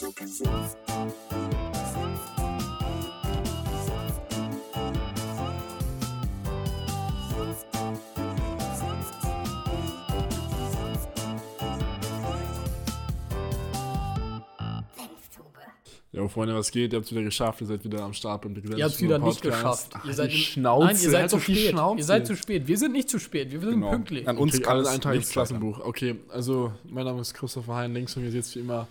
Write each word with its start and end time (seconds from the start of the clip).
Ja, 0.00 0.06
Freunde, 16.28 16.54
was 16.54 16.70
geht? 16.70 16.92
Ihr 16.92 16.96
habt 16.98 17.06
es 17.06 17.10
wieder 17.10 17.24
geschafft. 17.24 17.60
Ihr 17.60 17.66
seid 17.66 17.82
wieder 17.82 18.00
am 18.02 18.12
Start 18.12 18.42
beim 18.42 18.54
Ihr 18.54 18.84
habt 18.84 18.94
es 18.94 19.00
wieder 19.00 19.18
nicht 19.18 19.42
geschafft. 19.42 19.90
Ach, 19.94 20.04
Ihr 20.04 20.14
seid 20.14 20.32
Schnauze. 20.32 20.86
Nein, 20.86 20.96
ihr 21.02 21.10
seid 21.10 21.20
Halt 21.22 21.30
zu 21.30 21.40
spät. 21.40 21.70
Schnauze. 21.70 21.98
Ihr 21.98 22.04
seid 22.04 22.26
zu 22.28 22.36
spät. 22.36 22.68
Wir 22.68 22.78
sind 22.78 22.92
nicht 22.92 23.10
zu 23.10 23.18
spät. 23.18 23.50
Wir 23.50 23.58
sind 23.58 23.70
Genau. 23.70 23.90
pünktlich. 23.90 24.28
An 24.28 24.38
Uns 24.38 24.62
kann 24.62 24.86
ein 24.86 25.00
Tag 25.00 25.16
ins. 25.16 25.30
Klassenbuch. 25.30 25.80
Okay, 25.80 26.20
also 26.28 26.72
mein 26.88 27.04
Name 27.04 27.20
ist 27.20 27.34
Christopher 27.34 27.74
Hein. 27.74 27.94
Links 27.94 28.14
von 28.14 28.22
mir 28.22 28.30
sitzt 28.30 28.54
wie 28.54 28.60
immer. 28.60 28.86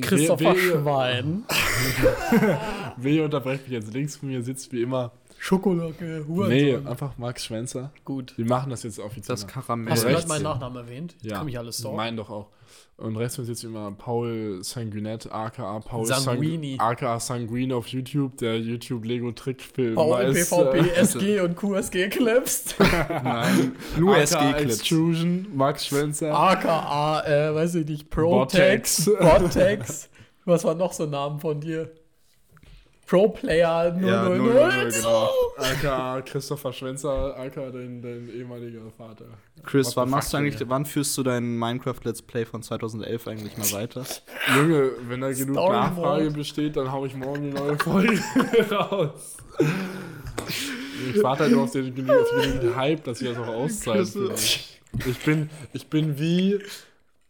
Christopher 0.00 0.54
wer- 0.54 0.80
Schwein. 0.80 1.44
Wer 2.96 3.24
unterbrecht 3.24 3.62
mich 3.64 3.72
jetzt? 3.72 3.92
Links 3.92 4.16
von 4.16 4.28
mir 4.28 4.42
sitzt 4.42 4.72
wie 4.72 4.82
immer. 4.82 5.12
Schokolade. 5.38 5.94
Nee, 6.00 6.24
Hurensohn. 6.26 6.86
einfach 6.86 7.18
Max 7.18 7.44
Schwänzer. 7.44 7.92
Gut. 8.04 8.34
Wir 8.36 8.46
machen 8.46 8.70
das 8.70 8.82
jetzt 8.82 8.98
offiziell. 8.98 9.36
Das 9.36 9.46
Karamell. 9.46 9.92
Hast 9.92 10.04
du 10.04 10.08
gerade 10.08 10.26
meinen. 10.28 10.42
Nachnamen 10.42 10.84
erwähnt? 10.84 11.14
ja, 11.22 11.36
Kann 11.38 11.46
mich 11.46 11.58
alles 11.58 11.78
so. 11.78 11.92
Mein 11.92 12.16
doch 12.16 12.30
auch. 12.30 12.48
Und 12.96 13.16
rechts 13.16 13.34
sitzt 13.36 13.62
immer 13.62 13.92
Paul 13.92 14.60
Sanguinet, 14.62 15.30
aka 15.30 15.78
Paul 15.80 16.06
Sanguini. 16.06 16.76
Sang- 16.78 16.86
aka 16.88 17.20
Sanguini 17.20 17.74
auf 17.74 17.86
YouTube, 17.88 18.38
der 18.38 18.58
YouTube 18.58 19.04
Lego 19.04 19.30
Trickfilm. 19.32 19.94
Paul, 19.96 20.12
weiß, 20.12 20.48
PvP, 20.48 20.78
äh, 20.78 20.90
SG 20.96 21.40
und 21.40 21.56
QSG 21.56 22.08
Clips. 22.08 22.74
Nein, 23.22 23.76
nur 23.98 24.14
aka 24.14 24.22
SG-Clips. 24.22 24.78
Extrusion, 24.80 25.46
Max 25.54 25.86
Schwänzer. 25.86 26.34
AKA, 26.34 27.20
äh, 27.26 27.54
weiß 27.54 27.74
ich 27.76 27.86
nicht, 27.86 28.08
Protex, 28.10 29.04
Botex. 29.04 29.40
Botex. 29.42 30.08
Was 30.46 30.64
war 30.64 30.74
noch 30.74 30.92
so 30.94 31.04
ein 31.04 31.10
Namen 31.10 31.38
von 31.38 31.60
dir? 31.60 31.90
Pro 33.06 33.28
Player 33.28 33.92
000. 33.92 34.08
Ja, 34.08 34.28
000, 34.28 34.90
genau. 34.90 35.30
aka 35.58 36.22
Christopher 36.22 36.72
Schwänzer, 36.72 37.36
aka 37.38 37.70
dein, 37.70 38.02
dein 38.02 38.28
ehemaliger 38.28 38.80
Vater. 38.96 39.26
Chris, 39.64 39.96
wann 39.96 40.10
machst 40.10 40.32
du 40.32 40.38
eigentlich, 40.38 40.60
wann 40.68 40.84
führst 40.84 41.16
du 41.16 41.22
dein 41.22 41.56
Minecraft 41.56 42.00
Let's 42.02 42.20
Play 42.20 42.44
von 42.44 42.62
2011 42.62 43.28
eigentlich 43.28 43.56
mal 43.56 43.72
weiter? 43.72 44.04
Junge, 44.56 44.90
wenn 45.08 45.20
da 45.20 45.30
genug 45.32 45.54
Nachfrage 45.54 46.30
besteht, 46.32 46.76
dann 46.76 46.90
hau 46.90 47.06
ich 47.06 47.14
morgen 47.14 47.42
die 47.42 47.56
neue 47.56 47.78
Folge 47.78 48.20
raus. 48.72 49.36
Ich 51.14 51.22
warte 51.22 51.44
halt 51.44 51.52
nur 51.52 51.62
auf 51.62 51.70
den, 51.70 52.10
auf 52.10 52.60
den 52.60 52.74
Hype, 52.74 53.04
dass 53.04 53.20
ich 53.20 53.28
das 53.28 53.38
auch 53.38 53.68
kann. 53.84 54.32
Ich 55.06 55.18
bin, 55.24 55.50
ich 55.72 55.86
bin 55.88 56.18
wie, 56.18 56.58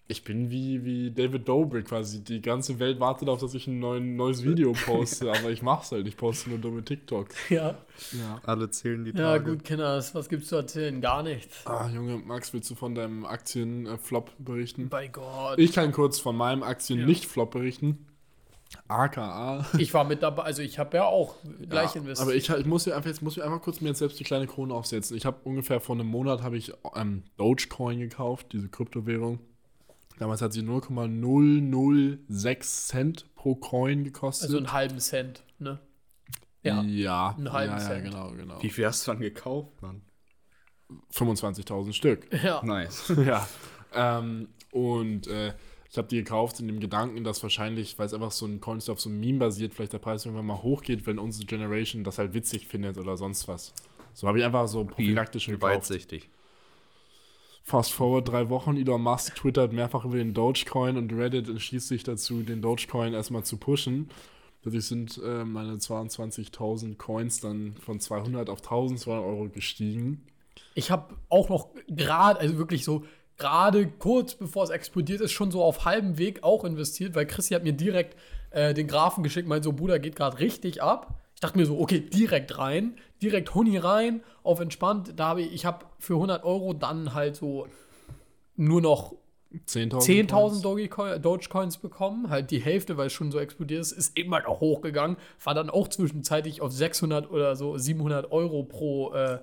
ich 0.09 0.23
bin 0.23 0.51
wie, 0.51 0.85
wie 0.85 1.11
David 1.11 1.49
Dobrik 1.49 1.89
quasi. 1.89 2.23
Die 2.23 2.41
ganze 2.41 2.79
Welt 2.79 3.01
wartet 3.01 3.27
darauf, 3.27 3.41
dass 3.41 3.55
ich 3.55 3.67
ein 3.67 3.81
neuen, 3.81 4.15
neues 4.15 4.45
Video 4.45 4.73
poste, 4.87 5.33
aber 5.33 5.51
ich 5.51 5.62
mach's 5.62 5.91
halt. 5.91 6.07
Ich 6.07 6.17
poste 6.17 6.51
nur 6.51 6.59
dumme 6.59 6.85
TikToks. 6.85 7.51
Ja. 7.51 7.77
Ja. 8.12 8.41
Alle 8.45 8.71
zählen 8.71 9.05
die 9.05 9.11
ja, 9.11 9.39
Tage. 9.39 9.53
gut, 9.53 9.65
Kinders, 9.65 10.15
was 10.15 10.29
gibt's 10.29 10.49
zu 10.49 10.57
erzählen? 10.57 11.01
Gar 11.01 11.25
nichts. 11.25 11.67
Ah, 11.67 11.89
Junge, 11.89 12.19
Max, 12.19 12.53
willst 12.53 12.71
du 12.71 12.75
von 12.77 12.95
deinem 12.95 13.25
Aktien-Flop 13.25 14.33
berichten? 14.39 14.89
Bei 14.89 15.09
Gott. 15.09 15.59
Ich 15.59 15.73
kann 15.73 15.91
kurz 15.91 16.21
von 16.21 16.37
meinem 16.37 16.62
Aktien-Nicht-Flop 16.62 17.51
berichten. 17.51 18.07
AKA. 18.89 19.65
Ich 19.79 19.95
war 19.95 20.05
mit 20.05 20.23
dabei, 20.23 20.43
also 20.43 20.62
ich 20.62 20.79
habe 20.79 20.99
ja 20.99 21.05
auch 21.05 21.37
gleich 21.69 21.95
Ja, 21.95 22.01
investiert. 22.01 22.21
Aber 22.21 22.34
ich, 22.34 22.49
ich 22.49 22.67
muss 22.67 22.84
ja 22.84 22.97
einfach 22.97 23.09
jetzt 23.09 23.23
muss 23.23 23.37
mir 23.37 23.45
einfach 23.45 23.62
kurz 23.62 23.81
mir 23.81 23.89
jetzt 23.89 23.99
selbst 23.99 24.19
die 24.21 24.25
kleine 24.25 24.47
Krone 24.47 24.75
aufsetzen. 24.75 25.17
Ich 25.17 25.25
habe 25.25 25.39
ungefähr 25.45 25.81
vor 25.81 25.95
einem 25.95 26.07
Monat 26.07 26.43
habe 26.43 26.57
ich 26.57 26.73
ähm, 26.95 27.23
Dogecoin 27.37 27.99
gekauft, 27.99 28.49
diese 28.53 28.69
Kryptowährung. 28.69 29.41
Damals 30.19 30.42
hat 30.42 30.53
sie 30.53 30.62
0,006 30.62 32.86
Cent 32.86 33.34
pro 33.34 33.55
Coin 33.55 34.05
gekostet. 34.05 34.48
also 34.48 34.56
einen 34.56 34.72
halben 34.72 34.98
Cent, 34.98 35.42
ne? 35.59 35.78
Ja. 36.62 36.83
ja, 36.83 37.34
einen 37.36 37.53
halben 37.53 37.75
ja, 37.75 37.81
ja, 37.81 37.86
Cent. 37.86 38.05
genau, 38.05 38.31
genau. 38.33 38.62
Wie 38.62 38.71
viel 38.71 38.87
hast 38.87 39.06
du 39.06 39.12
dann 39.12 39.21
gekauft, 39.21 39.81
Mann? 39.82 40.03
25.000 41.12 41.93
Stück. 41.93 42.26
Ja. 42.43 42.62
Nice. 42.65 43.12
ja. 43.26 43.47
Ähm, 43.94 44.49
und 44.72 45.26
äh, 45.28 45.53
ich 45.91 45.99
habe 45.99 46.09
die 46.09 46.16
gekauft 46.16 46.60
in 46.60 46.66
dem 46.66 46.81
Gedanken, 46.81 47.25
dass 47.25 47.43
wahrscheinlich, 47.43 47.99
weil 47.99 48.06
es 48.06 48.15
einfach 48.15 48.32
so 48.32 48.47
ein 48.47 48.60
Coin 48.60 48.78
ist, 48.78 48.88
auf 48.88 49.00
so 49.00 49.09
einem 49.09 49.21
Meme 49.21 49.38
basiert, 49.38 49.75
vielleicht 49.75 49.93
der 49.93 49.99
Preis 49.99 50.25
irgendwann 50.25 50.47
mal 50.47 50.62
hochgeht, 50.62 51.06
wenn 51.06 51.19
unsere 51.19 51.47
Generation 51.47 52.05
das 52.05 52.19
halt 52.19 52.34
witzig 52.34 52.66
findet 52.66 52.99
oder 52.99 53.16
sonst 53.16 53.49
was. 53.49 53.72
So 54.12 54.26
habe 54.26 54.38
ich 54.38 54.44
einfach 54.44 54.66
so 54.66 54.84
prophylaktisch 54.84 55.47
gekauft. 55.47 55.62
weitsichtig. 55.62 56.31
Fast 57.69 57.94
forward 57.94 58.28
drei 58.28 58.49
Wochen, 58.49 58.77
Elon 58.77 59.03
Musk 59.03 59.34
twittert 59.34 59.72
mehrfach 59.72 60.04
über 60.04 60.19
den 60.19 60.34
Dogecoin 60.34 60.97
und 60.97 61.12
Reddit 61.12 61.49
entschließt 61.49 61.88
sich 61.88 62.04
dazu, 62.04 62.44
den 62.44 62.62
Dogecoin 62.62 63.12
erstmal 63.12 63.43
zu 63.43 63.56
pushen. 63.56 64.09
Dadurch 64.62 64.87
sind 64.87 65.21
äh, 65.21 65.44
meine 65.44 65.72
22.000 65.72 66.97
Coins 66.97 67.41
dann 67.41 67.75
von 67.81 67.99
200 67.99 68.50
auf 68.50 68.60
1200 68.60 69.21
Euro 69.21 69.49
gestiegen. 69.49 70.22
Ich 70.76 70.93
habe 70.93 71.16
auch 71.28 71.49
noch 71.49 71.71
gerade, 71.88 72.38
also 72.38 72.56
wirklich 72.56 72.84
so 72.84 73.05
gerade 73.37 73.88
kurz 73.88 74.37
bevor 74.37 74.62
es 74.62 74.71
explodiert 74.71 75.21
ist, 75.21 75.32
schon 75.32 75.50
so 75.50 75.65
auf 75.65 75.84
halbem 75.84 76.19
Weg 76.19 76.44
auch 76.44 76.65
investiert, 76.65 77.16
weil 77.16 77.26
Chrissy 77.26 77.55
hat 77.55 77.65
mir 77.65 77.72
direkt 77.72 78.16
äh, 78.53 78.75
den 78.75 78.87
Graphen 78.87 79.25
geschickt, 79.25 79.49
meint 79.49 79.65
so, 79.65 79.72
Bruder, 79.72 79.99
geht 79.99 80.15
gerade 80.15 80.38
richtig 80.38 80.84
ab. 80.84 81.21
Ich 81.34 81.41
dachte 81.41 81.59
mir 81.59 81.66
so, 81.66 81.81
okay, 81.81 81.99
direkt 81.99 82.59
rein, 82.59 82.97
direkt 83.22 83.54
Huni 83.54 83.78
rein, 83.78 84.22
auf 84.43 84.60
entspannt. 84.60 85.15
Da 85.16 85.28
habe 85.28 85.43
ich, 85.43 85.53
ich 85.53 85.66
habe 85.66 85.84
für 85.99 86.15
100 86.15 86.44
Euro 86.44 86.72
dann 86.72 87.15
halt 87.15 87.37
so 87.37 87.66
nur 88.56 88.81
noch 88.81 89.15
10.000 89.66 90.00
10.000 90.00 90.28
Coins. 90.28 90.62
Dogecoin- 90.62 91.19
Dogecoins 91.19 91.78
bekommen, 91.78 92.28
halt 92.31 92.50
die 92.50 92.59
Hälfte, 92.59 92.97
weil 92.97 93.06
es 93.06 93.12
schon 93.12 93.31
so 93.31 93.38
explodiert 93.38 93.81
ist, 93.81 93.93
ist 93.93 94.16
eben 94.19 94.34
halt 94.34 94.47
auch 94.47 94.60
hochgegangen, 94.60 95.16
war 95.43 95.55
dann 95.55 95.71
auch 95.71 95.88
zwischenzeitlich 95.88 96.60
auf 96.60 96.72
600 96.72 97.31
oder 97.31 97.56
so 97.56 97.78
700 97.78 98.32
Euro 98.32 98.65
pro, 98.65 99.15
äh, 99.15 99.38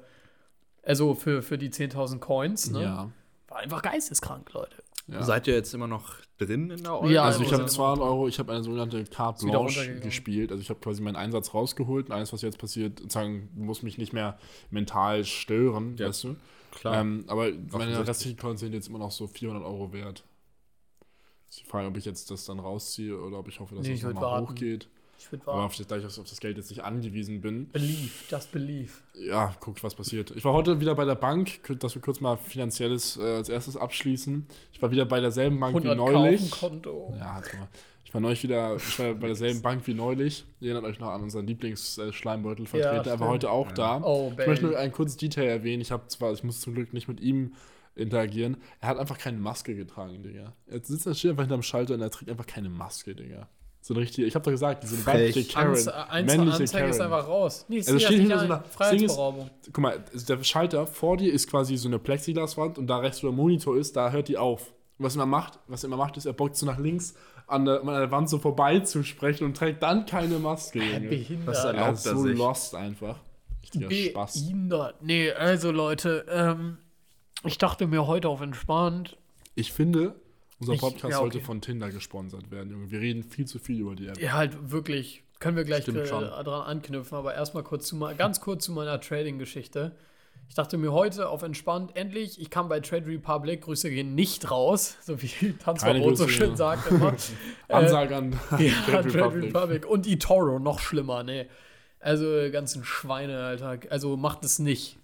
also 0.84 1.16
für, 1.16 1.42
für 1.42 1.58
die 1.58 1.70
10.000 1.70 2.20
Coins, 2.20 2.70
ne? 2.70 2.84
Ja. 2.84 3.12
War 3.48 3.58
einfach 3.60 3.82
geisteskrank, 3.82 4.52
Leute. 4.54 4.76
Ja. 5.08 5.22
Seid 5.24 5.48
ihr 5.48 5.54
jetzt 5.54 5.74
immer 5.74 5.88
noch 5.88 6.16
drin 6.38 6.70
in 6.70 6.82
der 6.84 6.94
Euro? 6.94 7.10
Ja, 7.10 7.24
Also 7.24 7.44
ich 7.44 7.52
habe 7.52 7.66
200 7.66 8.06
Euro, 8.06 8.28
ich 8.30 8.40
habe 8.40 8.54
eine 8.54 8.64
sogenannte 8.64 9.04
Carte 9.04 9.46
Blanche 9.46 10.00
gespielt. 10.00 10.52
Also 10.52 10.62
ich 10.62 10.70
habe 10.70 10.80
quasi 10.80 11.02
meinen 11.02 11.18
Einsatz 11.18 11.54
rausgeholt 11.54 12.06
und 12.08 12.14
alles, 12.14 12.32
was 12.32 12.42
jetzt 12.42 12.58
passiert, 12.58 13.00
sozusagen, 13.00 13.50
muss 13.54 13.84
mich 13.84 13.98
nicht 13.98 14.14
mehr 14.14 14.38
mental 14.70 15.26
stören, 15.26 15.98
Ja, 15.98 16.08
weißt 16.08 16.24
du? 16.24 16.36
klar. 16.72 17.02
Ähm, 17.02 17.26
aber 17.28 17.52
meine 17.72 18.08
restlichen 18.08 18.38
Coins 18.38 18.62
sind 18.62 18.74
jetzt 18.74 18.88
immer 18.88 19.00
noch 19.00 19.12
so 19.12 19.28
400 19.28 19.64
Euro 19.66 19.92
wert. 19.92 20.24
Ist 21.50 21.60
die 21.62 21.66
Frage, 21.66 21.88
ob 21.90 21.98
ich 21.98 22.06
jetzt 22.06 22.32
das 22.32 22.46
dann 22.46 22.60
rausziehe 22.60 23.20
oder 23.20 23.40
ob 23.40 23.48
ich 23.50 23.60
hoffe, 23.60 23.76
dass 23.76 23.86
Nee, 23.86 23.94
es 23.94 24.00
ich 24.00 24.04
würd 24.06 24.16
nochmal 24.16 24.32
warten. 24.42 24.48
hochgeht. 24.54 24.88
Ich 25.26 25.32
würde 25.32 25.44
Aber 25.44 25.54
warten. 25.54 25.66
auf 25.68 25.76
das, 25.78 25.88
da 25.88 25.98
ich 25.98 26.06
auf 26.06 26.16
das 26.16 26.40
Geld 26.42 26.58
jetzt 26.58 26.70
nicht 26.70 26.84
angewiesen 26.84 27.40
bin, 27.40 27.70
Believe, 27.70 28.12
just 28.30 28.52
believe. 28.52 28.92
ja, 29.14 29.56
guck, 29.62 29.82
was 29.84 29.96
passiert. 29.96 30.32
Ich 30.36 30.44
war 30.44 30.52
heute 30.52 30.82
wieder 30.82 30.96
bei 30.96 31.06
der 31.06 31.16
Bank, 31.16 31.62
dass 31.80 31.96
wir 31.96 32.02
kurz 32.02 32.20
mal 32.20 32.36
Finanzielles 32.36 33.16
äh, 33.18 33.22
als 33.38 33.48
erstes 33.48 33.78
abschließen. 33.78 34.46
Ich 34.74 34.82
war 34.82 34.92
wieder 34.92 35.06
bei 35.06 35.22
derselben 35.22 35.60
Bank 35.60 35.74
wie 35.76 35.90
100 35.90 35.98
neulich. 35.98 36.52
Konto. 36.52 37.14
Ja, 37.18 37.36
halt 37.36 37.54
mal. 37.54 37.68
Ich 38.04 38.14
war 38.14 38.20
neulich 38.22 38.44
wieder, 38.44 38.76
ich 38.76 39.00
war 39.00 39.14
bei 39.16 39.28
derselben 39.28 39.62
Bank 39.62 39.88
wie 39.88 39.94
neulich. 39.94 40.46
Ihr 40.60 40.72
erinnert 40.74 40.84
euch 40.92 41.00
noch 41.00 41.10
an 41.10 41.24
unseren 41.24 41.48
Lieblings-Schleimbeutelvertreter. 41.48 43.06
Ja, 43.06 43.12
er 43.14 43.20
war 43.20 43.30
heute 43.30 43.50
auch 43.50 43.72
da. 43.72 44.02
Oh, 44.04 44.32
Ich 44.38 44.46
möchte 44.48 44.66
nur 44.66 44.78
ein 44.78 44.92
kurzes 44.92 45.18
Detail 45.18 45.46
erwähnen. 45.48 45.82
Ich 45.82 45.92
habe 45.92 46.08
zwar, 46.08 46.32
ich 46.34 46.44
muss 46.44 46.62
zum 46.62 46.74
Glück 46.76 46.94
nicht 46.94 47.08
mit 47.08 47.22
ihm 47.22 47.54
interagieren. 47.96 48.58
Er 48.82 48.90
hat 48.90 48.98
einfach 48.98 49.18
keine 49.18 49.38
Maske 49.38 49.76
getragen, 49.76 50.22
Digga. 50.24 50.54
Er 50.68 50.84
sitzt 50.84 51.06
da 51.08 51.14
steht 51.14 51.32
einfach 51.32 51.44
hinterm 51.44 51.62
Schalter 51.64 51.94
und 51.94 52.02
er 52.02 52.10
trägt 52.12 52.30
einfach 52.30 52.46
keine 52.48 52.70
Maske, 52.70 53.16
Digga. 53.16 53.48
So 53.86 53.94
eine 53.94 54.02
richtige, 54.04 54.26
ich 54.26 54.34
habe 54.34 54.46
doch 54.46 54.52
gesagt, 54.52 54.84
diese 54.84 55.06
weibliche 55.06 55.44
Karen, 55.54 55.72
Anze 55.76 55.92
männliche 56.38 56.62
Anzeige 56.62 56.88
ist 56.90 56.98
Karen. 57.00 57.12
einfach 57.14 57.28
raus. 57.28 57.66
Nee, 57.68 57.80
Also 57.80 58.00
steht 58.00 58.12
das 58.12 58.16
hinter 58.16 58.40
so 58.40 58.46
ein. 58.46 58.52
einer- 58.54 58.64
Freiheitsberaubung. 58.64 59.50
Guck 59.66 59.78
mal, 59.80 60.04
der 60.14 60.44
Schalter 60.46 60.88
vor 60.88 61.18
dir 61.18 61.34
ist 61.34 61.50
quasi 61.50 61.76
so 61.76 61.90
eine 61.90 62.00
Plexiglaswand 62.00 62.78
und 62.78 62.88
da 62.88 63.00
rechts, 63.00 63.22
wo 63.24 63.28
der 63.28 63.36
Monitor 63.36 63.76
ist, 63.76 63.98
da 63.98 64.10
hört 64.12 64.30
die 64.30 64.38
auf. 64.38 64.70
Und 64.98 65.06
was 65.06 65.14
er 65.16 65.24
immer 65.24 65.26
macht, 65.26 65.60
was 65.68 65.84
er 65.84 65.88
immer 65.88 65.98
macht, 65.98 66.16
ist, 66.16 66.26
er 66.26 66.32
beugt 66.32 66.56
so 66.56 66.66
nach 66.66 66.80
links 66.80 67.14
an 67.48 67.66
der, 67.66 67.82
an 67.82 67.88
der 67.88 68.10
Wand 68.10 68.30
so 68.30 68.40
vorbei 68.40 68.80
zu 68.80 69.04
sprechen 69.04 69.44
und 69.44 69.58
trägt 69.58 69.84
dann 69.84 70.06
keine 70.06 70.40
Maske. 70.40 70.80
Behindert. 70.80 71.48
Was 71.48 71.66
Er 71.66 71.74
erlaubt 71.74 71.98
ist 71.98 72.06
er 72.06 72.16
so 72.16 72.22
sich? 72.24 72.38
lost 72.38 72.76
einfach. 72.76 73.20
Richtiger 73.62 73.92
Spaß. 73.92 74.34
Behindert. 74.46 75.04
Nee, 75.04 75.30
also 75.34 75.72
Leute, 75.72 76.26
ähm, 76.30 76.78
ich 77.44 77.58
dachte 77.58 77.86
mir 77.88 78.08
heute 78.08 78.30
auf 78.30 78.40
entspannt. 78.40 79.18
Ich 79.56 79.74
finde, 79.74 80.16
unser 80.64 80.74
Ich- 80.74 80.82
Podcast 80.82 81.12
ja, 81.12 81.20
okay. 81.20 81.32
sollte 81.32 81.40
von 81.42 81.62
Tinder 81.62 81.90
gesponsert 81.90 82.52
werden, 82.52 82.72
Junge. 82.72 82.92
Wir 82.92 83.00
reden 83.00 83.24
viel 83.24 83.46
zu 83.46 83.60
viel 83.60 83.80
über 83.82 83.96
die 83.96 84.08
App. 84.08 84.20
Ja, 84.20 84.34
halt 84.34 84.72
wirklich. 84.72 85.24
Können 85.40 85.58
wir 85.58 85.66
gleich 85.66 85.88
äh, 85.88 85.92
dran 85.92 86.46
anknüpfen, 86.46 87.18
aber 87.18 87.34
erstmal 87.36 87.64
kurz 87.64 87.88
zu 87.88 87.98
mal, 87.98 88.16
ganz 88.16 88.40
kurz 88.40 88.66
zu 88.66 88.72
meiner 88.72 89.00
Trading-Geschichte. 89.02 89.94
Ich 90.48 90.56
dachte 90.56 90.78
mir 90.78 90.94
heute 90.94 91.30
auf 91.30 91.42
entspannt, 91.42 91.96
endlich, 91.96 92.40
ich 92.40 92.50
kam 92.50 92.70
bei 92.70 92.80
Trade 92.80 93.08
Republic, 93.08 93.62
Grüße 93.62 93.90
gehen 93.90 94.16
nicht 94.16 94.50
raus, 94.52 94.98
so 95.02 95.22
wie 95.22 95.54
Tanzverbot 95.54 96.18
so 96.18 96.28
schön 96.28 96.52
ja. 96.52 96.56
sagt 96.56 96.92
immer. 96.92 97.14
Ansage 97.68 98.16
an 98.16 98.32
Ja, 98.60 98.72
Trade 98.86 99.12
Trade 99.12 99.36
Republic. 99.36 99.86
Und 99.86 100.08
eToro, 100.08 100.60
noch 100.60 100.80
schlimmer, 100.80 101.24
nee. 101.24 101.48
Also, 102.00 102.26
ganzen 102.52 102.84
Schweine, 102.84 103.44
Alter. 103.44 103.80
Also, 103.90 104.16
macht 104.18 104.44
es 104.44 104.60
nicht. 104.60 104.98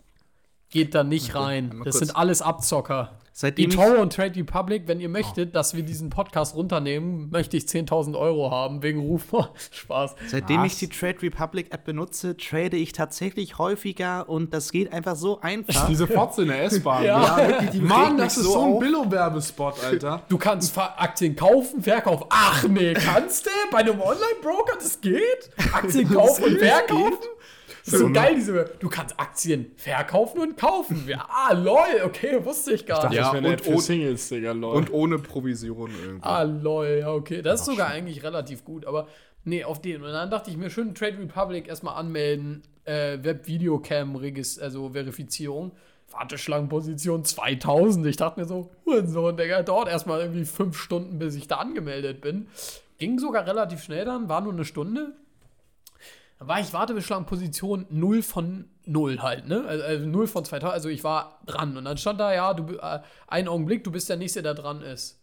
geht 0.69 0.93
da 0.95 1.03
nicht 1.03 1.33
rein. 1.35 1.81
Das 1.83 1.97
sind 1.99 2.15
alles 2.15 2.41
Abzocker. 2.41 3.18
Seitdem 3.31 3.69
ich, 3.69 3.75
eToro 3.75 4.01
und 4.01 4.13
Trade 4.13 4.35
Republic, 4.39 4.83
wenn 4.87 4.99
ihr 4.99 5.09
möchtet, 5.09 5.55
dass 5.55 5.75
wir 5.75 5.83
diesen 5.83 6.09
Podcast 6.09 6.55
runternehmen, 6.55 7.29
möchte 7.29 7.57
ich 7.57 7.63
10.000 7.63 8.17
Euro 8.17 8.51
haben 8.51 8.83
wegen 8.83 8.99
Rufmord. 8.99 9.51
Spaß. 9.71 10.15
seitdem 10.27 10.65
ich 10.65 10.73
Was? 10.73 10.79
die 10.79 10.89
Trade 10.89 11.21
Republic 11.21 11.73
App 11.73 11.85
benutze, 11.85 12.35
trade 12.37 12.77
ich 12.77 12.91
tatsächlich 12.91 13.57
häufiger 13.57 14.27
und 14.29 14.53
das 14.53 14.71
geht 14.71 14.91
einfach 14.91 15.15
so 15.15 15.39
einfach. 15.41 15.87
Diese 15.89 16.07
Fotze 16.07 16.43
in 16.43 16.49
der 16.49 16.63
S-Bahn. 16.63 17.03
Ja. 17.03 17.37
wirklich, 17.37 17.69
die 17.71 17.81
Mann, 17.81 18.17
das 18.17 18.37
ist 18.37 18.43
so 18.43 18.59
ein 18.59 18.73
auf. 18.73 18.79
Billo-Werbespot, 18.79 19.83
Alter. 19.83 20.23
Du 20.29 20.37
kannst 20.37 20.77
Aktien 20.77 21.35
kaufen, 21.35 21.81
verkaufen. 21.81 22.25
Ach 22.29 22.63
nee, 22.67 22.93
kannst 22.93 23.45
du? 23.45 23.49
Bei 23.71 23.79
einem 23.79 23.99
Online-Broker, 24.01 24.77
das 24.77 24.99
geht? 25.01 25.49
Aktien 25.71 26.09
kaufen 26.09 26.43
und 26.43 26.57
verkaufen? 26.57 27.17
Das 27.91 28.01
ist 28.01 28.07
so 28.07 28.13
geil, 28.13 28.35
diese. 28.35 28.65
Du 28.79 28.89
kannst 28.89 29.19
Aktien 29.19 29.71
verkaufen 29.77 30.39
und 30.41 30.57
kaufen. 30.57 31.03
Ja, 31.07 31.27
ah, 31.29 31.53
lol, 31.53 31.77
okay, 32.05 32.43
wusste 32.43 32.73
ich 32.73 32.85
gar 32.85 33.09
nicht. 33.09 33.17
Ja, 33.17 33.31
und 33.31 33.67
ohne- 33.67 33.81
Singles, 33.81 34.29
Digga, 34.29 34.51
lol. 34.51 34.75
Und 34.75 34.91
ohne 34.93 35.19
Provision 35.19 35.91
irgendwie. 36.03 36.23
Ah, 36.25 36.43
lol, 36.43 36.97
ja, 37.01 37.11
okay. 37.11 37.41
Das 37.41 37.61
ist 37.61 37.65
sogar 37.67 37.87
eigentlich 37.89 38.23
relativ 38.23 38.63
gut, 38.65 38.85
aber 38.85 39.07
nee, 39.43 39.63
auf 39.63 39.81
den. 39.81 40.03
Und 40.03 40.11
dann 40.11 40.29
dachte 40.29 40.51
ich 40.51 40.57
mir, 40.57 40.69
schön 40.69 40.93
Trade 40.95 41.17
Republic 41.19 41.67
erstmal 41.67 41.95
anmelden, 41.95 42.63
äh, 42.85 43.17
Web-Videocam, 43.21 44.15
Regis- 44.15 44.59
also 44.59 44.89
Verifizierung. 44.89 45.71
Warteschlangenposition 46.11 47.23
2000. 47.23 48.05
Ich 48.07 48.17
dachte 48.17 48.39
mir 48.39 48.45
so, 48.47 48.71
Hurensohn, 48.85 49.37
Digga, 49.37 49.61
dauert 49.63 49.87
erstmal 49.89 50.21
irgendwie 50.21 50.45
fünf 50.45 50.77
Stunden, 50.77 51.19
bis 51.19 51.35
ich 51.35 51.47
da 51.47 51.57
angemeldet 51.57 52.21
bin. 52.21 52.47
Ging 52.97 53.19
sogar 53.19 53.45
relativ 53.45 53.83
schnell 53.83 54.05
dann, 54.05 54.27
war 54.29 54.41
nur 54.41 54.53
eine 54.53 54.65
Stunde. 54.65 55.13
Dann 56.39 56.47
war 56.47 56.59
ich 56.61 56.71
Warteschlangenposition 56.71 57.85
0 57.89 58.21
von 58.21 58.69
0 58.85 59.21
halt, 59.21 59.47
ne? 59.47 59.65
Also, 59.67 59.83
also 59.83 60.05
0 60.05 60.27
von 60.27 60.45
2000, 60.45 60.73
also 60.73 60.89
ich 60.89 61.03
war 61.03 61.41
dran. 61.45 61.75
Und 61.75 61.85
dann 61.85 61.97
stand 61.97 62.19
da, 62.19 62.33
ja, 62.33 62.53
du, 62.53 62.77
äh, 62.77 63.01
einen 63.27 63.49
Augenblick, 63.49 63.83
du 63.83 63.91
bist 63.91 64.09
der 64.09 64.15
Nächste, 64.15 64.41
der 64.41 64.53
dran 64.53 64.81
ist. 64.81 65.19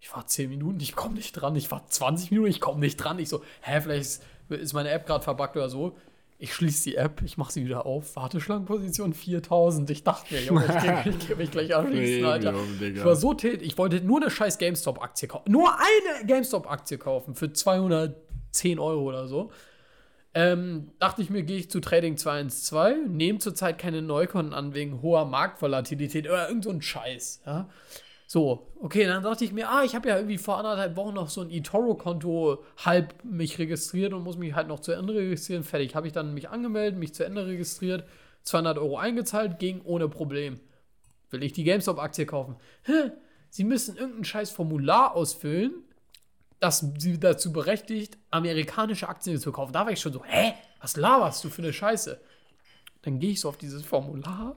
Ich 0.00 0.14
war 0.14 0.26
10 0.26 0.50
Minuten, 0.50 0.78
ich 0.80 0.94
komme 0.94 1.14
nicht 1.14 1.32
dran. 1.32 1.56
Ich 1.56 1.70
war 1.70 1.86
20 1.86 2.30
Minuten, 2.30 2.50
ich 2.50 2.60
komme 2.60 2.80
nicht 2.80 2.96
dran. 2.96 3.18
Ich 3.18 3.30
so, 3.30 3.42
hä, 3.62 3.80
vielleicht 3.80 4.20
ist, 4.48 4.72
meine 4.74 4.90
App 4.90 5.06
gerade 5.06 5.24
verbuggt 5.24 5.56
oder 5.56 5.70
so. 5.70 5.96
Ich 6.38 6.54
schließe 6.54 6.90
die 6.90 6.96
App, 6.96 7.20
ich 7.22 7.36
mache 7.36 7.52
sie 7.52 7.64
wieder 7.64 7.84
auf. 7.84 8.16
Warteschlangenposition 8.16 9.12
4000. 9.12 9.88
Ich 9.90 10.04
dachte 10.04 10.32
mir, 10.32 10.42
Junge, 10.42 10.64
ich 10.64 10.82
gehe 10.82 11.14
ich 11.18 11.28
geh 11.28 11.34
mich 11.34 11.50
gleich 11.50 11.74
anschließen, 11.74 12.24
Alter. 12.24 12.54
Digga. 12.80 13.00
Ich 13.00 13.04
war 13.04 13.16
so 13.16 13.34
tät, 13.34 13.60
ich 13.60 13.76
wollte 13.76 14.00
nur 14.00 14.20
eine 14.20 14.30
scheiß 14.30 14.56
GameStop-Aktie 14.56 15.28
kaufen. 15.28 15.50
Nur 15.52 15.70
eine 15.74 16.26
GameStop-Aktie 16.26 16.96
kaufen 16.96 17.34
für 17.34 17.52
210 17.52 18.78
Euro 18.78 19.02
oder 19.02 19.26
so. 19.26 19.50
Ähm, 20.32 20.92
dachte 21.00 21.22
ich 21.22 21.30
mir, 21.30 21.42
gehe 21.42 21.58
ich 21.58 21.70
zu 21.70 21.80
Trading 21.80 22.16
212, 22.16 23.08
nehme 23.08 23.40
zurzeit 23.40 23.78
keine 23.78 24.00
Neukunden 24.00 24.54
an 24.54 24.74
wegen 24.74 25.02
hoher 25.02 25.24
Marktvolatilität 25.24 26.26
oder 26.28 26.48
irgend 26.48 26.64
so 26.64 26.70
ein 26.70 26.82
Scheiß. 26.82 27.42
Ja? 27.44 27.68
So, 28.28 28.68
okay, 28.80 29.06
dann 29.06 29.24
dachte 29.24 29.44
ich 29.44 29.52
mir, 29.52 29.68
ah, 29.68 29.82
ich 29.82 29.96
habe 29.96 30.08
ja 30.08 30.14
irgendwie 30.14 30.38
vor 30.38 30.56
anderthalb 30.58 30.94
Wochen 30.94 31.14
noch 31.14 31.28
so 31.28 31.40
ein 31.40 31.50
eToro-Konto 31.50 32.62
halb 32.76 33.24
mich 33.24 33.58
registriert 33.58 34.12
und 34.12 34.22
muss 34.22 34.36
mich 34.36 34.54
halt 34.54 34.68
noch 34.68 34.78
zu 34.78 34.92
Ende 34.92 35.16
registrieren. 35.16 35.64
Fertig. 35.64 35.96
Habe 35.96 36.06
ich 36.06 36.12
dann 36.12 36.32
mich 36.32 36.48
angemeldet, 36.48 36.96
mich 36.96 37.12
zu 37.12 37.24
Ende 37.24 37.44
registriert, 37.44 38.04
200 38.44 38.78
Euro 38.78 38.98
eingezahlt, 38.98 39.58
ging 39.58 39.80
ohne 39.82 40.08
Problem. 40.08 40.60
Will 41.30 41.42
ich 41.42 41.54
die 41.54 41.64
GameStop-Aktie 41.64 42.24
kaufen? 42.24 42.54
Hä? 42.84 43.10
Sie 43.48 43.64
müssen 43.64 43.96
irgendein 43.96 44.24
scheiß 44.24 44.52
Formular 44.52 45.16
ausfüllen, 45.16 45.72
das 46.60 46.84
sie 46.98 47.18
dazu 47.18 47.52
berechtigt, 47.52 48.18
amerikanische 48.30 49.08
Aktien 49.08 49.38
zu 49.38 49.50
kaufen. 49.50 49.72
Da 49.72 49.84
war 49.84 49.92
ich 49.92 50.00
schon 50.00 50.12
so, 50.12 50.24
hä? 50.24 50.54
Was 50.80 50.96
laberst 50.96 51.42
du 51.42 51.50
für 51.50 51.62
eine 51.62 51.72
Scheiße? 51.72 52.20
Dann 53.02 53.18
gehe 53.18 53.32
ich 53.32 53.40
so 53.40 53.48
auf 53.48 53.56
dieses 53.56 53.84
Formular 53.84 54.56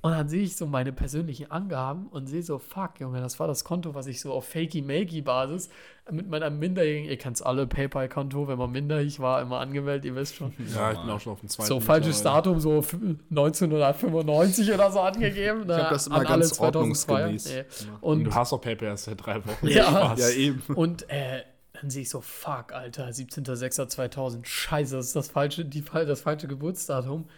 und 0.00 0.12
dann 0.12 0.28
sehe 0.28 0.42
ich 0.42 0.56
so 0.56 0.66
meine 0.66 0.92
persönlichen 0.92 1.50
Angaben 1.50 2.06
und 2.06 2.26
sehe 2.28 2.42
so, 2.42 2.58
fuck, 2.58 3.00
Junge, 3.00 3.20
das 3.20 3.40
war 3.40 3.46
das 3.48 3.64
Konto, 3.64 3.94
was 3.94 4.06
ich 4.06 4.20
so 4.20 4.32
auf 4.32 4.46
fakey-makey-Basis 4.48 5.68
mit 6.10 6.28
meiner 6.30 6.50
minderjährigen, 6.50 7.10
ihr 7.10 7.18
kennt's 7.18 7.42
alle, 7.42 7.66
PayPal-Konto, 7.66 8.48
wenn 8.48 8.56
man 8.58 8.70
minderjährig 8.70 9.20
war, 9.20 9.42
immer 9.42 9.58
angemeldet, 9.60 10.04
ihr 10.06 10.14
wisst 10.14 10.36
schon. 10.36 10.52
Ja, 10.74 10.92
ich 10.92 10.98
bin 10.98 11.10
auch 11.10 11.20
schon 11.20 11.32
auf 11.34 11.40
dem 11.40 11.48
zweiten. 11.48 11.68
So 11.68 11.80
falsches. 11.80 12.22
Datum, 12.22 12.60
so 12.60 12.78
f- 12.78 12.96
1995 13.30 14.72
oder 14.72 14.90
so 14.90 15.00
angegeben. 15.00 15.64
Ich 15.68 15.76
hab 15.76 15.90
das 15.90 16.06
immer 16.06 16.24
ganz 16.24 16.58
ordnungsgemäß 16.58 17.64
Und 18.00 18.18
Und 18.18 18.24
du 18.24 18.34
hast 18.34 18.52
auch 18.52 18.60
PayPal 18.60 18.88
erst 18.88 19.04
seit 19.04 19.24
drei 19.24 19.44
Wochen. 19.44 19.66
Ja. 19.68 20.14
Ja, 20.18 20.28
eben. 20.30 20.62
Und 20.74 21.08
äh, 21.10 21.42
dann 21.80 21.90
sehe 21.90 22.02
ich 22.02 22.10
so, 22.10 22.20
fuck, 22.20 22.72
Alter, 22.72 23.08
17.06.2000, 23.08 24.44
scheiße, 24.44 24.96
das 24.96 25.06
ist 25.06 25.16
das 25.16 25.28
falsche, 25.28 25.64
die, 25.64 25.82
Fall- 25.82 26.06
das 26.06 26.20
falsche 26.22 26.48
Geburtsdatum. 26.48 27.28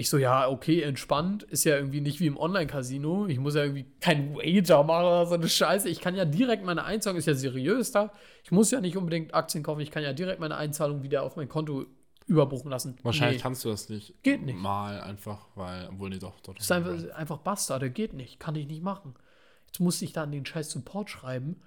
Ich 0.00 0.08
so, 0.08 0.16
ja, 0.16 0.48
okay, 0.48 0.80
entspannt, 0.80 1.42
ist 1.42 1.64
ja 1.64 1.76
irgendwie 1.76 2.00
nicht 2.00 2.20
wie 2.20 2.26
im 2.26 2.38
Online-Casino. 2.38 3.26
Ich 3.26 3.38
muss 3.38 3.54
ja 3.54 3.64
irgendwie 3.64 3.84
kein 4.00 4.34
Wager 4.34 4.82
machen 4.82 5.04
oder 5.04 5.26
so 5.26 5.34
eine 5.34 5.46
Scheiße. 5.46 5.90
Ich 5.90 6.00
kann 6.00 6.14
ja 6.14 6.24
direkt 6.24 6.64
meine 6.64 6.84
Einzahlung, 6.84 7.18
ist 7.18 7.26
ja 7.26 7.34
seriös 7.34 7.92
da. 7.92 8.10
Ich 8.42 8.50
muss 8.50 8.70
ja 8.70 8.80
nicht 8.80 8.96
unbedingt 8.96 9.34
Aktien 9.34 9.62
kaufen, 9.62 9.80
ich 9.80 9.90
kann 9.90 10.02
ja 10.02 10.14
direkt 10.14 10.40
meine 10.40 10.56
Einzahlung 10.56 11.02
wieder 11.02 11.22
auf 11.22 11.36
mein 11.36 11.50
Konto 11.50 11.84
überbuchen 12.26 12.70
lassen. 12.70 12.96
Wahrscheinlich 13.02 13.38
Nee. 13.38 13.42
kannst 13.42 13.62
du 13.64 13.68
das 13.68 13.90
nicht. 13.90 14.14
Geht 14.22 14.40
nicht. 14.40 14.56
Mal 14.56 15.02
einfach, 15.02 15.48
weil, 15.54 15.88
obwohl, 15.92 16.08
nee, 16.08 16.18
doch, 16.18 16.40
doch. 16.40 16.54
Das 16.54 16.64
ist 16.64 16.72
einfach, 16.72 17.14
einfach 17.14 17.38
Bastarde, 17.38 17.90
geht 17.90 18.14
nicht, 18.14 18.40
kann 18.40 18.54
ich 18.54 18.66
nicht 18.66 18.82
machen. 18.82 19.14
Jetzt 19.66 19.80
musste 19.80 20.06
ich 20.06 20.14
da 20.14 20.22
an 20.22 20.32
den 20.32 20.46
scheiß 20.46 20.70
Support 20.70 21.10
schreiben. 21.10 21.60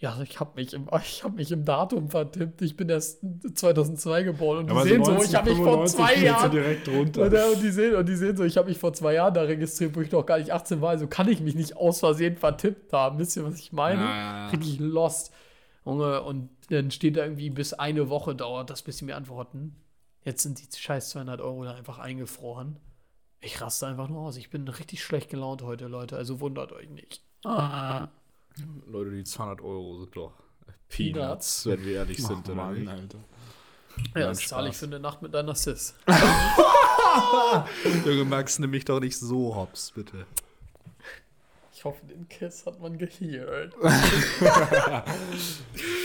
Ja, 0.00 0.18
ich 0.22 0.40
habe 0.40 0.52
mich, 0.56 0.72
im- 0.72 0.88
ich 1.02 1.22
hab 1.22 1.34
mich 1.36 1.52
im 1.52 1.64
Datum 1.64 2.08
vertippt. 2.08 2.62
Ich 2.62 2.74
bin 2.76 2.88
erst 2.88 3.20
2002 3.54 4.22
geboren 4.22 4.58
und 4.60 4.66
die 4.68 4.70
Aber 4.72 4.82
sehen 4.82 5.04
so, 5.04 5.12
ich 5.22 5.34
habe 5.34 5.50
mich 5.50 5.58
vor 5.58 5.78
1995 5.80 5.94
zwei 5.94 6.24
Jahren. 6.24 6.50
direkt 6.50 6.86
drunter. 6.86 7.22
Und, 7.22 7.34
äh, 7.34 7.54
und, 7.54 7.62
die 7.62 7.70
sehen, 7.70 7.94
und 7.94 8.08
die 8.08 8.16
sehen 8.16 8.36
so, 8.36 8.44
ich 8.44 8.56
habe 8.56 8.68
mich 8.68 8.78
vor 8.78 8.92
zwei 8.94 9.14
Jahren 9.14 9.34
da 9.34 9.42
registriert, 9.42 9.94
wo 9.94 10.00
ich 10.00 10.10
noch 10.10 10.24
gar 10.24 10.38
nicht 10.38 10.52
18 10.52 10.80
war. 10.80 10.88
Also 10.90 11.06
kann 11.06 11.28
ich 11.28 11.40
mich 11.40 11.54
nicht 11.54 11.76
aus 11.76 12.00
Versehen 12.00 12.36
vertippt 12.36 12.92
haben. 12.94 13.18
Wisst 13.18 13.36
ihr, 13.36 13.44
was 13.44 13.58
ich 13.60 13.72
meine? 13.72 14.00
Ja, 14.00 14.08
ja, 14.08 14.16
ja. 14.16 14.48
Richtig 14.48 14.78
lost. 14.80 15.32
Junge, 15.84 16.22
und 16.22 16.48
dann 16.70 16.90
steht 16.90 17.16
da 17.16 17.22
irgendwie, 17.24 17.50
bis 17.50 17.74
eine 17.74 18.08
Woche 18.08 18.34
dauert 18.34 18.70
das, 18.70 18.82
bis 18.82 18.98
sie 18.98 19.04
mir 19.04 19.16
antworten. 19.16 19.76
Jetzt 20.24 20.42
sind 20.42 20.60
die 20.60 20.78
scheiß 20.78 21.10
200 21.10 21.40
Euro 21.40 21.64
da 21.64 21.74
einfach 21.74 21.98
eingefroren. 21.98 22.76
Ich 23.40 23.60
raste 23.60 23.86
einfach 23.86 24.08
nur 24.08 24.20
aus. 24.22 24.36
Ich 24.36 24.50
bin 24.50 24.66
richtig 24.68 25.02
schlecht 25.02 25.28
gelaunt 25.30 25.62
heute, 25.62 25.86
Leute. 25.88 26.16
Also 26.16 26.40
wundert 26.40 26.72
euch 26.72 26.88
nicht. 26.90 27.22
Ah. 27.44 28.08
Leute, 28.86 29.10
die 29.10 29.24
200 29.24 29.60
Euro 29.60 30.00
sind 30.00 30.16
doch 30.16 30.32
Peanuts. 30.88 31.16
Peanuts, 31.18 31.66
wenn 31.66 31.84
wir 31.84 31.94
ehrlich 31.94 32.18
Ach, 32.22 32.28
sind. 32.28 32.48
oder 32.48 32.54
Mann? 32.54 32.88
Alter. 32.88 33.18
Ja, 34.14 34.28
das 34.28 34.46
zahle 34.46 34.68
ich 34.70 34.76
für 34.76 34.86
eine 34.86 35.00
Nacht 35.00 35.22
mit 35.22 35.34
deiner 35.34 35.54
Sis. 35.54 35.94
Junge, 38.04 38.24
Max, 38.24 38.58
nimm 38.58 38.70
mich 38.70 38.84
doch 38.84 39.00
nicht 39.00 39.18
so 39.18 39.54
hops, 39.54 39.92
bitte. 39.92 40.26
Ich 41.80 41.84
hoffe, 41.84 42.04
den 42.04 42.28
Kiss 42.28 42.66
hat 42.66 42.78
man 42.78 42.98
gehört. 42.98 43.74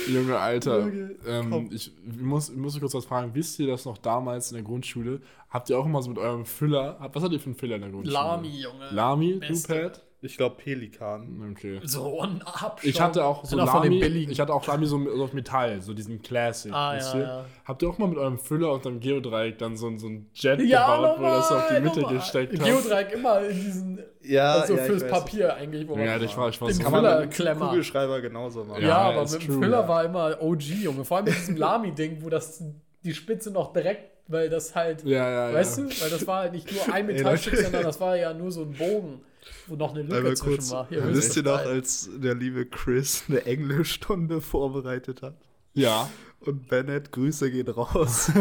Junge, 0.08 0.38
Alter. 0.40 0.80
Junge, 0.80 1.16
ähm, 1.28 1.50
komm. 1.50 1.70
ich 1.70 1.92
muss, 2.18 2.50
ich 2.50 2.56
muss 2.56 2.80
kurz 2.80 2.94
was 2.94 3.04
fragen. 3.04 3.36
Wisst 3.36 3.60
ihr 3.60 3.68
das 3.68 3.84
noch 3.84 3.98
damals 3.98 4.52
in 4.52 4.56
der 4.56 4.64
Grundschule? 4.64 5.20
Habt 5.50 5.70
ihr 5.70 5.78
auch 5.78 5.86
immer 5.86 6.02
so 6.02 6.08
mit 6.10 6.18
eurem 6.18 6.46
Füller. 6.46 6.98
Was 7.12 7.22
hattet 7.22 7.34
ihr 7.34 7.40
für 7.42 7.48
einen 7.48 7.56
Füller 7.56 7.76
in 7.76 7.82
der 7.82 7.90
Grundschule? 7.92 8.14
Lami, 8.14 8.62
Junge. 8.62 8.90
Lami, 8.92 9.34
Beste. 9.34 9.74
du 9.74 9.82
Pad? 9.82 10.05
Ich 10.22 10.38
glaube 10.38 10.56
Pelikan. 10.56 11.52
Okay. 11.52 11.80
So 11.84 12.20
ein 12.22 12.42
Abschaum. 12.42 12.80
Ich 12.82 13.00
hatte 13.00 13.24
auch 13.24 13.46
so 13.46 13.58
Lami, 13.58 14.00
ich 14.30 14.40
hatte 14.40 14.54
auch 14.54 14.66
Lami 14.66 14.88
so, 14.88 14.98
so 15.16 15.24
auf 15.24 15.34
Metall, 15.34 15.82
so 15.82 15.94
diesen 15.94 16.22
Classic. 16.24 16.74
Ah, 16.74 16.98
ja, 16.98 17.18
ja. 17.20 17.46
Habt 17.64 17.84
ihr 17.84 17.90
auch 17.90 17.98
mal 18.00 18.08
mit 18.08 18.18
eurem 18.18 18.40
Füller 18.40 18.72
und 18.74 18.88
einem 18.88 19.00
Geodreieck 19.00 19.60
dann 19.60 19.78
so, 19.78 19.88
ein- 19.88 20.00
so 20.00 20.08
ein 20.08 20.28
Jet 20.34 20.62
Ja, 20.62 20.96
gebaut, 20.96 21.20
wo 21.20 21.24
ihr 21.26 21.30
das 21.30 21.52
auf 21.52 21.68
die 21.68 21.80
Mitte 21.82 22.00
normal. 22.00 22.16
gesteckt 22.18 22.54
habt? 22.60 22.66
Geodreieck 22.66 23.12
immer 23.14 23.42
in 23.46 23.56
diesen, 23.62 24.00
Ja, 24.24 24.54
also 24.54 24.78
fürs 24.78 25.06
Papier 25.08 25.54
eigentlich. 25.56 25.88
Wo 25.88 25.96
man- 25.96 26.06
Ja, 26.06 26.18
ich 26.20 26.36
war, 26.36 26.50
ich 26.50 26.60
war 26.60 26.72
so 26.72 26.82
Kann 26.84 26.92
man 26.92 27.20
mit 27.22 27.32
Klemmer. 27.32 27.68
Kugelschreiber 27.68 28.22
genauso 28.22 28.64
machen. 28.64 28.82
Ja, 28.82 28.88
Ja, 28.88 28.98
aber 28.98 29.22
mit 29.30 29.34
dem 29.34 29.62
Füller 29.62 29.82
ja. 29.82 29.88
war 29.88 30.06
immer 30.06 30.42
OG, 30.42 30.62
Junge. 30.82 31.06
Vor 31.06 31.18
allem 31.18 31.26
mit 31.26 31.36
diesem 31.38 31.58
Lami-Ding, 31.58 32.18
wo 32.24 32.30
das 32.30 32.64
die 33.04 33.14
Spitze 33.14 33.52
noch 33.52 33.72
direkt, 33.74 34.10
weil 34.28 34.50
das 34.50 34.74
halt, 34.74 35.04
Ja, 35.04 35.30
ja, 35.50 35.54
weißt 35.54 35.78
ja. 35.78 35.84
du, 35.84 35.90
weil 36.02 36.10
das 36.10 36.26
war 36.26 36.40
halt 36.40 36.54
nicht 36.54 36.72
nur 36.72 36.92
ein 36.96 37.06
Metallstück, 37.06 37.56
sondern 37.58 37.84
das 37.84 38.00
war 38.02 38.16
ja 38.18 38.34
nur 38.34 38.52
so 38.52 38.62
ein 38.64 38.74
Bogen, 38.74 39.22
wo 39.68 39.76
noch 39.76 39.92
eine 39.92 40.04
Lücke 40.04 40.18
Einmal 40.18 40.38
zwischen 40.38 40.58
kurz, 40.58 40.72
war. 40.72 40.88
wisst 40.90 41.38
ihr 41.38 41.44
noch, 41.44 41.58
als 41.58 42.10
der 42.16 42.36
liebe 42.36 42.66
Chris 42.66 43.24
eine 43.28 43.46
Englischstunde 43.46 44.42
vorbereitet 44.42 45.22
hat? 45.22 45.36
Ja. 45.76 46.10
Und 46.40 46.68
Bennett, 46.68 47.12
Grüße 47.12 47.50
gehen 47.50 47.68
raus. 47.68 48.32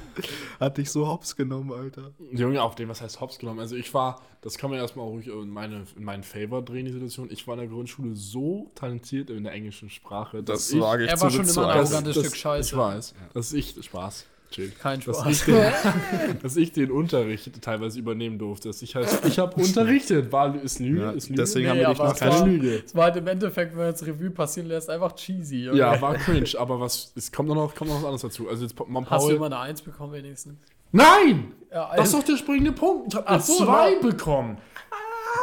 Hat 0.60 0.76
dich 0.76 0.90
so 0.90 1.06
hops 1.08 1.36
genommen, 1.36 1.72
Alter. 1.72 2.12
Junge, 2.32 2.62
auf 2.62 2.74
den, 2.74 2.88
was 2.88 3.00
heißt 3.00 3.20
Hops 3.20 3.38
genommen? 3.38 3.60
Also 3.60 3.76
ich 3.76 3.92
war, 3.94 4.20
das 4.42 4.58
kann 4.58 4.70
man 4.70 4.78
erstmal 4.78 5.06
ruhig 5.06 5.26
in, 5.26 5.48
meine, 5.48 5.84
in 5.96 6.04
meinen 6.04 6.22
Favor 6.22 6.62
drehen, 6.62 6.84
die 6.84 6.92
Situation. 6.92 7.30
Ich 7.30 7.46
war 7.46 7.54
in 7.54 7.60
der 7.60 7.68
Grundschule 7.68 8.14
so 8.14 8.70
talentiert 8.74 9.30
in 9.30 9.44
der 9.44 9.54
englischen 9.54 9.88
Sprache, 9.88 10.42
dass 10.42 10.70
ich, 10.70 10.80
wage 10.80 11.04
ich 11.04 11.10
Er 11.10 11.20
war 11.20 11.30
schon 11.30 11.48
immer 11.48 11.68
ein 11.68 11.78
arrogantes 11.78 12.18
Stück 12.18 12.36
Scheiße. 12.36 12.74
Ich 12.74 12.76
weiß. 12.76 13.14
Das 13.32 13.52
ist 13.52 13.76
ich, 13.78 13.84
Spaß. 13.84 14.26
Chill. 14.50 14.70
Kein 14.80 15.00
Dass 15.00 15.18
Spaß. 15.20 15.32
ich, 15.32 15.44
den, 15.44 15.72
dass 16.42 16.56
ich 16.56 16.72
den 16.72 16.90
Unterricht 16.90 17.50
teilweise 17.62 17.98
übernehmen 17.98 18.38
durfte. 18.38 18.68
Dass 18.68 18.80
ich 18.82 18.94
halt, 18.94 19.08
ich 19.26 19.38
habe 19.38 19.54
unterrichtet. 19.60 20.30
War, 20.32 20.54
ist 20.62 20.78
Lüge, 20.78 21.00
Ja, 21.00 21.10
ist 21.10 21.28
Lüge. 21.28 21.42
deswegen 21.42 21.64
Nee, 21.64 21.70
haben 21.70 21.78
wir 21.80 21.88
dich 21.88 21.98
noch 21.98 22.12
es 22.14 22.18
keine 22.20 22.32
war- 22.40 22.46
Lüge. 22.46 22.82
Es 22.84 22.94
war 22.94 23.04
halt 23.04 23.16
im 23.16 23.26
Endeffekt, 23.26 23.72
wenn 23.72 23.78
man 23.78 23.88
jetzt 23.88 24.06
Revue 24.06 24.30
passieren 24.30 24.68
lässt, 24.68 24.88
einfach 24.88 25.12
cheesy. 25.14 25.64
Junge. 25.64 25.78
Ja, 25.78 26.00
war 26.00 26.14
cringe, 26.14 26.48
aber 26.58 26.80
was, 26.80 27.12
es 27.16 27.30
kommt 27.32 27.48
noch, 27.48 27.74
kommt 27.74 27.90
noch 27.90 27.96
was 27.98 28.04
anderes 28.04 28.22
dazu. 28.22 28.48
Also 28.48 28.62
jetzt, 28.64 28.78
Mom 28.88 29.08
Hast 29.10 29.26
du 29.28 29.32
immer 29.34 29.46
eine 29.46 29.58
Eins 29.58 29.82
bekommen 29.82 30.12
wenigstens? 30.12 30.54
Nein! 30.92 31.52
Ja, 31.72 31.90
Das 31.96 32.08
ist 32.08 32.14
also- 32.14 32.18
doch 32.18 32.24
der 32.26 32.36
springende 32.36 32.72
Punkt. 32.72 33.12
Ich 33.14 33.20
habe 33.20 33.42
so, 33.42 33.56
zwei 33.64 33.90
nein. 33.92 34.00
bekommen. 34.00 34.58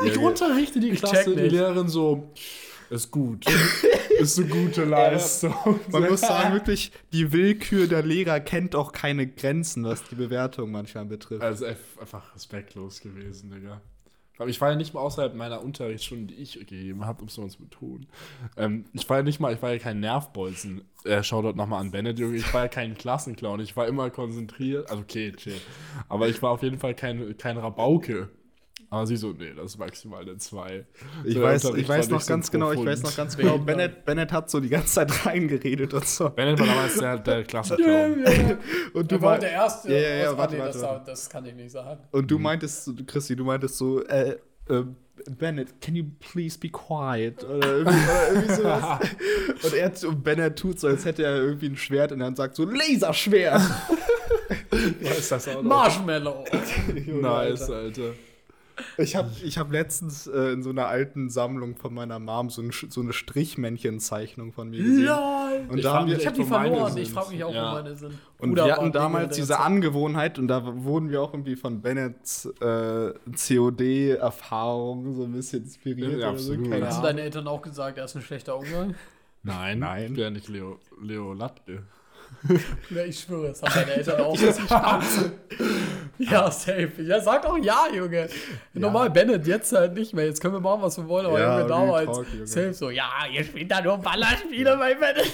Ich 0.05 0.15
Ja, 0.15 0.21
unterrichte 0.21 0.79
die 0.79 0.89
Ich 0.89 0.99
Klasse, 1.01 1.35
die. 1.35 1.41
Lehrerin 1.49 1.87
so, 1.87 2.31
ist 2.89 3.11
gut. 3.11 3.45
ist 4.19 4.39
eine 4.39 4.47
gute 4.47 4.83
Leistung. 4.85 5.79
Man 5.91 6.09
muss 6.09 6.21
sagen, 6.21 6.53
wirklich, 6.53 6.91
die 7.11 7.31
Willkür 7.31 7.87
der 7.87 8.03
Lehrer 8.03 8.39
kennt 8.39 8.75
auch 8.75 8.91
keine 8.91 9.27
Grenzen, 9.27 9.83
was 9.83 10.03
die 10.03 10.15
Bewertung 10.15 10.71
manchmal 10.71 11.05
betrifft. 11.05 11.41
Also 11.41 11.65
einfach 11.65 12.33
respektlos 12.35 13.01
gewesen, 13.01 13.51
Digga. 13.51 13.81
Aber 14.39 14.49
ich 14.49 14.59
war 14.59 14.71
ja 14.71 14.75
nicht 14.75 14.95
mal 14.95 15.01
außerhalb 15.01 15.35
meiner 15.35 15.61
Unterrichtsstunden, 15.61 16.27
die 16.27 16.35
ich 16.35 16.53
gegeben 16.53 17.05
habe, 17.05 17.21
um 17.21 17.27
es 17.27 17.37
mal 17.37 17.49
zu 17.49 17.59
betonen. 17.59 18.07
Ähm, 18.57 18.85
ich 18.93 19.07
war 19.07 19.17
ja 19.17 19.23
nicht 19.23 19.39
mal, 19.39 19.53
ich 19.53 19.61
war 19.61 19.71
ja 19.71 19.77
kein 19.77 19.99
Nervbolzen. 19.99 20.81
Äh, 21.05 21.21
schau 21.21 21.43
dort 21.43 21.55
nochmal 21.55 21.81
an 21.81 21.91
Bennett. 21.91 22.19
Ich 22.19 22.51
war 22.51 22.63
ja 22.63 22.67
kein 22.67 22.97
Klassenclown. 22.97 23.59
Ich 23.59 23.77
war 23.77 23.87
immer 23.87 24.09
konzentriert. 24.09 24.89
Also 24.89 25.03
okay, 25.03 25.33
chill. 25.33 25.61
Aber 26.09 26.29
ich 26.29 26.41
war 26.41 26.49
auf 26.49 26.63
jeden 26.63 26.79
Fall 26.79 26.95
kein, 26.95 27.37
kein 27.37 27.57
Rabauke. 27.57 28.29
Aber 28.93 29.07
sie 29.07 29.17
so, 29.17 29.31
nee, 29.31 29.51
das 29.55 29.71
ist 29.71 29.79
maximal 29.79 30.21
eine 30.21 30.37
2. 30.37 30.85
Ich 31.23 31.41
weiß, 31.41 31.63
ich 31.75 31.89
weiß 31.89 32.09
noch 32.09 32.21
so 32.21 32.31
ganz 32.31 32.51
genau, 32.51 32.71
ich 32.73 32.85
weiß 32.85 33.01
noch 33.01 33.15
ganz 33.15 33.35
genau, 33.35 33.57
Bennett, 33.65 34.05
Bennett 34.05 34.31
hat 34.31 34.51
so 34.51 34.59
die 34.59 34.69
ganze 34.69 34.93
Zeit 34.93 35.25
reingeredet 35.25 35.95
und 35.95 36.05
so. 36.07 36.29
Bennett 36.29 36.59
war 36.59 36.67
damals 36.67 36.99
der, 36.99 37.17
der 37.17 37.43
Klassenclown. 37.43 38.23
Und 38.93 39.11
Du 39.11 39.17
du, 39.17 39.21
war 39.23 39.31
mei- 39.33 39.39
der 39.39 39.51
Erste. 39.51 39.91
Ja, 39.91 39.97
ja, 39.99 40.15
ja, 40.25 40.31
ah, 40.31 40.37
warte, 40.37 40.59
warte, 40.59 40.77
das, 40.79 41.03
das 41.05 41.27
kann 41.31 41.43
ich 41.47 41.55
nicht 41.55 41.71
sagen. 41.71 42.01
und 42.11 42.29
du 42.29 42.37
meintest, 42.37 42.85
so- 42.85 42.93
Christi, 43.07 43.35
du 43.35 43.43
meintest 43.45 43.79
so, 43.79 44.03
äh, 44.05 44.37
äh, 44.69 44.83
Bennett, 45.39 45.81
can 45.81 45.95
you 45.95 46.05
please 46.19 46.59
be 46.59 46.69
quiet? 46.69 47.43
Oder 47.43 47.77
irgendwie, 47.77 47.97
oder 47.97 48.27
irgendwie 48.31 48.53
sowas. 48.61 48.99
Und 49.63 49.73
er 49.73 50.09
und 50.09 50.23
Bennett 50.23 50.59
tut 50.59 50.79
so, 50.79 50.87
als 50.87 51.03
hätte 51.03 51.23
er 51.23 51.37
irgendwie 51.37 51.65
ein 51.69 51.77
Schwert 51.77 52.11
und 52.11 52.19
dann 52.19 52.35
sagt 52.35 52.55
so, 52.55 52.65
Laserschwert! 52.65 53.59
ist 54.99 55.31
das 55.31 55.47
auch 55.47 55.55
noch? 55.55 55.63
Marshmallow. 55.63 56.45
Nice, 57.21 57.71
Alter. 57.71 58.11
Ich 58.97 59.15
habe 59.15 59.29
ich 59.43 59.57
hab 59.57 59.71
letztens 59.71 60.25
äh, 60.27 60.51
in 60.53 60.63
so 60.63 60.71
einer 60.71 60.87
alten 60.87 61.29
Sammlung 61.29 61.75
von 61.75 61.93
meiner 61.93 62.17
Mom 62.19 62.49
so, 62.49 62.61
ein, 62.61 62.71
so 62.71 63.01
eine 63.01 63.13
Strichmännchen-Zeichnung 63.13 64.51
von 64.51 64.69
mir 64.69 64.81
gesehen. 64.81 65.05
Lol. 65.05 65.65
Und 65.69 65.77
Ich 65.77 65.83
da 65.83 65.93
haben 65.93 66.07
wir, 66.07 66.17
Ich 66.17 66.25
habe 66.25 66.35
die 66.37 66.43
verloren. 66.43 66.97
Ich 66.97 67.11
frage 67.11 67.29
mich 67.31 67.43
auch, 67.43 67.53
Ja. 67.53 67.71
wo 67.71 67.75
meine 67.75 67.95
sind. 67.95 68.13
und 68.39 68.49
Bruder 68.49 68.65
wir 68.65 68.73
hatten 68.75 68.91
damals 68.91 69.35
diese 69.35 69.59
Angewohnheit 69.59 70.39
und 70.39 70.47
da 70.47 70.63
wurden 70.83 71.09
wir 71.11 71.21
auch 71.21 71.33
irgendwie 71.33 71.55
von 71.55 71.81
Bennets 71.81 72.45
äh, 72.61 73.13
COD-Erfahrung 73.35 75.13
so 75.13 75.23
ein 75.23 75.31
bisschen 75.31 75.63
inspiriert. 75.63 76.19
Ja, 76.19 76.29
oder 76.31 76.39
so, 76.39 76.53
Hast 76.81 76.97
du 76.99 77.03
deine 77.03 77.21
Eltern 77.21 77.47
auch 77.47 77.61
gesagt, 77.61 77.97
er 77.97 78.05
ist 78.05 78.15
ein 78.15 78.21
schlechter 78.21 78.57
Umgang? 78.57 78.95
Nein, 79.43 79.79
Nein. 79.79 80.03
ich 80.05 80.13
bin 80.13 80.19
ja 80.23 80.29
nicht 80.29 80.47
Leo, 80.49 80.79
Leo 81.01 81.33
Latke. 81.33 81.83
Ja, 82.89 83.03
ich 83.05 83.19
schwöre, 83.19 83.49
das 83.49 83.61
haben 83.61 83.73
deine 83.75 83.91
Eltern 83.93 84.21
auch 84.21 84.33
gesagt. 84.39 85.05
ja, 86.19 86.49
safe. 86.51 86.91
Ja, 87.01 87.19
sag 87.19 87.41
doch 87.41 87.57
ja, 87.57 87.87
Junge. 87.93 88.29
Normal 88.73 89.09
Bennett, 89.09 89.47
jetzt 89.47 89.71
halt 89.73 89.93
nicht 89.93 90.13
mehr. 90.13 90.25
Jetzt 90.25 90.41
können 90.41 90.53
wir 90.53 90.59
machen, 90.59 90.81
was 90.81 90.97
wir 90.97 91.07
wollen, 91.07 91.25
aber 91.25 91.39
Ja, 91.39 91.57
Junge, 91.57 91.69
damals 91.69 92.05
Talk, 92.05 92.25
Junge. 92.33 92.47
safe 92.47 92.73
so, 92.73 92.89
ja, 92.89 93.09
ihr 93.31 93.43
spielt 93.43 93.71
da 93.71 93.81
nur 93.81 93.97
Ballerspiele 93.97 94.77
bei 94.77 94.93
Bennett. 94.95 95.31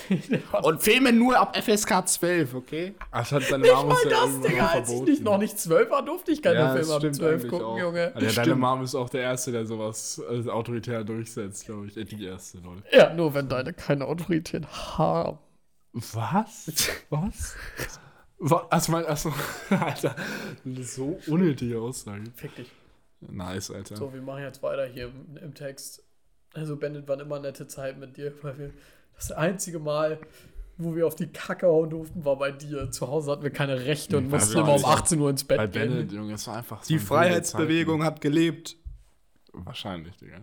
Und 0.63 0.81
Filme 0.81 1.11
nur 1.11 1.37
ab 1.37 1.55
FSK 1.55 2.07
12, 2.07 2.55
okay? 2.55 2.95
Ach, 3.11 3.19
das 3.19 3.31
hat 3.33 3.43
seine 3.43 3.63
Nicht 3.63 3.73
Mom 3.75 3.87
mal 3.89 3.97
ja 4.05 4.09
das, 4.09 4.41
Digga. 4.41 4.67
Als 4.67 4.89
ich 4.91 5.01
nicht, 5.01 5.23
noch 5.23 5.37
nicht 5.37 5.59
zwölf 5.59 5.89
war, 5.89 6.03
durfte 6.03 6.31
ich 6.31 6.41
keine 6.41 6.59
Ja, 6.59 6.73
Filme 6.75 6.93
ab 6.93 6.99
stimmt 6.99 7.15
zwölf 7.15 7.41
eigentlich 7.41 7.51
gucken, 7.51 7.65
auch. 7.67 7.77
Junge. 7.77 8.11
Also, 8.15 8.27
ja, 8.27 8.33
deine. 8.33 8.55
Mom 8.55 8.83
ist 8.83 8.95
auch 8.95 9.09
der 9.09 9.21
Erste, 9.21 9.51
der 9.51 9.65
sowas 9.65 10.21
äh, 10.31 10.49
autoritär 10.49 11.03
durchsetzt, 11.03 11.65
glaube 11.65 11.87
ich. 11.87 11.97
Äh, 11.97 12.05
Die 12.05 12.25
Erste, 12.25 12.57
Leute. 12.59 12.83
Ja, 12.91 13.13
nur 13.13 13.33
wenn 13.33 13.49
deine 13.49 13.73
keine 13.73 14.05
Autorität 14.05 14.65
haben. 14.97 15.37
Was? 15.93 16.71
Was? 17.09 17.55
Was? 18.39 18.71
Also, 18.71 18.91
mein, 18.91 19.05
also, 19.05 19.33
Alter, 19.69 20.15
so 20.81 21.19
unnötige 21.27 21.79
Aussage. 21.79 22.23
Fick 22.35 22.55
dich. 22.55 22.71
Nice, 23.21 23.69
Alter. 23.71 23.97
So, 23.97 24.13
wir 24.13 24.21
machen 24.21 24.43
jetzt 24.43 24.63
weiter 24.63 24.85
hier 24.85 25.07
im, 25.09 25.37
im 25.37 25.53
Text. 25.53 26.03
Also, 26.53 26.77
Bennett, 26.77 27.07
waren 27.07 27.19
immer 27.19 27.39
nette 27.39 27.67
Zeit 27.67 27.97
mit 27.99 28.15
dir, 28.17 28.33
weil 28.41 28.57
wir 28.57 28.73
das 29.15 29.31
einzige 29.31 29.79
Mal, 29.79 30.19
wo 30.77 30.95
wir 30.95 31.05
auf 31.05 31.15
die 31.15 31.27
Kacke 31.27 31.67
hauen 31.67 31.89
durften, 31.89 32.23
war 32.23 32.37
bei 32.37 32.51
dir. 32.51 32.89
Zu 32.91 33.09
Hause 33.09 33.31
hatten 33.31 33.43
wir 33.43 33.49
keine 33.51 33.83
Rechte 33.85 34.15
und 34.17 34.27
Nee, 34.27 34.29
mussten 34.31 34.55
war 34.55 34.61
immer 34.63 34.73
um 34.75 34.79
wirklich- 34.81 34.97
18 34.99 35.19
Uhr 35.19 35.29
ins 35.29 35.43
Bett 35.43 35.57
Bei 35.57 35.67
gehen. 35.67 35.89
Bennett, 35.89 36.11
Junge, 36.13 36.33
es 36.33 36.47
war 36.47 36.55
einfach 36.57 36.81
so 36.83 36.87
Die 36.93 36.99
Freiheitsbewegung 36.99 38.03
hat 38.05 38.21
gelebt. 38.21 38.77
Wahrscheinlich, 39.51 40.15
Digga. 40.15 40.37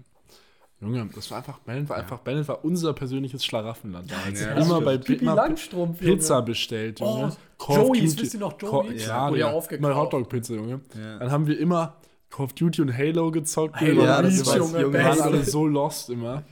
Junge, 0.80 1.08
das 1.14 1.30
war 1.30 1.38
einfach, 1.38 1.58
Bennett 1.60 1.88
war 1.88 1.96
einfach, 1.96 2.18
Bennett 2.18 2.46
war 2.48 2.62
unser 2.64 2.92
persönliches 2.92 3.44
Schlaraffenland. 3.44 4.10
damals. 4.10 4.40
Ja, 4.40 4.52
immer 4.52 4.80
bei 4.82 4.98
Pipi 4.98 5.24
Langstrumpf, 5.24 6.02
Junge. 6.02 6.16
Pizza 6.16 6.42
bestellt, 6.42 7.00
Junge. 7.00 7.34
Oh, 7.66 7.74
Joey's, 7.74 8.18
wisst 8.20 8.34
ihr 8.34 8.40
noch 8.40 8.60
Wurde 8.60 8.94
ja 8.94 9.30
Digga. 9.30 9.50
aufgekauft. 9.50 9.90
Immer 9.90 9.96
Hotdog-Pizza, 9.96 10.54
Junge. 10.54 10.80
Ja. 10.94 11.18
Dann 11.18 11.30
haben 11.30 11.46
wir 11.46 11.58
immer 11.58 11.96
Call 12.28 12.44
of 12.44 12.52
Duty 12.52 12.82
und 12.82 12.96
Halo 12.96 13.30
gezockt. 13.30 13.76
Halo 13.76 14.02
Reach, 14.02 14.36
wir 14.36 14.46
waren, 14.46 14.58
Junge, 14.58 14.92
wir 14.92 15.04
waren 15.04 15.20
alle 15.20 15.44
so 15.44 15.66
lost 15.66 16.10
immer. 16.10 16.42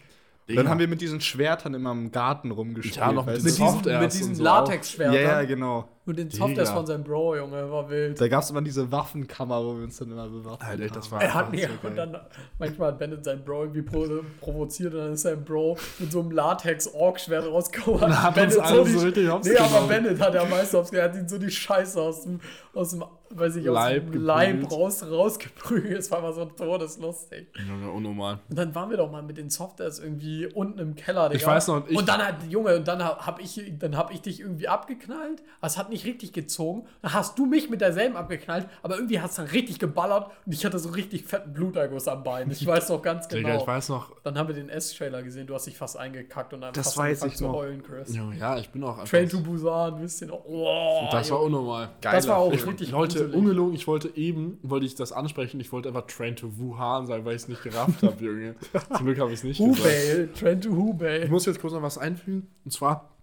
Dann 0.46 0.68
haben 0.68 0.78
wir 0.78 0.88
mit 0.88 1.00
diesen 1.02 1.20
Schwertern 1.20 1.74
immer 1.74 1.92
im 1.92 2.10
Garten 2.10 2.50
rumgespielt. 2.50 2.96
Ja, 2.96 3.12
noch 3.12 3.26
mit 3.26 3.36
diesen, 3.44 4.00
mit 4.00 4.12
diesen 4.12 4.34
so 4.34 4.42
Latex-Schwertern. 4.42 5.14
Ja, 5.14 5.20
ja, 5.20 5.44
genau. 5.44 5.88
Und 6.06 6.18
den 6.18 6.28
Digga. 6.28 6.76
von 6.76 6.86
seinem 6.86 7.02
Bro, 7.02 7.36
Junge, 7.36 7.70
war 7.70 7.88
wild. 7.88 8.20
Da 8.20 8.28
gab 8.28 8.42
es 8.42 8.50
immer 8.50 8.60
diese 8.60 8.92
Waffenkammer, 8.92 9.64
wo 9.64 9.76
wir 9.76 9.84
uns 9.84 9.96
dann 9.96 10.10
immer 10.10 10.28
bewaffnet 10.28 10.68
Alter, 10.68 10.94
das 10.94 11.10
war 11.10 11.22
Er 11.22 11.32
hat 11.32 11.50
mir 11.50 11.68
so 11.82 11.88
und 11.88 11.96
dann 11.96 12.20
manchmal 12.58 12.88
hat 12.88 12.98
Bennett 12.98 13.24
seinen 13.24 13.42
Bro 13.42 13.62
irgendwie 13.62 13.82
pro, 13.82 14.06
provoziert 14.40 14.92
und 14.92 15.00
dann 15.00 15.12
ist 15.14 15.22
sein 15.22 15.42
Bro 15.42 15.78
mit 15.98 16.12
so 16.12 16.20
einem 16.20 16.30
Latex-Org-Schwert 16.30 17.44
hat 17.44 18.38
uns 18.38 18.58
alle 18.58 18.86
so 18.86 18.98
richtig 19.00 19.30
hops 19.30 19.48
Nee, 19.48 19.56
aber 19.56 19.68
genommen. 19.68 19.88
Bennett 19.88 20.20
hat 20.20 20.36
am 20.36 20.50
meisten 20.50 20.76
hops. 20.76 20.90
Er 20.92 21.04
hat 21.04 21.14
ihn 21.14 21.28
so 21.28 21.38
die 21.38 21.50
Scheiße 21.50 22.00
aus 22.00 22.24
dem, 22.24 22.40
aus 22.74 22.90
dem 22.90 23.04
weiß 23.30 23.56
ich, 23.56 23.68
aus 23.68 23.74
Leib 23.74 24.12
dem 24.12 24.22
Leib 24.22 24.70
raus, 24.70 25.04
rausgeprügelt. 25.10 25.98
Es 25.98 26.10
war 26.10 26.20
immer 26.20 26.32
so 26.32 26.44
todeslustig. 26.44 27.48
Junge, 27.66 27.90
unnormal. 27.90 28.40
Und 28.48 28.58
dann 28.58 28.74
waren 28.74 28.90
wir 28.90 28.96
doch 28.96 29.10
mal 29.10 29.22
mit 29.22 29.36
den 29.38 29.50
Softwares 29.50 29.98
irgendwie 29.98 30.46
unten 30.46 30.78
im 30.78 30.94
Keller, 30.94 31.28
Digga. 31.28 31.40
Ich 31.40 31.46
weiß 31.46 31.68
noch, 31.68 31.88
ich- 31.88 31.96
und 31.96 32.08
dann 32.08 32.24
hat, 32.24 32.36
Junge, 32.48 32.76
und 32.76 32.86
dann 32.88 33.02
hab 33.02 33.40
ich, 33.40 33.60
dann 33.78 33.96
hab 33.96 34.12
ich 34.12 34.20
dich 34.22 34.40
irgendwie 34.40 34.68
abgeknallt. 34.68 35.42
Es 35.62 35.76
hat 35.78 35.90
nicht 35.94 36.04
richtig 36.04 36.32
gezogen. 36.32 36.86
Dann 37.02 37.14
hast 37.14 37.38
du 37.38 37.46
mich 37.46 37.70
mit 37.70 37.80
derselben 37.80 38.16
abgeknallt, 38.16 38.68
aber 38.82 38.96
irgendwie 38.96 39.20
hast 39.20 39.38
du 39.38 39.42
dann 39.42 39.50
richtig 39.50 39.78
geballert 39.78 40.30
und 40.44 40.52
ich 40.52 40.64
hatte 40.66 40.78
so 40.78 40.90
richtig 40.90 41.24
fetten 41.24 41.52
Bluterguss 41.52 42.06
am 42.08 42.22
Bein. 42.22 42.50
Ich 42.50 42.66
weiß 42.66 42.90
noch 42.90 43.00
ganz 43.02 43.28
genau. 43.28 43.48
Digga, 43.48 43.60
ich 43.60 43.66
weiß 43.66 43.88
noch, 43.88 44.12
Dann 44.22 44.36
haben 44.38 44.48
wir 44.48 44.54
den 44.54 44.68
S-Trailer 44.68 45.22
gesehen, 45.22 45.46
du 45.46 45.54
hast 45.54 45.66
dich 45.66 45.76
fast 45.76 45.96
eingekackt 45.96 46.52
und 46.52 46.60
dann 46.60 46.72
Das 46.74 46.86
fast 46.88 46.98
weiß 46.98 47.22
angefangen 47.22 47.30
ich 47.32 47.36
zu 47.38 47.44
noch. 47.44 47.52
heulen, 47.54 47.82
Chris. 47.82 48.14
Junge, 48.14 48.36
ja, 48.38 48.58
ich 48.58 48.68
bin 48.70 48.84
auch 48.84 48.98
einfach. 48.98 49.08
Train 49.08 49.28
to 49.28 49.40
Busan, 49.40 50.00
wisst 50.02 50.20
ihr 50.22 50.28
noch? 50.28 50.44
Oh, 50.44 51.08
das 51.10 51.30
war 51.30 51.40
unnormal. 51.42 51.88
Das 52.00 52.28
war 52.28 52.36
auch 52.38 52.52
Ich, 52.52 52.66
richtig 52.66 52.90
Leute, 52.90 53.18
gruselig. 53.18 53.34
ungelogen, 53.36 53.74
ich 53.74 53.86
wollte 53.86 54.14
eben, 54.16 54.58
wollte 54.62 54.86
ich 54.86 54.94
das 54.94 55.12
ansprechen, 55.12 55.60
ich 55.60 55.72
wollte 55.72 55.88
einfach 55.88 56.06
Train 56.06 56.36
to 56.36 56.58
Wuhan 56.58 57.06
sagen, 57.06 57.24
weil 57.24 57.36
ich 57.36 57.42
es 57.42 57.48
nicht 57.48 57.62
gerafft 57.62 58.02
habe, 58.02 58.24
Junge. 58.24 58.54
Zum 58.96 59.06
Glück 59.06 59.18
habe 59.20 59.30
ich 59.30 59.38
es 59.38 59.44
nicht 59.44 59.58
gesagt. 59.58 59.78
Hubei, 59.78 60.28
Train 60.38 60.60
to 60.60 60.68
Ich 60.70 60.74
Hubei. 60.76 61.26
muss 61.30 61.46
jetzt 61.46 61.60
kurz 61.60 61.72
noch 61.72 61.82
was 61.82 61.98
einfügen. 61.98 62.48
Und 62.64 62.70
zwar, 62.72 63.13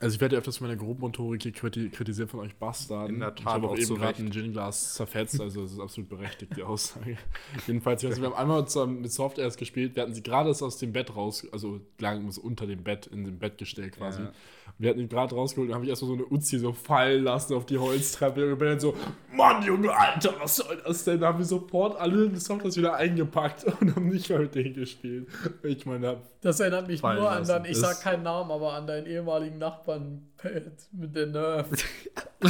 also 0.00 0.14
ich 0.14 0.20
werde 0.20 0.34
ja 0.36 0.38
öfters 0.38 0.60
meine 0.60 0.76
Grobmotorik 0.76 1.42
hier 1.42 1.52
kriti 1.52 1.90
kritisiert 1.90 2.30
von 2.30 2.40
euch 2.40 2.56
Bastarden. 2.56 3.14
In 3.14 3.20
der 3.20 3.34
Tat, 3.34 3.40
ich 3.40 3.46
habe 3.46 3.66
auch 3.66 3.72
auch 3.72 3.78
eben 3.78 3.94
gerade 3.96 4.22
ein 4.22 4.30
Gin-Glas 4.30 4.94
zerfetzt, 4.94 5.40
also 5.40 5.64
es 5.64 5.72
ist 5.72 5.80
absolut 5.80 6.08
berechtigt, 6.08 6.56
die 6.56 6.62
Aussage. 6.62 7.16
Jedenfalls, 7.66 8.04
also 8.04 8.20
wir 8.20 8.30
haben 8.30 8.36
einmal 8.36 8.62
mit 8.88 9.12
Soft 9.12 9.38
erst 9.38 9.58
gespielt, 9.58 9.94
wir 9.94 10.02
hatten 10.02 10.14
sie 10.14 10.22
gerade 10.22 10.50
aus 10.50 10.78
dem 10.78 10.92
Bett 10.92 11.14
raus, 11.14 11.46
also 11.52 11.80
lagen 11.98 12.24
uns 12.24 12.38
unter 12.38 12.66
dem 12.66 12.82
Bett, 12.82 13.06
in 13.06 13.24
dem 13.24 13.38
Bett 13.38 13.58
gestellt 13.58 13.96
quasi. 13.96 14.22
Ja. 14.22 14.32
Wir 14.78 14.90
hatten 14.90 15.00
ihn 15.00 15.08
gerade 15.08 15.34
rausgeholt 15.34 15.68
und 15.68 15.74
habe 15.74 15.84
ich 15.84 15.90
erstmal 15.90 16.08
so 16.08 16.14
eine 16.14 16.26
Uzi 16.26 16.58
so 16.58 16.72
fallen 16.72 17.24
lassen 17.24 17.54
auf 17.54 17.66
die 17.66 17.78
Holztreppe 17.78 18.52
und 18.52 18.58
bin 18.58 18.68
dann 18.68 18.80
so, 18.80 18.94
Mann, 19.32 19.62
Junge, 19.62 19.94
Alter, 19.94 20.34
was 20.40 20.56
soll 20.56 20.80
das 20.84 21.04
denn? 21.04 21.20
Da 21.20 21.28
haben 21.28 21.38
wir 21.38 21.44
sofort 21.44 22.00
alle 22.00 22.28
die 22.28 22.38
Softwares 22.38 22.76
wieder 22.76 22.94
eingepackt 22.94 23.64
und 23.80 23.94
haben 23.94 24.08
nicht 24.08 24.28
mehr 24.30 24.40
mit 24.40 24.54
denen 24.54 24.74
gespielt. 24.74 25.28
Ich 25.62 25.84
meine, 25.84 26.16
Das 26.40 26.58
erinnert 26.60 26.88
mich 26.88 27.02
nur 27.02 27.30
an 27.30 27.46
deinen, 27.46 27.66
ich 27.66 27.72
Das- 27.72 27.80
sag 27.80 28.00
keinen 28.02 28.22
Namen, 28.22 28.50
aber 28.50 28.72
an 28.72 28.86
deinen 28.86 29.06
ehemaligen 29.06 29.58
Nachbarn 29.58 29.81
Pat, 29.84 30.62
mit 30.92 31.14
der 31.14 31.26
Nerf. 31.26 31.68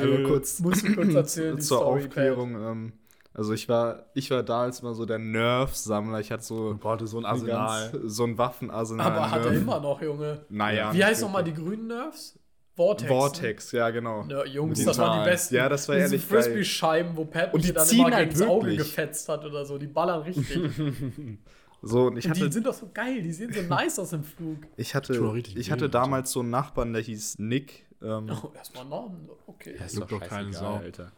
Einmal 0.00 0.22
kurz 0.24 0.60
Muss 0.60 0.82
ich 0.82 0.94
kurz 0.94 1.14
erzählen, 1.14 1.56
die 1.56 1.62
zur 1.62 1.78
Story, 1.78 2.04
Aufklärung. 2.04 2.54
Ähm, 2.54 2.92
also 3.34 3.52
ich 3.52 3.68
war, 3.68 4.06
ich 4.14 4.30
war 4.30 4.42
da 4.42 4.62
als 4.62 4.80
immer 4.80 4.94
so 4.94 5.04
der 5.04 5.18
Nerf-Sammler. 5.18 6.20
Ich 6.20 6.32
hatte 6.32 6.42
so, 6.42 6.76
Boah, 6.80 6.98
so 7.06 7.18
ein 7.18 7.24
Arsenal. 7.26 7.90
ganz- 7.90 8.14
so 8.14 8.24
ein 8.24 8.38
Waffenarsenal. 8.38 9.12
Aber 9.12 9.30
hat 9.30 9.44
er 9.44 9.52
immer 9.52 9.80
noch, 9.80 10.00
Junge. 10.00 10.44
Naja. 10.48 10.92
Wie 10.94 11.04
heißt 11.04 11.22
nochmal 11.22 11.44
die 11.44 11.54
grünen 11.54 11.88
Nerfs? 11.88 12.38
Vortex. 12.74 13.08
Vortex, 13.08 13.72
ja, 13.72 13.88
genau. 13.88 14.24
Ne? 14.24 14.34
Ja, 14.34 14.44
Jungs, 14.44 14.84
das 14.84 14.98
waren 14.98 15.22
die 15.24 15.30
besten. 15.30 15.54
Ja, 15.54 15.68
das 15.68 15.88
war 15.88 15.96
ehrlich 15.96 16.28
geil. 16.28 16.42
Frisbee-Scheiben, 16.42 17.16
wo 17.16 17.24
Pat 17.24 17.54
Und 17.54 17.62
mir 17.62 17.68
die 17.68 17.72
dann 17.72 17.88
immer 17.88 18.16
halt 18.16 18.28
gegen 18.28 18.40
das 18.40 18.48
Auge 18.48 18.76
gefetzt 18.76 19.28
hat 19.30 19.44
oder 19.46 19.64
so. 19.64 19.78
Die 19.78 19.86
ballern 19.86 20.22
richtig. 20.22 20.70
So, 21.86 22.06
und 22.06 22.16
ich 22.16 22.26
Und 22.26 22.36
die 22.36 22.40
hatte, 22.42 22.52
sind 22.52 22.66
doch 22.66 22.74
so 22.74 22.90
geil, 22.92 23.22
die 23.22 23.32
sehen 23.32 23.52
so 23.52 23.62
nice 23.68 23.98
aus 23.98 24.12
im 24.12 24.24
Flug. 24.24 24.58
ich 24.76 24.94
hatte, 24.94 25.42
ich 25.54 25.70
hatte 25.70 25.88
damals 25.88 26.32
so 26.32 26.40
einen 26.40 26.50
Nachbarn, 26.50 26.92
der 26.92 27.02
hieß 27.02 27.38
Nick. 27.38 27.86
Ähm, 28.02 28.28
Oh, 28.30 28.52
erstmal 28.54 28.84
Namen. 28.84 29.28
Okay. 29.46 29.76
Ja, 29.78 29.86
Juckt 29.86 30.12
doch 30.12 30.20
keine 30.20 30.52
Sau. 30.52 30.74
Alter. 30.76 31.12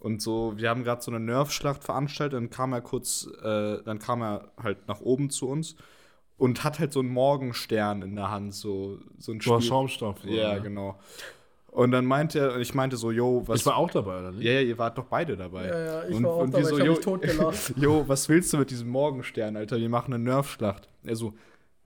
Und 0.00 0.22
so, 0.22 0.54
wir 0.56 0.70
haben 0.70 0.82
gerade 0.82 1.02
so 1.02 1.10
eine 1.10 1.20
Nerf-Schlacht 1.20 1.84
veranstaltet, 1.84 2.34
dann 2.36 2.48
kam 2.50 2.72
er 2.72 2.80
kurz, 2.80 3.28
äh, 3.42 3.82
dann 3.84 3.98
kam 3.98 4.22
er 4.22 4.50
halt 4.60 4.88
nach 4.88 5.00
oben 5.00 5.28
zu 5.28 5.46
uns 5.48 5.76
und 6.38 6.64
hat 6.64 6.78
halt 6.78 6.92
so 6.94 7.00
einen 7.00 7.10
Morgenstern 7.10 8.00
in 8.00 8.16
der 8.16 8.30
Hand, 8.30 8.54
so, 8.54 8.98
so 9.18 9.32
ein 9.32 9.38
Boah, 9.38 9.60
Spiel- 9.60 9.68
Schaumstoff. 9.68 10.24
Ja, 10.24 10.52
oder? 10.52 10.60
genau. 10.60 10.98
Und 11.70 11.92
dann 11.92 12.04
meinte 12.04 12.38
er, 12.40 12.54
und 12.54 12.60
ich 12.60 12.74
meinte 12.74 12.96
so, 12.96 13.12
yo, 13.12 13.42
was. 13.46 13.60
Ich 13.60 13.66
war 13.66 13.76
auch 13.76 13.90
dabei, 13.90 14.18
oder 14.18 14.32
nicht? 14.32 14.44
ja, 14.44 14.52
ja, 14.54 14.60
ihr 14.60 14.76
wart 14.76 14.98
doch 14.98 15.04
beide 15.04 15.36
dabei. 15.36 15.66
Ja, 15.66 15.78
ja, 15.78 16.08
ich 16.08 16.16
und, 16.16 16.24
war 16.24 16.32
auch 16.32 16.42
und 16.42 16.52
dabei, 16.52 16.64
so, 16.64 16.74
ich 16.74 16.80
hab 16.80 16.86
yo, 16.86 16.92
mich 16.94 17.00
totgelacht. 17.00 17.74
jo, 17.76 18.04
was 18.08 18.28
willst 18.28 18.52
du 18.52 18.58
mit 18.58 18.70
diesem 18.70 18.88
Morgenstern, 18.88 19.56
Alter? 19.56 19.78
Wir 19.78 19.88
machen 19.88 20.12
eine 20.12 20.22
Nerfschlacht. 20.22 20.88
Er 21.04 21.14
so, 21.14 21.34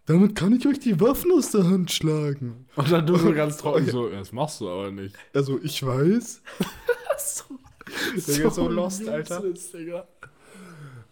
damit 0.07 0.35
kann 0.37 0.55
ich 0.55 0.67
euch 0.67 0.79
die 0.79 0.99
Waffen 1.01 1.33
aus 1.33 1.51
der 1.51 1.65
Hand 1.65 1.93
schlagen. 1.93 2.67
Und 2.77 2.91
dann 2.91 3.07
du 3.07 3.17
so 3.17 3.33
ganz 3.35 3.59
trocken 3.59 3.87
so, 3.87 4.09
das 4.09 4.33
machst 4.33 4.61
du 4.63 4.71
aber 4.71 4.91
nicht. 4.91 5.15
Also, 5.35 5.61
ich 5.63 5.85
weiß. 5.85 6.43
so, 7.19 7.45
Digga, 8.33 8.51
so 8.51 8.69
lost, 8.69 9.07
Alter. 9.07 9.43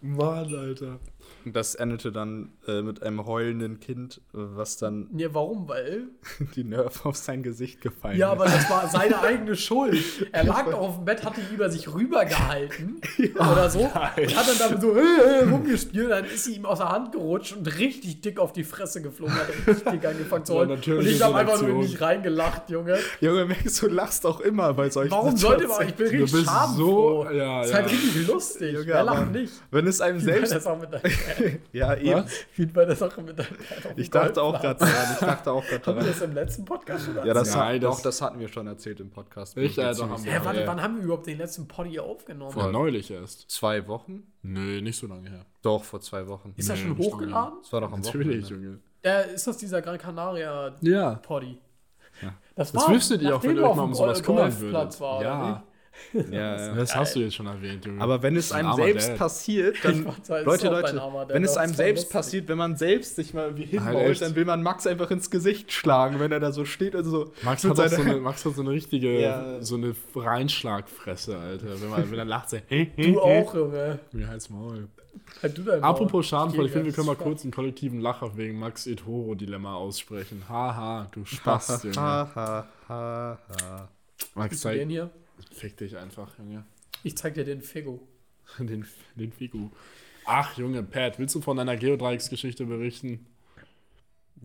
Mann, 0.01 0.55
Alter. 0.55 0.99
Und 1.45 1.55
das 1.55 1.75
endete 1.75 2.11
dann 2.11 2.53
äh, 2.67 2.81
mit 2.81 3.03
einem 3.03 3.25
heulenden 3.25 3.79
Kind, 3.79 4.21
äh, 4.33 4.37
was 4.37 4.77
dann 4.77 5.09
Ja, 5.17 5.33
warum? 5.33 5.67
Weil. 5.67 6.03
die 6.55 6.63
Nerv 6.63 7.05
auf 7.05 7.15
sein 7.17 7.43
Gesicht 7.43 7.81
gefallen 7.81 8.17
Ja, 8.17 8.27
ist. 8.27 8.33
aber 8.33 8.45
das 8.45 8.69
war 8.69 8.87
seine 8.87 9.19
eigene 9.21 9.55
Schuld. 9.55 10.03
Er 10.31 10.43
lag 10.45 10.65
doch 10.65 10.79
auf 10.79 10.95
dem 10.97 11.05
Bett, 11.05 11.23
hat 11.25 11.37
ihn 11.37 11.43
über 11.53 11.69
sich 11.69 11.93
rübergehalten 11.93 13.01
oder 13.35 13.69
so 13.69 13.79
und 13.79 13.93
hat 13.93 14.17
dann 14.17 14.57
damit 14.59 14.81
so 14.81 14.95
äh, 14.95 15.01
äh, 15.01 15.49
rumgespielt. 15.49 16.09
Dann 16.11 16.25
ist 16.25 16.45
sie 16.45 16.55
ihm 16.55 16.65
aus 16.65 16.79
der 16.79 16.89
Hand 16.89 17.11
gerutscht 17.11 17.55
und 17.57 17.67
richtig 17.79 18.21
dick 18.21 18.39
auf 18.39 18.53
die 18.53 18.63
Fresse 18.63 19.01
geflogen. 19.01 19.33
Hat 19.35 19.47
richtig 19.67 20.07
angefangen 20.07 20.45
zu 20.45 20.53
Ja, 20.53 20.59
heulen. 20.59 20.71
und 20.71 20.75
natürliche 20.77 21.09
ich 21.15 21.21
habe 21.21 21.35
einfach 21.35 21.61
nur 21.61 21.69
in 21.71 21.77
mich 21.79 21.99
reingelacht, 22.01 22.69
Junge. 22.69 22.97
Junge, 23.19 23.45
merkst 23.45 23.81
du, 23.81 23.87
lachst 23.87 24.25
auch 24.25 24.39
immer 24.39 24.73
bei 24.73 24.89
solchen 24.89 25.11
Warum 25.11 25.35
sollte 25.37 25.67
man? 25.67 25.87
Ich 25.87 25.93
bin 25.95 26.05
Du 26.07 26.11
richtig 26.13 26.31
bist 26.31 26.45
schadenfroh. 26.45 27.25
so- 27.25 27.31
ja, 27.31 27.61
ist 27.63 27.69
ja. 27.71 27.75
halt 27.77 27.91
richtig 27.91 28.27
lustig. 28.27 28.73
Junge, 28.73 28.87
Wer 28.87 29.03
lacht 29.03 29.31
nicht? 29.31 29.53
Wenn 29.71 29.87
es 29.87 30.01
einem 30.01 30.19
selbst. 30.19 30.51
Sache 30.53 30.77
mit 30.77 30.93
deinem 30.93 31.01
ja, 31.73 31.95
eben. 31.95 32.25
Wie 32.55 32.65
bei 32.65 32.85
der 32.85 32.95
Sache 32.95 33.21
mit 33.21 33.37
deinem 33.39 33.47
Ich 33.95 34.09
dachte 34.09 34.41
auch 34.41 34.59
gerade 34.61 34.79
daran. 34.79 34.93
Ich 35.13 35.19
dachte 35.19 35.51
auch 35.51 35.65
gerade 35.65 35.81
Haben 35.85 35.95
wir 35.95 36.01
daran. 36.01 36.07
das 36.07 36.21
im 36.21 36.33
letzten 36.33 36.65
Podcast 36.65 37.05
schon 37.05 37.15
Ja, 37.25 37.33
das, 37.33 37.55
Nein, 37.55 37.75
hat, 37.75 37.83
das- 37.83 37.95
doch, 37.97 38.01
das 38.03 38.21
hatten 38.21 38.39
wir 38.39 38.47
schon 38.47 38.67
erzählt 38.67 38.99
im 38.99 39.09
Podcast. 39.09 39.57
Ich, 39.57 39.77
äh, 39.77 39.93
doch, 39.93 40.09
haben 40.09 40.23
wir. 40.23 40.31
Hä, 40.31 40.39
warte, 40.43 40.59
Ja. 40.61 40.67
wann 40.67 40.81
haben 40.81 40.97
wir 40.97 41.03
überhaupt 41.03 41.27
den 41.27 41.37
letzten 41.37 41.67
Poddy 41.67 41.99
aufgenommen? 41.99 42.51
Vor 42.51 42.71
neulich 42.71 43.11
erst. 43.11 43.49
Zwei 43.49 43.87
Wochen? 43.87 44.23
Nö, 44.41 44.81
nicht 44.81 44.97
so 44.97 45.07
lange 45.07 45.29
her. 45.29 45.45
Doch, 45.61 45.83
vor 45.83 46.01
zwei 46.01 46.27
Wochen. 46.27 46.53
Ist 46.57 46.69
das 46.69 46.77
Nee, 46.79 46.87
schon 46.87 46.97
hochgeladen? 46.97 47.59
Das 47.61 47.71
war 47.73 47.81
doch 47.81 47.91
am 47.93 48.01
Natürlich, 48.01 48.45
Wochenende. 48.45 48.65
Junge. 48.67 48.79
Ja, 49.05 49.19
ist 49.21 49.47
das 49.47 49.57
dieser 49.57 49.81
Gran 49.81 49.97
Canaria 49.97 50.75
Ja. 50.81 51.15
Poddy? 51.15 51.59
Ja. 52.21 52.33
Das, 52.55 52.71
Das 52.71 52.87
wüsstet 52.89 53.21
ihr 53.21 53.35
auch, 53.35 53.43
wenn 53.43 53.55
ihr 53.57 53.63
euch 53.63 53.75
mal 53.75 53.81
auf 53.83 53.87
um 53.89 53.93
sowas 53.93 54.21
kümmern 54.23 54.59
würdet. 54.59 54.99
War, 55.01 55.17
oder 55.19 55.25
Ja, 55.27 55.63
Ja, 56.13 56.21
ja. 56.57 56.75
das 56.75 56.95
hast 56.95 57.15
du 57.15 57.19
jetzt 57.21 57.35
schon 57.35 57.45
erwähnt, 57.47 57.85
Junge. 57.85 58.01
Aber 58.01 58.21
wenn 58.21 58.35
es 58.35 58.51
Ein 58.51 58.59
einem 58.59 58.67
armer 58.69 58.83
selbst 58.83 59.09
Dad. 59.09 59.17
passiert, 59.17 59.77
dann. 59.83 60.03
Leute, 60.45 60.67
Leute, 60.69 61.01
armer 61.01 61.27
wenn 61.29 61.43
es 61.43 61.55
einem 61.57 61.73
selbst 61.73 62.01
lustig. 62.03 62.13
passiert, 62.13 62.47
wenn 62.47 62.57
man 62.57 62.75
selbst 62.77 63.15
sich 63.15 63.33
mal 63.33 63.55
wie 63.57 63.61
Halt 63.61 63.69
hinbaut, 63.71 64.01
echt. 64.11 64.21
dann 64.21 64.35
will 64.35 64.45
man 64.45 64.63
Max 64.63 64.85
einfach 64.87 65.09
ins 65.11 65.29
Gesicht 65.29 65.71
schlagen, 65.71 66.19
wenn 66.19 66.31
er 66.31 66.39
da 66.39 66.51
so 66.51 66.65
steht 66.65 66.95
und 66.95 67.03
so. 67.05 67.31
Max 67.43 67.63
hat, 67.63 67.75
so 67.77 68.01
eine, 68.01 68.15
Max 68.19 68.43
hat 68.45 68.55
so 68.55 68.61
eine 68.61 68.71
richtige, 68.71 69.19
Ja. 69.21 69.61
so 69.61 69.75
eine 69.75 69.95
Reinschlagfresse, 70.15 71.37
Alter. 71.37 71.81
Wenn, 71.81 71.89
man, 71.89 72.11
wenn 72.11 72.19
er 72.19 72.25
lacht, 72.25 72.49
so, 72.49 72.57
hey, 72.67 72.91
Du 72.97 73.21
auch, 73.21 73.53
Junge. 73.55 73.99
Mir 74.11 74.27
halt's 74.27 74.49
Maul. 74.49 74.87
Halt 75.41 75.57
du 75.57 75.61
dein 75.63 75.83
Apropos 75.83 76.11
Maul. 76.11 76.23
Schadenfreude, 76.23 76.65
ich 76.67 76.71
finde, 76.71 76.85
wir 76.87 76.93
können 76.93 77.07
mal 77.07 77.15
kurz 77.15 77.43
einen 77.43 77.51
kollektiven 77.51 77.99
Lacher 78.01 78.35
wegen 78.35 78.57
Max 78.59 78.87
Etoro-Dilemma 78.87 79.75
aussprechen. 79.75 80.43
Haha, 80.49 81.07
du 81.11 81.23
Spaß, 81.23 81.83
Junge. 81.83 81.95
Ha, 81.97 82.31
ha, 82.35 82.67
ha, 82.89 83.37
ha. 83.61 83.89
Max, 84.35 84.59
zeig, 84.61 84.87
hier? 84.87 85.09
Fick 85.51 85.77
dich 85.77 85.97
einfach, 85.97 86.37
Junge. 86.37 86.65
Ich 87.03 87.17
zeig 87.17 87.33
dir 87.33 87.43
den 87.43 87.61
Figo. 87.61 88.07
Den, 88.59 88.85
den 89.15 89.31
Figu. 89.31 89.69
Ach, 90.25 90.57
Junge, 90.57 90.83
Pat, 90.83 91.17
willst 91.17 91.35
du 91.35 91.41
von 91.41 91.57
deiner 91.57 91.77
Geodreiecksgeschichte 91.77 92.65
berichten? 92.65 93.25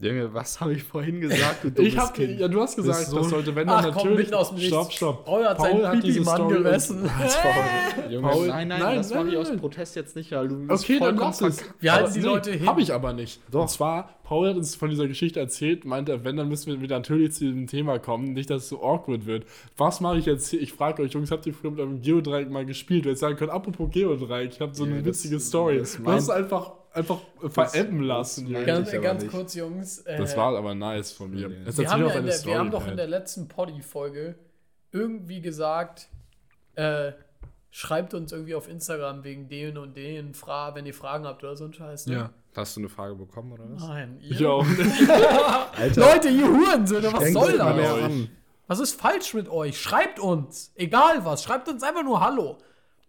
Junge, 0.01 0.33
was 0.33 0.61
habe 0.61 0.75
ich 0.75 0.83
vorhin 0.85 1.21
gesagt, 1.21 1.65
du 1.65 1.71
dummes 1.73 1.93
Ich 1.93 1.99
hab, 1.99 2.15
Kind? 2.15 2.39
ja, 2.39 2.47
du 2.47 2.61
hast 2.61 2.77
gesagt, 2.77 3.07
so- 3.07 3.19
das 3.19 3.31
sollte, 3.31 3.55
wenn 3.57 3.67
dann 3.67 3.79
Ach 3.79 3.83
komm, 3.87 3.95
natürlich. 3.95 4.19
mitten 4.19 4.35
aus 4.35 4.51
dem 4.51 4.59
stopp, 4.59 4.93
stopp. 4.93 5.25
Paul 5.25 5.45
hat 5.45 5.61
seinen 5.61 6.01
diese 6.01 6.19
Pipi-Mann 6.21 6.37
Story- 6.37 6.55
gemessen. 6.55 7.03
Paul. 7.43 8.13
Junge, 8.13 8.29
Paul- 8.29 8.47
nein, 8.47 8.69
nein, 8.69 8.81
nein, 8.81 8.97
das 8.99 9.11
nein, 9.11 9.19
mache 9.27 9.31
ich 9.35 9.37
aus. 9.39 9.57
Protest 9.57 9.97
jetzt 9.97 10.15
nicht, 10.17 10.31
weil 10.33 10.47
du 10.49 10.67
bist 10.67 10.85
Okay, 10.85 10.99
dann 11.01 11.17
lass 11.17 11.41
es. 11.41 11.65
Wir 11.81 11.93
halten 11.93 12.15
die 12.15 12.21
Leute 12.21 12.53
hin. 12.53 12.67
Hab 12.69 12.79
ich 12.79 12.93
aber 12.93 13.13
nicht. 13.13 13.41
Doch. 13.51 13.63
Und 13.63 13.71
zwar, 13.71 14.15
Paul 14.23 14.49
hat 14.51 14.57
uns 14.57 14.77
von 14.77 14.91
dieser 14.91 15.09
Geschichte 15.09 15.41
erzählt, 15.41 15.85
meinte, 15.85 16.23
wenn, 16.25 16.37
dann 16.37 16.49
müssen 16.49 16.71
wir 16.71 16.81
wieder 16.81 16.97
natürlich 16.99 17.33
zu 17.33 17.45
diesem 17.47 17.67
Thema 17.67 17.99
kommen, 17.99 18.35
nicht, 18.35 18.51
dass 18.51 18.63
es 18.65 18.69
so 18.69 18.83
awkward 18.83 19.27
wird. 19.27 19.47
Was 19.77 20.01
mache 20.01 20.19
ich 20.19 20.27
jetzt 20.27 20.49
hier? 20.49 20.61
Ich 20.61 20.73
frage 20.75 21.03
euch, 21.03 21.13
Jungs, 21.13 21.31
habt 21.31 21.47
ihr 21.47 21.55
früher 21.55 21.71
mit 21.73 21.81
einem 21.81 22.03
Geodreieck 22.03 22.51
mal 22.51 22.65
gespielt? 22.67 23.05
Weil 23.07 23.15
ich 23.15 23.19
sagen 23.19 23.37
können, 23.37 23.51
apropos 23.51 23.89
Geodreieck, 23.91 24.53
ich 24.53 24.61
habe 24.61 24.75
so 24.75 24.85
Ja, 24.85 24.91
eine 24.93 24.99
das- 25.03 25.07
witzige 25.25 25.41
Story. 25.41 25.79
das 25.79 25.97
Du 25.97 26.03
meint- 26.03 26.17
hast 26.19 26.25
es 26.25 26.31
einfach, 26.31 26.73
einfach 26.93 27.19
verebben 27.49 28.03
lassen. 28.03 28.45
das 28.45 28.51
Junge. 28.53 28.67
meint- 28.67 28.67
Ganz, 28.67 29.03
ganz 29.03 29.27
kurz, 29.29 29.55
Jungs. 29.55 29.99
Äh, 30.01 30.19
Das 30.19 30.37
war 30.37 30.57
aber 30.57 30.75
nice 30.75 31.13
von 31.13 31.31
mir. 31.31 31.49
Nee. 31.49 31.57
Wir, 31.67 31.91
haben 31.91 32.03
doch 32.03 32.11
ja 32.13 32.19
in 32.21 32.27
der, 32.27 32.45
wir 32.45 32.59
haben 32.59 32.71
doch 32.71 32.87
in 32.87 32.97
der 32.97 33.07
letzten 33.07 33.49
Poddy-Folge 33.49 34.37
irgendwie 34.93 35.41
gesagt, 35.41 36.09
äh, 36.75 37.13
schreibt 37.71 38.15
uns 38.15 38.33
irgendwie 38.33 38.55
auf 38.55 38.69
Instagram 38.69 39.23
wegen 39.25 39.49
den 39.49 39.77
und 39.79 39.97
den, 39.97 40.35
Fra 40.35 40.75
wenn 40.75 40.87
ihr 40.87 40.95
Fragen 40.95 41.27
habt 41.27 41.43
oder 41.45 41.57
so 41.57 41.65
ein 41.67 41.73
Scheiß. 41.75 42.07
Ne? 42.07 42.15
Ja. 42.15 42.31
Hast 42.57 42.77
du 42.77 42.81
eine 42.81 42.89
Frage 42.89 43.15
bekommen, 43.15 43.53
oder 43.53 43.65
was? 43.71 43.83
Nein, 43.87 44.19
Ich 44.21 44.41
ihr. 44.41 44.51
auch. 44.51 44.67
Alter, 45.77 46.01
Leute, 46.01 46.29
ihr 46.29 46.49
Hurensöhne, 46.49 47.13
was 47.13 47.33
soll 47.33 47.57
das? 47.59 48.11
Was 48.67 48.81
ist 48.81 49.01
falsch 49.01 49.33
mit 49.35 49.49
euch? 49.49 49.81
Schreibt 49.81 50.19
uns. 50.19 50.73
Egal 50.75 51.25
was. 51.25 51.43
Schreibt 51.45 51.69
uns 51.69 51.83
einfach 51.83 52.03
nur 52.03 52.21
Hallo. 52.21 52.59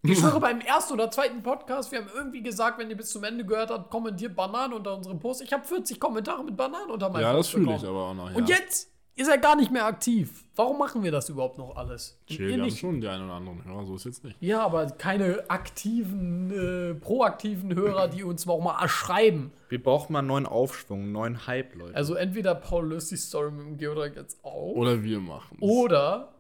Ich 0.02 0.18
schwöre, 0.18 0.40
beim 0.40 0.62
ersten 0.62 0.94
oder 0.94 1.12
zweiten 1.12 1.44
Podcast, 1.44 1.92
wir 1.92 2.00
haben 2.00 2.10
irgendwie 2.16 2.42
gesagt, 2.42 2.80
wenn 2.80 2.90
ihr 2.90 2.96
bis 2.96 3.10
zum 3.10 3.24
Ende 3.26 3.46
gehört 3.46 3.70
habt, 3.70 3.90
kommentiert 3.90 4.36
Bananen 4.36 4.74
unter 4.74 4.96
unserem 4.96 5.20
Post. 5.20 5.42
Ich 5.42 5.52
habe 5.52 5.66
40 5.66 6.00
Kommentare 6.00 6.44
mit 6.44 6.56
Bananen 6.56 6.90
unter 6.90 7.10
meinem 7.10 7.22
Ja, 7.22 7.34
das 7.34 7.48
Post 7.48 7.52
fühle 7.52 7.76
ich 7.76 7.84
aber 7.84 8.06
auch 8.06 8.14
noch. 8.14 8.30
Ja. 8.30 8.38
Und 8.38 8.48
jetzt 8.48 8.90
ist 9.20 9.28
er 9.28 9.38
gar 9.38 9.58
nicht 9.58 9.70
mehr 9.72 9.86
aktiv. 9.86 10.46
Warum 10.56 10.78
machen 10.78 11.04
wir 11.04 11.12
das 11.12 11.28
überhaupt 11.28 11.58
noch 11.58 11.76
alles? 11.76 12.18
Chill, 12.28 12.48
wir 12.48 12.62
haben 12.62 12.72
schon 12.72 13.02
die 13.02 13.08
einen 13.10 13.26
oder 13.26 13.34
anderen 13.34 13.66
Hörer, 13.66 13.86
so 13.86 13.96
ist 13.96 14.06
jetzt 14.06 14.24
nicht. 14.24 14.38
Ja, 14.40 14.64
aber 14.64 14.86
keine 14.92 15.50
aktiven, 15.50 16.52
äh, 16.52 16.94
proaktiven 16.94 17.76
Hörer, 17.76 18.08
die 18.08 18.24
uns 18.24 18.48
auch 18.48 18.62
mal 18.62 18.88
schreiben. 18.88 19.52
Wir 19.68 19.84
brauchen 19.84 20.14
mal 20.14 20.20
einen 20.20 20.30
neuen 20.30 20.46
Aufschwung, 20.46 21.02
einen 21.02 21.12
neuen 21.12 21.48
Hype, 21.48 21.76
Leute. 21.76 21.96
Also 21.96 22.16
entweder 22.16 22.56
Paul 22.56 22.88
löst 22.88 23.12
die 23.12 23.18
Story 23.18 23.52
mit 23.52 23.66
dem 23.66 23.78
Geodreieck 23.78 24.16
jetzt 24.16 24.44
auf. 24.44 24.78
Oder 24.78 25.04
wir 25.04 25.20
machen 25.20 25.58
Oder 25.60 26.34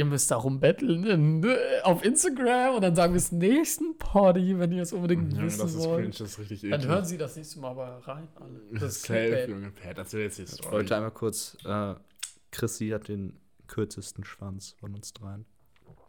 ihr 0.00 0.06
müsst 0.06 0.30
darum 0.30 0.60
betteln 0.60 1.04
in, 1.04 1.44
äh, 1.44 1.56
auf 1.82 2.02
Instagram 2.02 2.76
und 2.76 2.82
dann 2.82 2.94
sagen 2.96 3.12
wir 3.12 3.18
es 3.18 3.30
nächsten 3.32 3.98
Poddy, 3.98 4.58
wenn 4.58 4.72
ihr 4.72 4.82
es 4.82 4.94
unbedingt 4.94 5.30
Junge, 5.32 5.44
wissen 5.44 5.60
das 5.60 5.74
ist 5.74 5.82
cringe, 5.82 5.92
wollt. 5.92 6.20
das 6.20 6.30
ist 6.30 6.38
richtig 6.38 6.62
Dann 6.62 6.72
eklig. 6.72 6.88
hören 6.88 7.04
sie 7.04 7.18
das 7.18 7.36
nächste 7.36 7.60
Mal 7.60 7.70
aber 7.72 8.00
rein. 8.06 8.28
Alle. 8.36 8.60
Das 8.80 8.82
ist 8.96 9.02
Safe. 9.02 9.46
Junge. 9.48 9.70
Pat, 9.72 9.98
erzähl 9.98 10.22
jetzt 10.22 10.38
die 10.38 10.46
Story. 10.46 10.76
Leute, 10.76 10.96
einmal 10.96 11.10
kurz. 11.10 11.58
Äh, 11.66 11.94
Chrissy 12.50 12.88
hat 12.88 13.08
den 13.08 13.38
kürzesten 13.66 14.24
Schwanz 14.24 14.74
von 14.80 14.94
uns 14.94 15.12
dreien. 15.12 15.44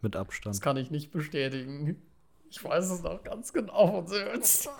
Mit 0.00 0.16
Abstand. 0.16 0.54
Das 0.56 0.60
kann 0.62 0.78
ich 0.78 0.90
nicht 0.90 1.12
bestätigen. 1.12 2.02
Ich 2.50 2.64
weiß 2.64 2.90
es 2.90 3.02
noch 3.02 3.22
ganz 3.22 3.52
genau 3.52 3.92
von 3.92 4.06
Söns. 4.06 4.68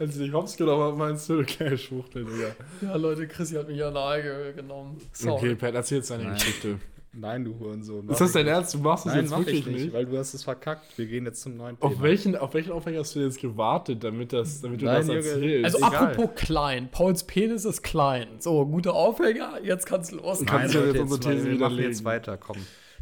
Als 0.00 0.16
ich 0.16 0.32
hops 0.32 0.56
genommen 0.56 0.82
habe, 0.82 0.96
meinst 0.96 1.28
du, 1.28 1.40
okay, 1.40 1.76
Schwuchtel, 1.76 2.24
Digga. 2.24 2.54
Ja, 2.80 2.96
Leute, 2.96 3.26
Chrissy 3.26 3.54
hat 3.56 3.68
mich 3.68 3.76
ja 3.78 3.90
nahe 3.90 4.22
ge 4.22 4.52
genommen. 4.54 4.98
Sorry. 5.12 5.32
Okay, 5.32 5.54
Pat, 5.56 5.74
erzähl 5.74 5.98
jetzt 5.98 6.10
deine. 6.10 6.32
Geschichte. 6.32 6.78
Nein, 7.12 7.44
du 7.44 7.58
Hurensohn. 7.58 8.08
Ist 8.08 8.20
das 8.20 8.32
dein 8.32 8.46
Ernst? 8.46 8.74
Du 8.74 8.78
machst 8.78 9.06
das 9.06 9.14
Nein, 9.14 9.22
jetzt 9.22 9.30
mach 9.30 9.38
wirklich 9.38 9.60
ich 9.60 9.66
nicht, 9.66 9.84
nicht? 9.84 9.92
weil 9.94 10.06
du 10.06 10.18
hast 10.18 10.34
es 10.34 10.44
verkackt. 10.44 10.96
Wir 10.96 11.06
gehen 11.06 11.24
jetzt 11.24 11.40
zum 11.40 11.56
neuen 11.56 11.76
Auf 11.80 11.92
Thema. 11.92 12.02
welchen, 12.02 12.36
auf 12.36 12.54
welchen 12.54 12.72
Aufhänger 12.72 13.00
hast 13.00 13.16
du 13.16 13.20
jetzt 13.20 13.40
gewartet, 13.40 14.04
damit, 14.04 14.32
das, 14.32 14.60
damit 14.60 14.82
du 14.82 14.84
Nein, 14.84 15.06
das 15.06 15.26
erzählst? 15.26 15.64
Also 15.64 15.78
egal. 15.78 16.06
apropos 16.10 16.30
klein. 16.36 16.90
Pauls 16.90 17.24
Penis 17.24 17.64
ist 17.64 17.82
klein. 17.82 18.28
So, 18.40 18.64
guter 18.66 18.94
Aufhänger. 18.94 19.60
Jetzt 19.62 19.86
kannst 19.86 20.12
du 20.12 20.16
los. 20.16 20.40
Nein. 20.40 20.46
Kannst 20.46 20.74
du 20.74 20.80
jetzt 20.80 21.00
unsere 21.00 21.20
These 21.20 21.46
wir 21.46 21.58
machen 21.58 21.78
jetzt 21.78 22.04
weiter, 22.04 22.36
komm. 22.36 22.58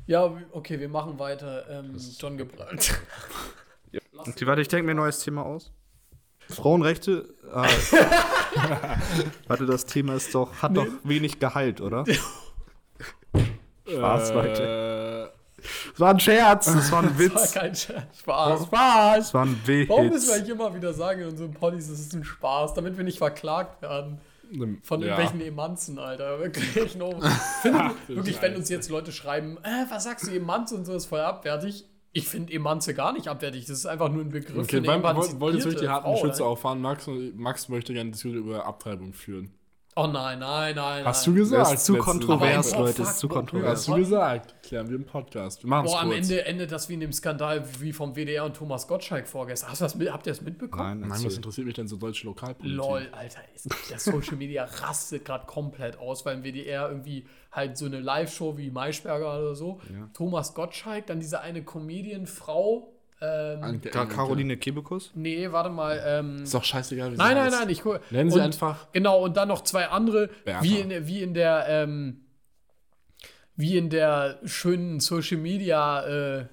Ja, 0.06 0.32
okay, 0.52 0.78
wir 0.78 0.88
machen 0.88 1.18
weiter. 1.18 1.66
Ähm, 1.68 1.96
John 2.18 2.36
Gebrandt. 2.36 3.00
Okay, 4.18 4.46
warte, 4.46 4.62
ich 4.62 4.68
denke 4.68 4.86
mir 4.86 4.92
ein 4.92 4.96
neues 4.96 5.20
Thema 5.20 5.44
aus. 5.44 5.72
Frauenrechte. 6.48 7.34
Ah. 7.52 7.66
warte, 9.46 9.66
das 9.66 9.84
Thema 9.86 10.14
ist 10.14 10.34
doch, 10.34 10.62
hat 10.62 10.76
doch 10.76 10.86
wenig 11.04 11.38
Gehalt, 11.38 11.80
oder? 11.80 12.04
Spaß, 13.88 14.32
Leute. 14.32 15.32
Äh, 15.32 15.62
Das 15.92 16.00
war 16.00 16.10
ein 16.10 16.20
Scherz, 16.20 16.66
das 16.66 16.92
war 16.92 17.02
ein 17.02 17.14
Das 17.18 17.34
war 17.34 17.42
Witz. 17.42 17.52
kein 17.52 17.74
Scherz. 17.74 18.18
Spaß. 18.18 18.62
Spaß. 18.64 19.16
Das 19.18 19.34
war 19.34 19.44
ein 19.44 19.60
Witz. 19.64 19.88
Warum 19.88 20.08
müssen 20.08 20.28
wir 20.28 20.34
eigentlich 20.34 20.50
immer 20.50 20.74
wieder 20.74 20.92
sagen 20.92 21.22
in 21.22 21.28
unseren 21.28 21.52
Poddies, 21.52 21.88
es 21.88 22.00
ist 22.00 22.14
ein 22.14 22.24
Spaß, 22.24 22.74
damit 22.74 22.96
wir 22.96 23.04
nicht 23.04 23.18
verklagt 23.18 23.82
werden 23.82 24.20
von 24.82 25.00
ja. 25.00 25.08
irgendwelchen 25.08 25.40
Emanzen, 25.40 25.98
Alter. 25.98 26.38
Wirklich, 26.38 26.96
no. 26.96 27.20
Finde, 27.62 27.90
wirklich, 28.06 28.40
wenn 28.40 28.54
uns 28.56 28.68
jetzt 28.68 28.88
Leute 28.90 29.12
schreiben, 29.12 29.58
äh, 29.62 29.86
was 29.90 30.04
sagst 30.04 30.28
du, 30.28 30.30
Emanze 30.32 30.76
und 30.76 30.84
so 30.84 30.94
ist 30.94 31.06
voll 31.06 31.20
abwertig. 31.20 31.84
Ich 32.12 32.28
finde 32.28 32.50
Emanze 32.54 32.94
gar 32.94 33.12
nicht 33.12 33.28
abwertig. 33.28 33.66
Das 33.66 33.76
ist 33.76 33.84
einfach 33.84 34.08
nur 34.08 34.22
ein 34.22 34.30
Begriff 34.30 34.56
Okay, 34.64 34.82
wollt, 34.86 35.38
wollt 35.38 35.54
jetzt 35.54 35.64
wirklich 35.64 35.82
die 35.82 35.88
harten 35.88 36.16
Schütze 36.16 36.46
auffahren. 36.46 36.80
Max, 36.80 37.06
Max 37.34 37.68
möchte 37.68 37.92
gerne 37.92 38.10
Diskussion 38.10 38.42
über 38.42 38.64
Abtreibung 38.64 39.12
führen. 39.12 39.52
Oh 39.98 40.06
nein, 40.06 40.40
nein, 40.40 40.74
nein. 40.76 41.04
Hast 41.06 41.26
du 41.26 41.32
gesagt? 41.32 41.62
Das 41.62 41.72
ist 41.72 41.86
zu 41.86 41.96
kontrovers, 41.96 42.76
Leute. 42.76 42.98
Das 43.00 43.12
ist 43.12 43.18
zu 43.18 43.28
kontrovers. 43.28 43.78
Hast 43.78 43.88
du 43.88 43.94
gesagt? 43.94 44.54
Klären 44.62 44.90
wir 44.90 44.96
im 44.96 45.06
Podcast. 45.06 45.62
Wir 45.62 45.70
machen's 45.70 45.90
Boah, 45.90 46.02
am 46.02 46.08
kurz. 46.10 46.18
Ende 46.28 46.44
endet 46.44 46.70
das 46.70 46.90
wie 46.90 46.94
in 46.94 47.00
dem 47.00 47.12
Skandal 47.14 47.64
wie 47.80 47.94
vom 47.94 48.14
WDR 48.14 48.44
und 48.44 48.54
Thomas 48.54 48.86
Gottschalk 48.86 49.26
vorgestern. 49.26 49.70
Hast 49.70 49.80
du 49.80 49.84
das, 49.86 49.94
mit- 49.94 50.12
habt 50.12 50.26
ihr 50.26 50.32
das 50.32 50.42
mitbekommen? 50.42 51.00
Nein, 51.00 51.08
Nein, 51.08 51.24
was 51.24 51.34
interessiert 51.36 51.66
mich 51.66 51.76
denn 51.76 51.88
so 51.88 51.96
deutsche 51.96 52.26
Lokalpolitik? 52.26 52.76
Lol, 52.76 53.08
Alter, 53.12 53.40
ist, 53.54 53.68
der 53.90 53.98
Social 53.98 54.36
Media 54.36 54.64
rastet 54.64 55.24
gerade 55.24 55.46
komplett 55.46 55.98
aus, 55.98 56.26
weil 56.26 56.36
im 56.36 56.42
WDR 56.44 56.90
irgendwie 56.90 57.26
halt 57.50 57.78
so 57.78 57.86
eine 57.86 57.98
Live-Show 58.00 58.58
wie 58.58 58.70
Maischberger 58.70 59.38
oder 59.38 59.54
so. 59.54 59.80
Thomas 60.12 60.52
Gottschalk, 60.52 61.06
dann 61.06 61.20
diese 61.20 61.40
eine 61.40 61.64
Comedian-Frau. 61.64 62.92
Ähm, 63.20 63.62
Anke 63.62 63.88
Ka-. 63.88 64.04
Caroline 64.06 64.56
Kebekus? 64.58 65.10
nee, 65.14 65.50
warte 65.50 65.70
mal. 65.70 66.02
Ähm, 66.06 66.42
Ist 66.42 66.52
doch 66.54 66.62
scheißegal, 66.64 67.12
wie 67.12 67.16
sie 67.16 67.22
nein, 67.22 67.34
nein, 67.34 67.46
heißt. 67.46 67.60
nein, 67.60 67.68
ich 67.70 67.82
gucke. 67.82 68.00
Nennen 68.10 68.30
Sie 68.30 68.36
und- 68.38 68.44
einfach. 68.44 68.88
Genau, 68.92 69.22
und 69.24 69.36
dann 69.38 69.48
noch 69.48 69.62
zwei 69.62 69.86
andere, 69.86 70.28
Bertha. 70.44 70.62
wie 70.62 70.78
in, 70.80 71.06
wie 71.06 71.22
in 71.22 71.32
der, 71.32 71.64
ähm, 71.68 72.20
wie 73.56 73.78
in 73.78 73.88
der 73.88 74.38
schönen 74.44 75.00
Social 75.00 75.38
Media 75.38 76.38
äh, 76.38 76.46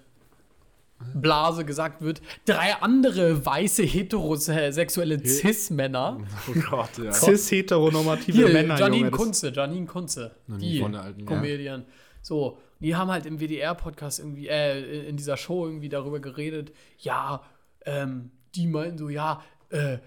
Blase 1.16 1.66
gesagt 1.66 2.02
wird, 2.02 2.22
drei 2.46 2.76
andere 2.80 3.46
weiße 3.46 3.84
heterosexuelle 3.84 5.20
Cis-Männer. 5.20 6.18
Oh 6.50 6.60
Gott, 6.70 6.98
ja. 6.98 7.12
Cis-heteronormative 7.12 8.48
Männer, 8.54 8.80
Janine 8.80 8.98
Junge. 9.08 9.12
Kunze, 9.12 9.52
Janine 9.54 9.86
Kunze. 9.86 10.32
nie 10.48 10.76
Die 10.76 10.80
von 10.80 10.94
der 10.94 11.02
alten, 11.02 11.20
ja. 11.20 11.26
Comedian. 11.26 11.84
So, 12.22 12.58
die 12.84 12.96
haben 12.96 13.10
halt 13.10 13.26
im 13.26 13.40
WDR-Podcast 13.40 14.20
irgendwie, 14.20 14.50
äh, 14.50 15.08
in 15.08 15.16
dieser 15.18 15.38
Show 15.38 15.66
irgendwie 15.66 15.90
darüber 15.90 16.20
geredet, 16.20 16.74
ja, 17.00 17.42
ähm, 17.86 18.32
die 18.56 18.68
meinten 18.68 18.98
so, 18.98 19.10
ja, 19.10 19.42
äh, 19.70 20.00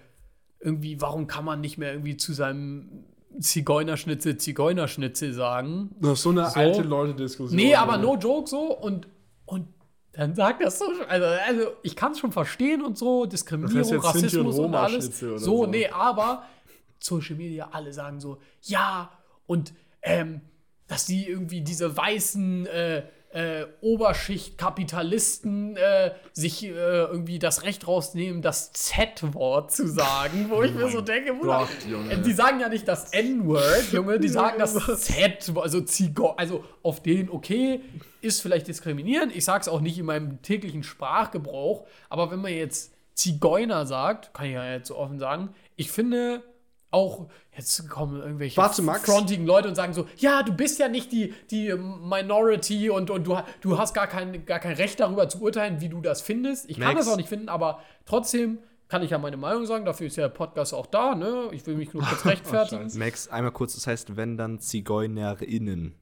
irgendwie, 0.59 1.01
warum 1.01 1.27
kann 1.27 1.43
man 1.43 1.59
nicht 1.59 1.77
mehr 1.77 1.91
irgendwie 1.91 2.17
zu 2.17 2.33
seinem 2.33 3.05
Zigeunerschnitzel 3.39 4.37
Zigeunerschnitzel 4.37 5.33
sagen? 5.33 5.95
Das 5.99 6.13
ist 6.13 6.21
so 6.23 6.29
eine 6.29 6.49
So. 6.49 6.59
alte 6.59 6.81
Leute-Diskussion. 6.83 7.55
Nee, 7.55 7.75
aber 7.75 7.93
Alter. 7.93 8.03
no 8.03 8.15
joke 8.15 8.49
so 8.49 8.77
und, 8.77 9.07
und 9.45 9.67
dann 10.13 10.35
sagt 10.35 10.63
das 10.63 10.79
so, 10.79 10.85
also, 11.07 11.25
also 11.25 11.71
ich 11.83 11.95
kann 11.95 12.11
es 12.11 12.19
schon 12.19 12.31
verstehen 12.31 12.81
und 12.83 12.97
so, 12.97 13.25
Diskriminierung, 13.25 13.79
Das 13.81 13.91
heißt 13.91 14.05
und 14.05 14.05
Rassismus 14.05 14.57
und, 14.57 14.65
Roma 14.65 14.83
alles. 14.83 15.19
So, 15.19 15.37
so. 15.37 15.65
nee, 15.65 15.87
aber 15.87 16.43
Social 16.99 17.35
Media, 17.35 17.69
alle 17.71 17.93
sagen 17.93 18.19
so, 18.19 18.39
ja, 18.63 19.11
und 19.45 19.73
ähm, 20.01 20.41
dass 20.87 21.05
die 21.05 21.27
irgendwie 21.27 21.61
diese 21.61 21.95
weißen 21.95 22.65
äh, 22.67 23.03
äh, 23.37 23.65
Oberschicht-Kapitalisten 23.81 25.75
äh, 25.75 26.11
sich 26.31 26.63
äh, 26.63 26.69
irgendwie 26.69 27.39
das 27.39 27.63
Recht 27.63 27.85
rausnehmen, 27.87 28.41
das 28.41 28.71
Z-Wort 28.71 29.71
zu 29.71 29.87
sagen, 29.87 30.47
wo 30.49 30.63
ich 30.63 30.73
mir 30.73 30.89
so 30.89 31.01
denke, 31.01 31.33
Bruder, 31.33 31.67
die 32.25 32.33
sagen 32.33 32.61
ja 32.61 32.69
nicht 32.69 32.87
das 32.87 33.11
N-Word, 33.11 33.91
Junge, 33.91 34.19
die 34.19 34.29
sagen 34.29 34.57
das 34.57 34.73
Z, 35.01 35.51
also 35.55 35.81
Zigo, 35.81 36.29
also 36.31 36.63
auf 36.83 37.03
den, 37.03 37.29
okay, 37.29 37.81
ist 38.21 38.41
vielleicht 38.41 38.67
diskriminierend, 38.67 39.35
ich 39.35 39.43
sag's 39.45 39.67
auch 39.67 39.81
nicht 39.81 39.99
in 39.99 40.05
meinem 40.05 40.41
täglichen 40.41 40.83
Sprachgebrauch, 40.83 41.85
aber 42.09 42.31
wenn 42.31 42.39
man 42.39 42.53
jetzt 42.53 42.93
Zigeuner 43.13 43.85
sagt, 43.85 44.33
kann 44.33 44.45
ich 44.45 44.53
ja 44.53 44.71
jetzt 44.71 44.87
so 44.87 44.95
offen 44.95 45.19
sagen, 45.19 45.49
ich 45.75 45.91
finde 45.91 46.43
auch, 46.91 47.27
jetzt 47.55 47.89
kommen 47.89 48.21
irgendwelche 48.21 48.57
Warte, 48.57 48.81
Max. 48.81 49.03
frontigen 49.05 49.45
Leute 49.45 49.67
und 49.67 49.75
sagen 49.75 49.93
so, 49.93 50.07
ja, 50.17 50.41
du 50.43 50.53
bist 50.53 50.79
ja 50.79 50.87
nicht 50.87 51.11
die, 51.11 51.33
die 51.51 51.73
Minority 51.73 52.89
und, 52.89 53.09
und 53.09 53.25
du, 53.27 53.37
du 53.61 53.77
hast 53.77 53.93
gar 53.93 54.07
kein, 54.07 54.45
gar 54.45 54.59
kein 54.59 54.73
Recht 54.75 54.99
darüber 54.99 55.27
zu 55.27 55.41
urteilen, 55.41 55.81
wie 55.81 55.89
du 55.89 56.01
das 56.01 56.21
findest. 56.21 56.69
Ich 56.69 56.77
kann 56.79 56.93
Max. 56.93 57.05
das 57.05 57.13
auch 57.13 57.17
nicht 57.17 57.29
finden, 57.29 57.49
aber 57.49 57.81
trotzdem 58.05 58.59
kann 58.87 59.03
ich 59.03 59.11
ja 59.11 59.17
meine 59.17 59.35
Meinung 59.35 59.65
sagen, 59.65 59.83
dafür 59.83 60.07
ist 60.07 60.15
ja 60.15 60.23
der 60.29 60.33
Podcast 60.33 60.73
auch 60.73 60.85
da, 60.85 61.13
ne? 61.13 61.49
Ich 61.51 61.65
will 61.67 61.75
mich 61.75 61.93
nur 61.93 62.03
kurz 62.03 62.25
rechtfertigen. 62.25 62.83
Scheiße. 62.83 62.99
Max, 62.99 63.27
einmal 63.27 63.51
kurz, 63.51 63.75
das 63.75 63.85
heißt, 63.85 64.15
wenn 64.15 64.37
dann 64.37 64.59
ZigeunerInnen. 64.59 65.93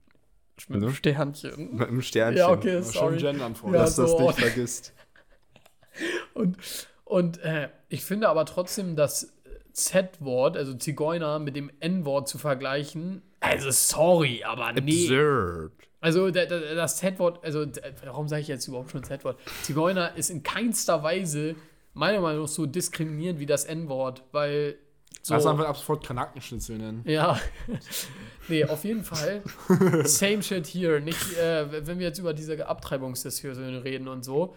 Mit 0.70 0.84
einem 0.84 0.94
Sternchen. 0.94 1.76
Mit 1.76 1.88
einem 1.90 2.02
Sternchen. 2.04 2.38
Ja, 2.38 2.50
okay, 2.50 2.76
Ja, 2.76 2.84
Schon 2.84 2.92
sorry. 2.94 3.18
gendern 3.18 3.56
vor. 3.56 3.74
Ja, 3.74 3.80
Dass 3.80 3.96
du 3.96 4.04
das 4.04 4.12
so. 4.12 4.20
nicht 4.28 4.40
vergisst. 4.40 4.94
Und, 6.34 6.58
und 7.06 7.38
äh, 7.44 7.70
ich 7.88 8.04
finde 8.04 8.28
aber 8.28 8.46
trotzdem, 8.46 8.98
das 8.98 9.32
Z-Wort, 9.76 10.56
also 10.58 10.74
Zigeuner, 10.74 11.38
mit 11.40 11.56
dem 11.56 11.70
N-Wort 11.82 12.28
zu 12.30 12.38
vergleichen, 12.38 13.22
also 13.42 13.70
sorry, 13.70 14.44
aber 14.44 14.72
nee. 14.74 15.04
Absurd. 15.04 15.72
Also 16.02 16.32
da- 16.32 16.46
da- 16.46 16.76
das 16.76 16.98
Z-Wort, 16.98 17.44
also 17.44 17.66
warum 18.04 18.28
sage 18.28 18.42
ich 18.42 18.48
jetzt 18.48 18.68
überhaupt 18.68 18.92
schon 18.92 19.04
Z-Wort? 19.04 19.38
Zigeuner 19.64 20.16
ist 20.16 20.30
in 20.30 20.42
keinster 20.44 21.04
Weise 21.04 21.56
meiner 21.94 22.22
Meinung 22.22 22.44
nach 22.44 22.48
so 22.50 22.66
diskriminierend 22.66 23.40
wie 23.40 23.46
das 23.46 23.66
N-Wort, 23.66 24.24
weil 24.32 24.78
so, 25.22 25.34
Lass 25.34 25.46
einfach 25.46 25.66
ab 25.68 25.78
sofort 25.78 26.06
Kanackenschnitzel 26.06 26.78
nennen. 26.78 27.02
ja, 27.06 27.40
nee, 28.48 28.64
auf 28.66 28.84
jeden 28.84 29.04
Fall 29.04 29.42
same 30.06 30.42
shit 30.44 30.68
here. 30.68 31.02
Nicht, 31.02 31.38
äh, 31.38 31.86
wenn 31.88 32.00
wir 32.00 32.08
jetzt 32.08 32.20
über 32.20 32.34
diese 32.34 32.68
Abtreibungsdiskussion 32.68 33.76
reden 33.78 34.08
und 34.08 34.24
so, 34.24 34.56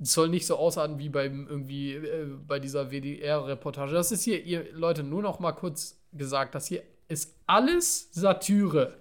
soll 0.00 0.28
nicht 0.28 0.46
so 0.46 0.56
ausarten 0.56 0.98
wie 0.98 1.08
beim 1.08 1.46
irgendwie 1.48 1.94
äh, 1.94 2.26
bei 2.46 2.58
dieser 2.58 2.90
WDR-Reportage. 2.90 3.92
Das 3.92 4.12
ist 4.12 4.22
hier, 4.22 4.42
ihr 4.44 4.72
Leute, 4.72 5.02
nur 5.02 5.22
noch 5.22 5.40
mal 5.40 5.52
kurz 5.52 6.00
gesagt, 6.12 6.54
das 6.54 6.66
hier 6.66 6.82
ist 7.08 7.34
alles 7.46 8.08
Satire 8.12 8.94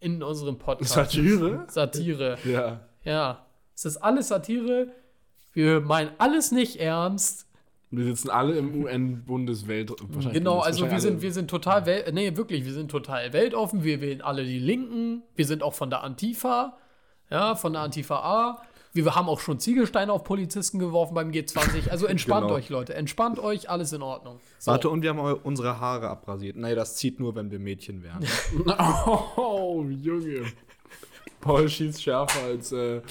in 0.00 0.22
unserem 0.22 0.58
Podcast. 0.58 0.92
Satire? 0.92 1.64
Satire. 1.68 2.36
Ja. 2.44 2.80
Ja, 3.04 3.46
es 3.74 3.84
ist 3.84 3.96
alles 3.98 4.28
Satire. 4.28 4.88
Wir 5.52 5.80
meinen 5.80 6.10
alles 6.18 6.52
nicht 6.52 6.80
ernst. 6.80 7.46
Wir 7.90 8.04
sitzen 8.04 8.30
alle 8.30 8.54
im 8.54 8.82
UN-Bundeswelt. 8.82 9.92
Genau, 10.32 10.60
also 10.60 10.90
wir 10.90 10.98
sind, 10.98 11.20
wir 11.20 11.32
sind 11.32 11.50
total, 11.50 11.84
wel 11.84 12.10
nee, 12.12 12.34
wirklich, 12.36 12.64
wir 12.64 12.72
sind 12.72 12.90
total 12.90 13.32
weltoffen. 13.34 13.84
Wir 13.84 14.00
wählen 14.00 14.22
alle 14.22 14.44
die 14.44 14.58
Linken. 14.58 15.22
Wir 15.36 15.46
sind 15.46 15.62
auch 15.62 15.74
von 15.74 15.90
der 15.90 16.02
Antifa, 16.02 16.78
ja, 17.30 17.54
von 17.54 17.74
der 17.74 17.82
Antifa 17.82 18.16
A. 18.16 18.62
Wir 18.94 19.14
haben 19.14 19.28
auch 19.28 19.40
schon 19.40 19.58
Ziegelsteine 19.58 20.12
auf 20.12 20.22
Polizisten 20.24 20.78
geworfen 20.78 21.14
beim 21.14 21.30
G20. 21.30 21.88
Also 21.88 22.06
entspannt 22.14 22.42
Genau. 22.46 22.54
euch, 22.56 22.68
Leute. 22.68 22.94
Entspannt 22.94 23.38
euch, 23.38 23.70
alles 23.70 23.92
in 23.92 24.02
Ordnung. 24.02 24.38
So. 24.58 24.70
Warte, 24.70 24.90
und 24.90 25.02
wir 25.02 25.10
haben 25.10 25.18
unsere 25.42 25.80
Haare 25.80 26.08
abrasiert. 26.10 26.56
Nee, 26.56 26.74
das 26.74 26.96
zieht 26.96 27.18
nur, 27.18 27.34
wenn 27.34 27.50
wir 27.50 27.58
Mädchen 27.58 28.02
wären. 28.02 28.24
Oh, 29.36 29.84
Junge. 29.88 30.44
Paul 31.40 31.68
schießt 31.68 32.02
schärfer 32.02 32.44
als, 32.44 32.70
äh, 32.72 32.96
äh, 32.98 33.02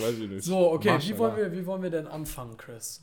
weiß 0.00 0.18
ich 0.18 0.28
nicht. 0.30 0.44
So, 0.44 0.72
okay, 0.72 0.90
Marsch, 0.90 1.08
wie 1.08 1.18
wollen, 1.18 1.36
wir, 1.36 1.52
wie 1.52 1.66
wollen 1.66 1.82
wir 1.82 1.90
denn 1.90 2.06
anfangen, 2.06 2.56
Chris? 2.56 3.02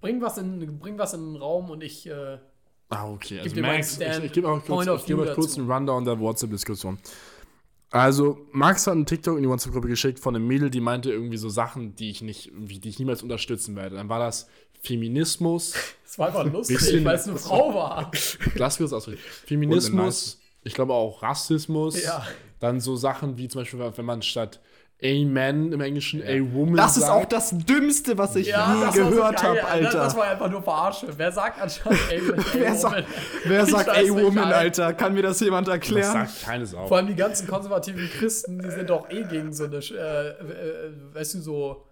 Bring 0.00 0.20
was 0.20 0.38
in, 0.38 0.78
bring 0.78 0.98
was 0.98 1.14
in 1.14 1.32
den 1.34 1.36
Raum 1.42 1.70
und 1.70 1.82
ich. 1.82 2.06
Äh, 2.08 2.38
Ah, 2.90 3.08
okay. 3.10 3.40
Also 3.40 3.58
Max, 3.62 3.98
ich, 3.98 4.06
Stand- 4.06 4.24
ich 4.26 4.32
gebe 4.32 4.46
auch 4.50 4.62
kurz, 4.62 4.86
ich 4.86 5.08
view 5.08 5.18
euch 5.22 5.34
kurz 5.34 5.56
einen 5.56 5.70
Rundown 5.70 6.04
der 6.04 6.20
WhatsApp-Diskussion. 6.20 6.98
Also, 7.92 8.38
Max 8.52 8.86
hat 8.86 8.94
einen 8.94 9.06
TikTok 9.06 9.36
in 9.36 9.42
die 9.42 9.48
WhatsApp-Gruppe 9.48 9.88
geschickt 9.88 10.18
von 10.18 10.34
einem 10.34 10.46
Mädel, 10.46 10.70
die 10.70 10.80
meinte 10.80 11.12
irgendwie 11.12 11.36
so 11.36 11.48
Sachen, 11.50 11.94
die 11.94 12.10
ich 12.10 12.22
nicht, 12.22 12.50
die 12.54 12.88
ich 12.88 12.98
niemals 12.98 13.22
unterstützen 13.22 13.76
werde. 13.76 13.96
Dann 13.96 14.08
war 14.08 14.18
das 14.18 14.48
Feminismus. 14.82 15.74
es 16.06 16.18
war 16.18 16.28
einfach 16.28 16.50
lustig, 16.50 16.78
Bisschen- 16.78 17.04
weil 17.04 17.16
es 17.16 17.28
eine 17.28 17.38
Frau 17.38 17.74
war. 17.74 18.10
Lass 18.56 18.80
mich 18.80 18.86
das 18.90 18.94
ausreden. 18.94 19.18
Feminismus, 19.46 20.40
ich 20.64 20.74
glaube 20.74 20.94
auch 20.94 21.22
Rassismus. 21.22 22.02
Ja. 22.02 22.26
Dann 22.60 22.80
so 22.80 22.96
Sachen 22.96 23.36
wie 23.38 23.48
zum 23.48 23.60
Beispiel, 23.60 23.80
wenn 23.94 24.04
man 24.04 24.22
statt 24.22 24.60
Amen 25.04 25.72
im 25.72 25.80
Englischen 25.80 26.22
A 26.22 26.38
Woman 26.54 26.76
Das 26.76 26.96
ist 26.96 27.06
sagt. 27.06 27.12
auch 27.12 27.24
das 27.24 27.50
Dümmste, 27.50 28.16
was 28.18 28.36
ich 28.36 28.46
Ja, 28.48 28.74
je 28.74 28.80
das 28.86 28.94
so 28.96 29.08
gehört 29.08 29.36
geil, 29.42 29.62
habe, 29.62 29.64
Alter. 29.64 29.98
Das 29.98 30.16
war 30.16 30.24
einfach 30.28 30.50
nur 30.50 30.62
Verarsche. 30.62 31.08
Wer 31.16 31.32
sagt 31.32 31.60
anscheinend 31.60 32.00
ey, 32.10 32.22
wer 32.54 32.74
sagt, 32.74 33.06
wer 33.44 33.64
nicht, 34.02 34.14
Woman, 34.14 34.52
Alter. 34.52 34.92
Kann 34.94 35.14
mir 35.14 35.22
das 35.22 35.40
jemand 35.40 35.66
Das 35.66 35.74
erklären? 35.74 36.12
sagt 36.12 36.42
keines 36.44 36.74
auf. 36.74 36.88
Vor 36.88 36.96
allem 36.98 37.08
die 37.08 37.16
ganzen 37.16 37.48
konservativen 37.48 38.08
Christen, 38.10 38.60
die 38.62 38.70
sind 38.70 38.90
doch 38.90 39.10
eh 39.10 39.24
gegen 39.24 39.52
so 39.52 39.64
eine, 39.64 39.76
äh, 39.78 40.28
äh, 40.28 40.92
weißt 41.14 41.34
du, 41.34 41.40
so 41.40 41.86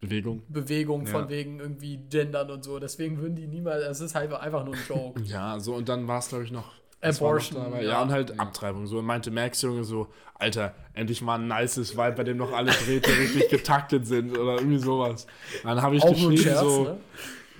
Bewegung. 0.00 0.42
Bewegung 0.48 1.06
von 1.06 1.22
Ja. 1.22 1.28
wegen 1.30 1.60
irgendwie 1.60 1.96
Gendern 1.96 2.50
und 2.50 2.62
so. 2.62 2.78
Deswegen 2.78 3.18
würden 3.22 3.36
die 3.36 3.46
niemals, 3.46 3.82
es 3.86 4.00
ist 4.00 4.14
halt 4.14 4.30
einfach 4.34 4.64
nur 4.64 4.74
ein 4.74 4.80
Joke. 4.86 5.22
Ja, 5.24 5.58
so 5.58 5.74
und 5.74 5.88
dann 5.88 6.06
war 6.06 6.18
es, 6.18 6.28
glaube 6.28 6.44
ich, 6.44 6.52
noch. 6.52 6.72
Abortion, 7.04 7.62
dabei? 7.62 7.82
ja. 7.82 7.90
Ja, 7.90 8.02
und 8.02 8.10
halt 8.10 8.38
Abtreibung. 8.38 8.86
So 8.86 8.98
und 8.98 9.06
meinte 9.06 9.30
Max 9.30 9.62
Junge 9.62 9.84
so, 9.84 10.08
Alter, 10.34 10.74
endlich 10.94 11.22
mal 11.22 11.38
ein 11.38 11.46
nices 11.48 11.96
Vibe, 11.96 12.12
bei 12.12 12.24
dem 12.24 12.36
noch 12.36 12.52
alle 12.52 12.72
Drähte 12.72 13.10
richtig 13.16 13.48
getaktet 13.50 14.06
sind 14.06 14.36
oder 14.36 14.56
irgendwie 14.56 14.78
sowas. 14.78 15.26
Dann 15.62 15.80
habe 15.80 15.96
ich 15.96 16.02
Auch 16.02 16.10
geschrieben 16.10 16.36
Scherz, 16.38 16.60
so. 16.60 16.84
ne? 16.84 16.96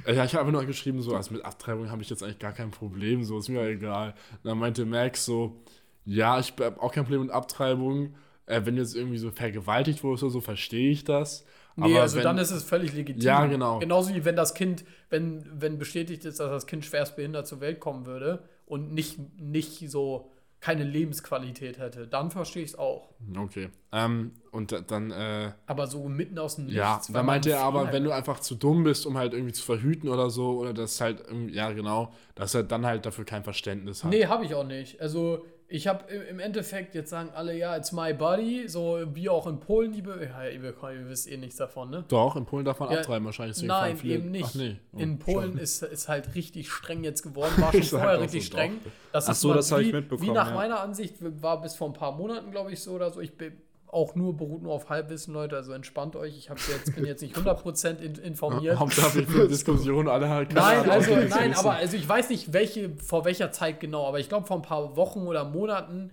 Ja, 0.07 0.24
ich 0.24 0.35
habe 0.35 0.40
einfach 0.40 0.52
nur 0.52 0.64
geschrieben, 0.66 1.00
so, 1.00 1.16
also 1.16 1.33
mit 1.33 1.44
Abtreibung 1.44 1.90
habe 1.90 2.02
ich 2.02 2.11
jetzt 2.11 2.22
eigentlich 2.22 2.38
gar 2.38 2.52
kein 2.52 2.70
Problem, 2.70 3.24
so 3.24 3.38
ist 3.38 3.48
mir 3.48 3.66
egal. 3.66 4.14
Und 4.42 4.50
dann 4.50 4.59
meinte 4.59 4.85
Max 4.85 5.24
so, 5.24 5.57
ja, 6.04 6.38
ich 6.38 6.52
habe 6.59 6.80
auch 6.83 6.92
kein 6.92 7.04
Problem 7.04 7.22
mit 7.22 7.30
Abtreibung. 7.30 8.14
Äh, 8.46 8.61
wenn 8.64 8.76
du 8.76 8.83
jetzt 8.83 8.94
irgendwie 8.94 9.16
so 9.16 9.30
vergewaltigt 9.30 10.02
wurdest 10.04 10.24
oder 10.24 10.33
so, 10.33 10.40
verstehe 10.42 10.90
ich 10.90 11.04
das. 11.04 11.46
Nee, 11.76 11.98
also 11.98 12.16
wenn, 12.16 12.24
dann 12.24 12.38
ist 12.38 12.50
es 12.50 12.62
völlig 12.62 12.92
legitim. 12.92 13.22
Ja, 13.22 13.46
genau. 13.46 13.78
Genauso 13.78 14.14
wie 14.14 14.24
wenn 14.24 14.37
das 14.37 14.54
Kind, 14.54 14.85
wenn, 15.09 15.44
wenn 15.50 15.78
bestätigt 15.78 16.24
ist, 16.24 16.38
dass 16.38 16.50
das 16.50 16.66
Kind 16.66 16.85
schwerst 16.85 17.16
behindert 17.16 17.46
zur 17.46 17.61
Welt 17.61 17.80
kommen 17.80 18.04
würde 18.04 18.44
und 18.66 18.92
nicht, 18.92 19.18
nicht 19.40 19.90
so, 19.90 20.31
keine 20.61 20.85
Lebensqualität 20.85 21.79
hätte. 21.79 22.07
Dann 22.09 22.31
verstehe 22.31 22.62
ich 22.62 22.70
es 22.70 22.79
auch. 22.79 23.11
Okay. 23.37 23.68
Ähm, 23.92 24.33
und 24.50 24.72
da- 24.72 24.81
dann, 24.81 25.11
äh, 25.11 25.53
Aber 25.66 25.87
so 25.87 26.09
mitten 26.09 26.38
aus 26.38 26.57
dem 26.57 26.70
ja, 26.70 26.94
Nichts, 26.94 27.09
da 27.09 27.12
weil 27.14 27.20
man 27.20 27.27
meinte 27.35 27.50
er 27.50 27.61
aber, 27.61 27.92
wenn 27.92 28.03
du 28.03 28.11
einfach 28.12 28.40
zu 28.40 28.55
dumm 28.55 28.83
bist, 28.85 29.05
um 29.05 29.18
halt 29.18 29.35
irgendwie 29.35 29.53
zu 29.53 29.62
verhüten 29.62 30.09
oder 30.09 30.31
so, 30.31 30.59
oder 30.59 30.72
das 30.72 30.98
halt, 31.03 31.22
ja, 31.50 31.70
genau, 31.72 32.14
dass 32.35 32.55
er 32.55 32.62
dann 32.62 32.87
halt 32.87 33.05
dafür 33.05 33.27
kein 33.27 33.44
Verständnis 33.44 34.05
hat. 34.05 34.11
Nee, 34.11 34.24
habe 34.27 34.46
ich 34.46 34.55
auch 34.55 34.64
nicht. 34.66 35.00
Also, 35.03 35.44
ich 35.74 35.88
habe 35.88 36.04
im 36.14 36.38
Endeffekt, 36.38 36.94
jetzt 36.94 37.10
sagen 37.10 37.30
alle, 37.34 37.56
ja, 37.56 37.76
it's 37.76 37.90
my 37.90 38.14
body, 38.14 38.68
so 38.68 39.00
wie 39.12 39.28
auch 39.28 39.48
in 39.48 39.58
Polen, 39.58 39.92
liebe. 39.92 40.30
Ja, 40.30 40.44
ihr, 40.44 40.62
ihr 40.62 41.08
wisst 41.08 41.28
eh 41.28 41.37
nichts 41.37 41.56
davon, 41.56 41.90
ne? 41.90 42.04
Doch, 42.06 42.37
in 42.37 42.46
Polen 42.46 42.64
darf 42.64 42.78
man 42.78 42.92
Ja, 42.92 42.98
abtreiben 42.98 43.24
wahrscheinlich. 43.24 43.60
Nein, 43.60 43.98
eben 44.04 44.30
nicht. 44.30 44.44
Ach 44.50 44.54
nee. 44.54 44.76
Oh, 44.92 44.98
in 44.98 45.18
Polen 45.18 45.58
ist, 45.58 45.82
ist 45.82 46.08
halt 46.08 46.37
richtig 46.37 46.70
streng 46.70 47.02
jetzt 47.02 47.22
geworden, 47.22 47.54
war 47.58 47.72
schon 47.72 47.82
sag 47.82 48.00
vorher 48.02 48.20
richtig 48.20 48.46
streng. 48.46 48.78
Das 49.12 49.26
Ach 49.26 49.32
ist 49.32 49.40
so, 49.40 49.52
das 49.52 49.72
hab 49.72 49.80
ich 49.80 49.92
mitbekommen, 49.92 50.28
Wie 50.28 50.32
nach 50.32 50.50
ja. 50.50 50.54
meiner 50.54 50.78
Ansicht 50.78 51.16
war 51.42 51.60
bis 51.60 51.74
vor 51.74 51.88
ein 51.88 51.92
paar 51.92 52.12
Monaten, 52.12 52.52
glaube 52.52 52.70
ich, 52.70 52.80
so 52.80 52.92
oder 52.92 53.10
so. 53.10 53.20
Ich 53.20 53.37
bin 53.37 53.54
auch 53.94 54.14
nur 54.14 54.37
beruht 54.37 54.62
nur 54.62 54.72
auf 54.72 54.90
Halbwissen, 54.90 55.33
Leute, 55.33 55.57
also 55.57 55.72
entspannt 55.72 56.16
euch. 56.16 56.37
Ich 56.37 56.48
jetzt, 56.48 56.94
bin 56.94 57.04
jetzt 57.04 57.22
nicht 57.22 57.37
100% 57.37 57.98
in, 57.98 58.14
informiert. 58.16 58.78
Hauptsache 58.78 59.18
wir 59.20 59.26
führen 59.26 59.48
Diskussionen, 59.48 60.09
alle 60.09 60.28
halt 60.28 60.52
Nein, 60.52 60.80
Ahnung, 60.80 60.90
also, 60.90 61.14
nein, 61.14 61.50
wissen. 61.50 61.54
aber 61.54 61.74
also 61.74 61.96
ich 61.96 62.09
weiß 62.09 62.28
nicht, 62.30 62.52
welche, 62.52 62.90
vor 62.96 63.24
welcher 63.24 63.52
Zeit 63.52 63.80
genau, 63.80 64.07
aber 64.07 64.18
ich 64.18 64.28
glaube, 64.28 64.46
vor 64.46 64.57
ein 64.57 64.62
paar 64.62 64.96
Wochen 64.96 65.20
oder 65.20 65.44
Monaten 65.44 66.11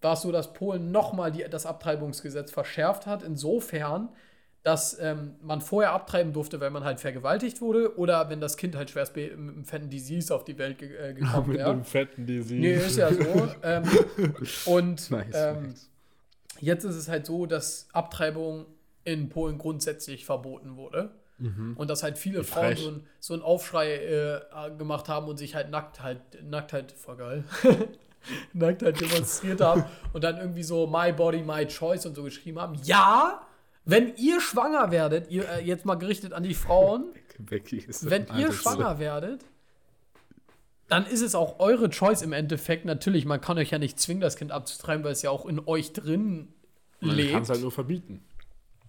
war 0.00 0.14
es 0.14 0.22
so, 0.22 0.30
dass 0.30 0.52
Polen 0.52 0.92
nochmal 0.92 1.32
das 1.32 1.66
Abtreibungsgesetz 1.66 2.52
verschärft 2.52 3.06
hat, 3.06 3.22
insofern, 3.22 4.10
dass 4.62 4.98
ähm, 5.00 5.34
man 5.42 5.60
vorher 5.60 5.92
abtreiben 5.92 6.32
durfte, 6.32 6.60
wenn 6.60 6.72
man 6.72 6.84
halt 6.84 7.00
vergewaltigt 7.00 7.60
wurde 7.60 7.98
oder 7.98 8.30
wenn 8.30 8.40
das 8.40 8.56
Kind 8.56 8.76
halt 8.76 8.90
schwerst 8.90 9.16
mit 9.16 9.32
einem 9.32 9.64
fetten 9.64 9.90
Disease 9.90 10.34
auf 10.34 10.44
die 10.44 10.56
Welt 10.58 10.78
ge 10.78 10.94
äh, 10.96 11.12
gekommen 11.14 11.48
mit 11.48 11.58
wäre. 11.58 11.70
einem 11.70 11.84
fetten 11.84 12.26
Disease. 12.26 12.54
Nee, 12.54 12.74
ist 12.74 12.96
ja 12.96 13.12
so. 13.12 13.48
ähm, 13.62 13.82
und 14.66 15.10
Nice, 15.10 15.34
ähm, 15.34 15.62
nice. 15.68 15.90
Jetzt 16.64 16.84
ist 16.84 16.96
es 16.96 17.08
halt 17.08 17.26
so, 17.26 17.46
dass 17.46 17.88
Abtreibung 17.92 18.66
in 19.04 19.28
Polen 19.28 19.58
grundsätzlich 19.58 20.24
verboten 20.24 20.76
wurde. 20.76 21.10
Und 21.76 21.90
dass 21.90 22.02
halt 22.02 22.16
viele 22.16 22.44
Frauen 22.44 22.64
frech. 22.64 22.78
so, 22.78 22.90
ein, 22.90 23.06
so 23.18 23.34
einen 23.34 23.42
Aufschrei 23.42 23.96
äh, 23.96 24.40
gemacht 24.78 25.08
haben 25.08 25.26
und 25.26 25.36
sich 25.36 25.54
halt 25.56 25.68
nackt 25.68 26.00
halt, 26.00 26.20
nackt 26.48 26.72
halt, 26.72 26.92
voll 26.92 27.16
geil, 27.16 27.44
nackt 28.52 28.82
halt 28.82 29.00
demonstriert 29.00 29.60
haben 29.60 29.84
und 30.12 30.22
dann 30.22 30.38
irgendwie 30.38 30.62
so 30.62 30.86
My 30.86 31.12
Body, 31.12 31.42
My 31.42 31.66
Choice 31.66 32.06
und 32.06 32.14
so 32.14 32.22
geschrieben 32.22 32.60
haben. 32.60 32.76
Ja, 32.84 33.42
wenn 33.84 34.14
ihr 34.16 34.40
schwanger 34.40 34.92
werdet, 34.92 35.28
ihr 35.30 35.48
äh, 35.48 35.64
jetzt 35.64 35.84
mal 35.84 35.96
gerichtet 35.96 36.32
an 36.32 36.44
die 36.44 36.54
Frauen, 36.54 37.12
wenn 38.02 38.26
ihr 38.38 38.52
schwanger 38.52 38.98
werdet, 39.00 39.44
dann 40.88 41.06
ist 41.06 41.22
es 41.22 41.34
auch 41.34 41.60
eure 41.60 41.88
Choice 41.90 42.22
im 42.22 42.32
Endeffekt. 42.32 42.84
Natürlich, 42.84 43.24
man 43.24 43.40
kann 43.40 43.58
euch 43.58 43.70
ja 43.70 43.78
nicht 43.78 43.98
zwingen, 43.98 44.20
das 44.20 44.36
Kind 44.36 44.52
abzutreiben, 44.52 45.04
weil 45.04 45.12
es 45.12 45.22
ja 45.22 45.30
auch 45.30 45.46
in 45.46 45.60
euch 45.66 45.92
drin 45.92 46.52
Man 47.00 47.16
lebt. 47.16 47.32
kann 47.32 47.42
es 47.42 47.48
halt 47.48 47.60
nur 47.62 47.72
verbieten. 47.72 48.24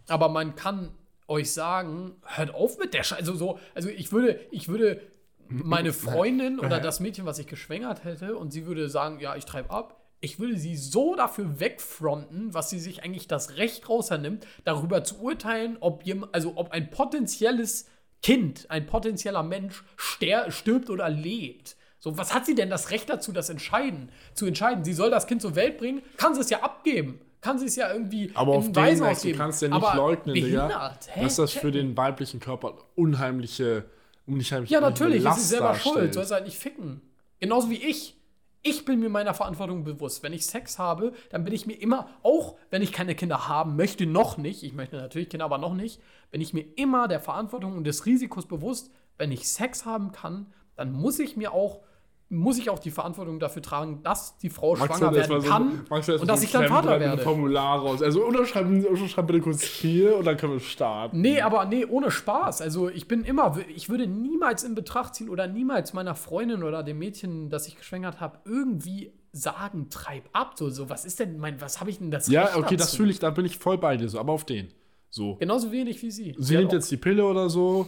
Aber 0.08 0.30
man 0.30 0.56
kann 0.56 0.92
euch 1.28 1.52
sagen, 1.52 2.16
hört 2.24 2.54
auf 2.54 2.78
mit 2.78 2.94
der 2.94 3.04
Scheiße. 3.04 3.20
Also 3.22 3.36
so, 3.36 3.60
also 3.74 3.90
ich 3.90 4.12
würde, 4.12 4.40
ich 4.52 4.68
würde 4.68 5.02
meine 5.48 5.94
Freundin 5.94 6.60
oder 6.64 6.80
das 6.80 7.00
Mädchen, 7.00 7.26
was 7.26 7.40
ich 7.40 7.48
geschwängert 7.48 8.04
hätte, 8.04 8.38
und 8.38 8.52
sie 8.52 8.66
würde 8.66 8.90
sagen, 8.90 9.20
ja, 9.20 9.36
ich 9.36 9.46
treibe 9.46 9.70
ab. 9.72 10.02
Ich 10.22 10.40
würde 10.40 10.58
sie 10.58 10.76
so 10.76 11.16
dafür 11.16 11.60
wegfronten, 11.60 12.54
was 12.54 12.70
sie 12.70 12.80
sich 12.80 13.04
eigentlich 13.04 13.28
das 13.28 13.58
Recht 13.58 13.90
rausnimmt, 13.90 14.48
darüber 14.64 15.04
zu 15.04 15.20
urteilen, 15.22 15.78
ob 15.80 16.04
jem, 16.04 16.26
also 16.32 16.54
ob 16.56 16.72
ein 16.72 16.90
potenzielles 16.90 17.88
Kind, 18.24 18.66
ein 18.70 18.88
potenzieller 18.88 19.44
Mensch 19.44 19.84
stirbt 19.98 20.90
oder 20.90 21.10
lebt. 21.10 21.76
So, 22.06 22.16
was 22.20 22.36
hat 22.36 22.46
sie 22.46 22.54
denn 22.54 22.70
das 22.70 22.92
Recht 22.92 23.10
dazu, 23.10 23.32
das 23.32 23.50
entscheiden, 23.50 24.10
zu 24.36 24.46
entscheiden? 24.46 24.84
Sie 24.86 24.94
soll 24.94 25.10
das 25.10 25.26
Kind 25.26 25.42
zur 25.42 25.56
Welt 25.56 25.80
bringen, 25.80 26.04
kann 26.18 26.36
sie 26.36 26.42
es 26.42 26.52
ja 26.52 26.62
abgeben. 26.62 27.20
Kann 27.42 27.58
sie 27.58 27.66
es 27.66 27.76
ja 27.76 27.92
irgendwie 27.92 28.30
Aber 28.36 28.52
auf 28.52 28.68
in 28.68 28.74
den 28.74 28.84
Waisenhaus 28.84 29.10
Max, 29.10 29.22
du 29.24 29.34
kannst 29.34 29.62
ja 29.64 29.70
nicht 29.70 29.84
Aber 29.84 29.98
leugnen, 29.98 30.36
Digga, 30.36 30.68
behindert. 30.68 31.08
Hä? 31.10 31.24
dass 31.24 31.38
das 31.38 31.54
für 31.54 31.72
den 31.72 31.98
weiblichen 31.98 32.40
Körper 32.40 32.76
unheimliche, 32.94 33.86
unheimliche 34.28 34.72
Ja, 34.72 34.82
natürlich, 34.82 35.24
Last 35.24 35.38
ist 35.40 35.44
sie 35.46 35.50
selber 35.50 35.70
darstellt. 35.70 35.96
schuld. 35.96 36.14
Soll 36.14 36.24
es 36.26 36.32
halt 36.32 36.46
nicht 36.46 36.60
ficken. 36.60 37.02
Genauso 37.40 37.72
wie 37.72 37.84
ich. 37.84 38.16
Ich 38.62 38.86
bin 38.86 39.00
mir 39.00 39.10
meiner 39.10 39.34
Verantwortung 39.34 39.84
bewusst. 39.84 40.22
Wenn 40.22 40.34
ich 40.34 40.46
Sex 40.46 40.78
habe, 40.78 41.12
dann 41.32 41.44
bin 41.44 41.56
ich 41.56 41.66
mir 41.66 41.74
immer, 41.82 42.10
auch 42.22 42.56
wenn 42.70 42.84
ich 42.84 42.92
keine 42.92 43.16
Kinder 43.16 43.48
haben 43.48 43.78
möchte, 43.78 44.06
noch 44.06 44.38
nicht, 44.38 44.62
ich 44.62 44.74
möchte 44.74 44.98
natürlich 44.98 45.30
Kinder, 45.30 45.46
aber 45.46 45.58
noch 45.58 45.74
nicht, 45.74 46.00
bin 46.30 46.40
ich 46.40 46.54
mir 46.54 46.66
immer 46.76 47.08
der 47.08 47.20
Verantwortung 47.20 47.76
und 47.76 47.84
des 47.84 48.06
Risikos 48.06 48.46
bewusst, 48.46 48.92
wenn 49.18 49.32
ich 49.32 49.50
Sex 49.50 49.86
haben 49.86 50.12
kann, 50.12 50.54
dann 50.76 50.92
muss 50.92 51.18
ich 51.18 51.36
mir 51.36 51.52
auch, 51.52 51.82
muss 52.30 52.58
ich 52.58 52.70
auch 52.72 52.80
die 52.80 52.90
Verantwortung 52.90 53.40
dafür 53.40 53.62
tragen, 53.62 54.02
dass 54.02 54.38
die 54.40 54.50
Frau 54.50 54.76
Magst 54.76 54.98
schwanger 54.98 55.12
das 55.14 55.30
werden 55.30 55.42
so- 55.42 55.48
kann 55.48 55.86
das 55.90 56.10
und 56.22 56.28
dass 56.28 56.40
so 56.42 56.46
ich 56.46 56.52
dann 56.52 56.68
Vater 56.68 57.00
werde. 57.00 57.22
Formular 57.22 57.80
raus. 57.80 58.02
Also 58.02 58.26
unterschreiben, 58.26 58.84
unterschreiben 58.84 59.28
bitte 59.28 59.42
kurz 59.42 59.62
hier 59.64 60.18
und 60.18 60.26
dann 60.26 60.36
können 60.36 60.54
wir 60.54 60.60
starten. 60.60 61.22
Nee, 61.22 61.42
aber 61.42 61.66
nee, 61.66 61.86
ohne 61.86 62.10
Spaß. 62.10 62.62
Also 62.64 62.90
ich 62.90 63.08
bin 63.08 63.24
immer, 63.24 63.58
ich 63.76 63.90
würde 63.90 64.08
niemals 64.08 64.64
in 64.64 64.74
Betracht 64.74 65.14
ziehen 65.16 65.30
oder 65.30 65.48
niemals 65.48 65.94
meiner 65.94 66.16
Freundin 66.16 66.64
oder 66.64 66.82
dem 66.82 66.98
Mädchen, 66.98 67.50
das 67.50 67.68
ich 67.68 67.78
geschwängert 67.78 68.20
habe, 68.20 68.40
irgendwie 68.46 69.14
sagen, 69.32 69.90
treib 69.92 70.24
ab. 70.34 70.54
So, 70.56 70.70
so 70.72 70.90
was 70.90 71.06
ist 71.06 71.20
denn 71.20 71.38
mein, 71.38 71.62
was 71.62 71.80
habe 71.80 71.92
ich 71.92 72.00
denn 72.00 72.10
das 72.10 72.28
Ja, 72.28 72.46
Recht 72.46 72.58
okay, 72.58 72.76
das 72.76 72.88
dazu? 72.88 72.98
fühle 72.98 73.12
ich, 73.12 73.20
da 73.20 73.30
bin 73.30 73.46
ich 73.46 73.58
voll 73.60 73.78
bei 73.78 73.98
dir 73.98 74.10
so, 74.10 74.20
aber 74.20 74.34
auf 74.34 74.46
den. 74.46 74.70
So. 75.12 75.36
Genauso 75.36 75.72
wenig 75.72 76.02
wie 76.02 76.10
sie. 76.12 76.36
Sie 76.40 76.56
hat 76.56 76.62
nimmt 76.62 76.74
jetzt 76.74 76.90
die 76.90 76.98
Pille 76.98 77.24
oder 77.26 77.50
so, 77.50 77.86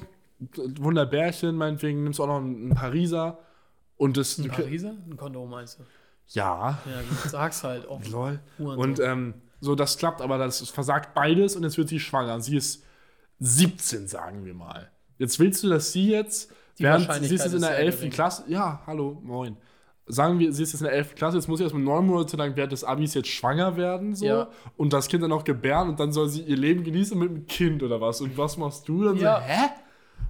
Wunderbärchen, 0.80 1.56
meinetwegen 1.56 2.04
nimmst 2.04 2.20
du 2.20 2.24
auch 2.24 2.28
noch 2.28 2.38
einen 2.38 2.70
Pariser 2.76 3.40
und 3.98 4.18
das. 4.18 4.38
ein 4.38 4.48
Pariser? 4.50 4.96
Ein 5.10 5.18
Kondom 5.18 5.50
meinst 5.50 5.80
du? 5.80 5.84
Ja, 6.30 6.78
Ja, 6.86 7.30
sag's 7.30 7.64
halt. 7.64 7.88
Auch. 7.88 8.04
lol. 8.10 8.40
Und 8.60 9.00
ähm, 9.00 9.36
so, 9.60 9.76
das 9.76 9.98
klappt, 9.98 10.22
aber 10.22 10.38
das 10.38 10.70
versagt 10.70 11.14
beides 11.14 11.56
und 11.56 11.64
jetzt 11.64 11.78
wird 11.78 11.90
sie 11.90 12.00
schwanger. 12.00 12.40
Sie 12.42 12.56
ist 12.58 12.84
17, 13.40 14.08
sagen 14.08 14.46
wir 14.46 14.54
mal. 14.54 14.92
Jetzt 15.18 15.40
willst 15.40 15.64
du, 15.64 15.70
dass 15.70 15.92
sie 15.92 16.10
jetzt, 16.12 16.52
Die 16.78 16.84
während 16.84 17.12
sie 17.12 17.36
ist 17.36 17.44
jetzt 17.44 17.54
in 17.54 17.62
der 17.62 17.70
sehr 17.72 17.80
11. 17.80 17.96
gering. 17.98 18.12
Klasse, 18.12 18.44
ja, 18.48 18.82
hallo, 18.86 19.20
moin. 19.24 19.58
Sagen 20.10 20.40
wir, 20.40 20.54
sie 20.54 20.64
ist 20.64 20.72
jetzt 20.74 20.82
in 20.82 20.86
der 20.88 20.94
11. 20.96 21.16
Klasse, 21.16 21.38
jetzt 21.38 21.48
muss 21.48 21.58
sie 21.58 21.64
erstmal 21.64 21.84
neun 21.84 22.06
Monate 22.06 22.38
lang 22.38 22.56
während 22.56 22.72
des 22.72 22.84
Abis 22.84 23.14
jetzt 23.14 23.28
schwanger 23.30 23.76
werden, 23.78 24.16
so. 24.16 24.26
Ja. 24.26 24.48
Und 24.78 24.94
das 24.94 25.08
Kind 25.08 25.24
dann 25.24 25.32
auch 25.32 25.44
gebären 25.44 25.90
und 25.90 26.00
dann 26.00 26.12
soll 26.12 26.30
sie 26.30 26.42
ihr 26.44 26.56
Leben 26.58 26.84
genießen 26.84 27.18
mit 27.18 27.30
einem 27.30 27.46
Kind 27.48 27.84
oder 27.84 28.00
was. 28.00 28.22
Und 28.22 28.38
was 28.38 28.58
machst 28.58 28.88
du 28.88 29.04
dann 29.04 29.18
Ja. 29.18 29.38
so, 29.40 29.46
hä? 29.46 29.70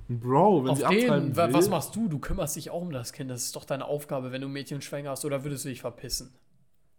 Bro, 0.10 0.64
wenn 0.64 0.72
Auf 0.72 0.78
sie 0.78 0.86
den, 0.88 1.36
will, 1.36 1.54
was 1.54 1.70
machst 1.70 1.96
du? 1.96 2.08
Du 2.08 2.20
kümmerst 2.20 2.56
dich 2.56 2.70
auch 2.70 2.82
um 2.82 2.92
das 2.92 3.12
Kind. 3.12 3.30
Das 3.30 3.44
ist 3.44 3.56
doch 3.56 3.66
deine 3.66 3.86
Aufgabe, 3.86 4.32
wenn 4.32 4.42
du 4.42 4.48
Mädchen 4.48 4.82
schwanger 4.82 5.10
hast. 5.12 5.26
Oder 5.26 5.44
würdest 5.44 5.66
du 5.66 5.70
dich 5.70 5.82
verpissen? 5.82 6.34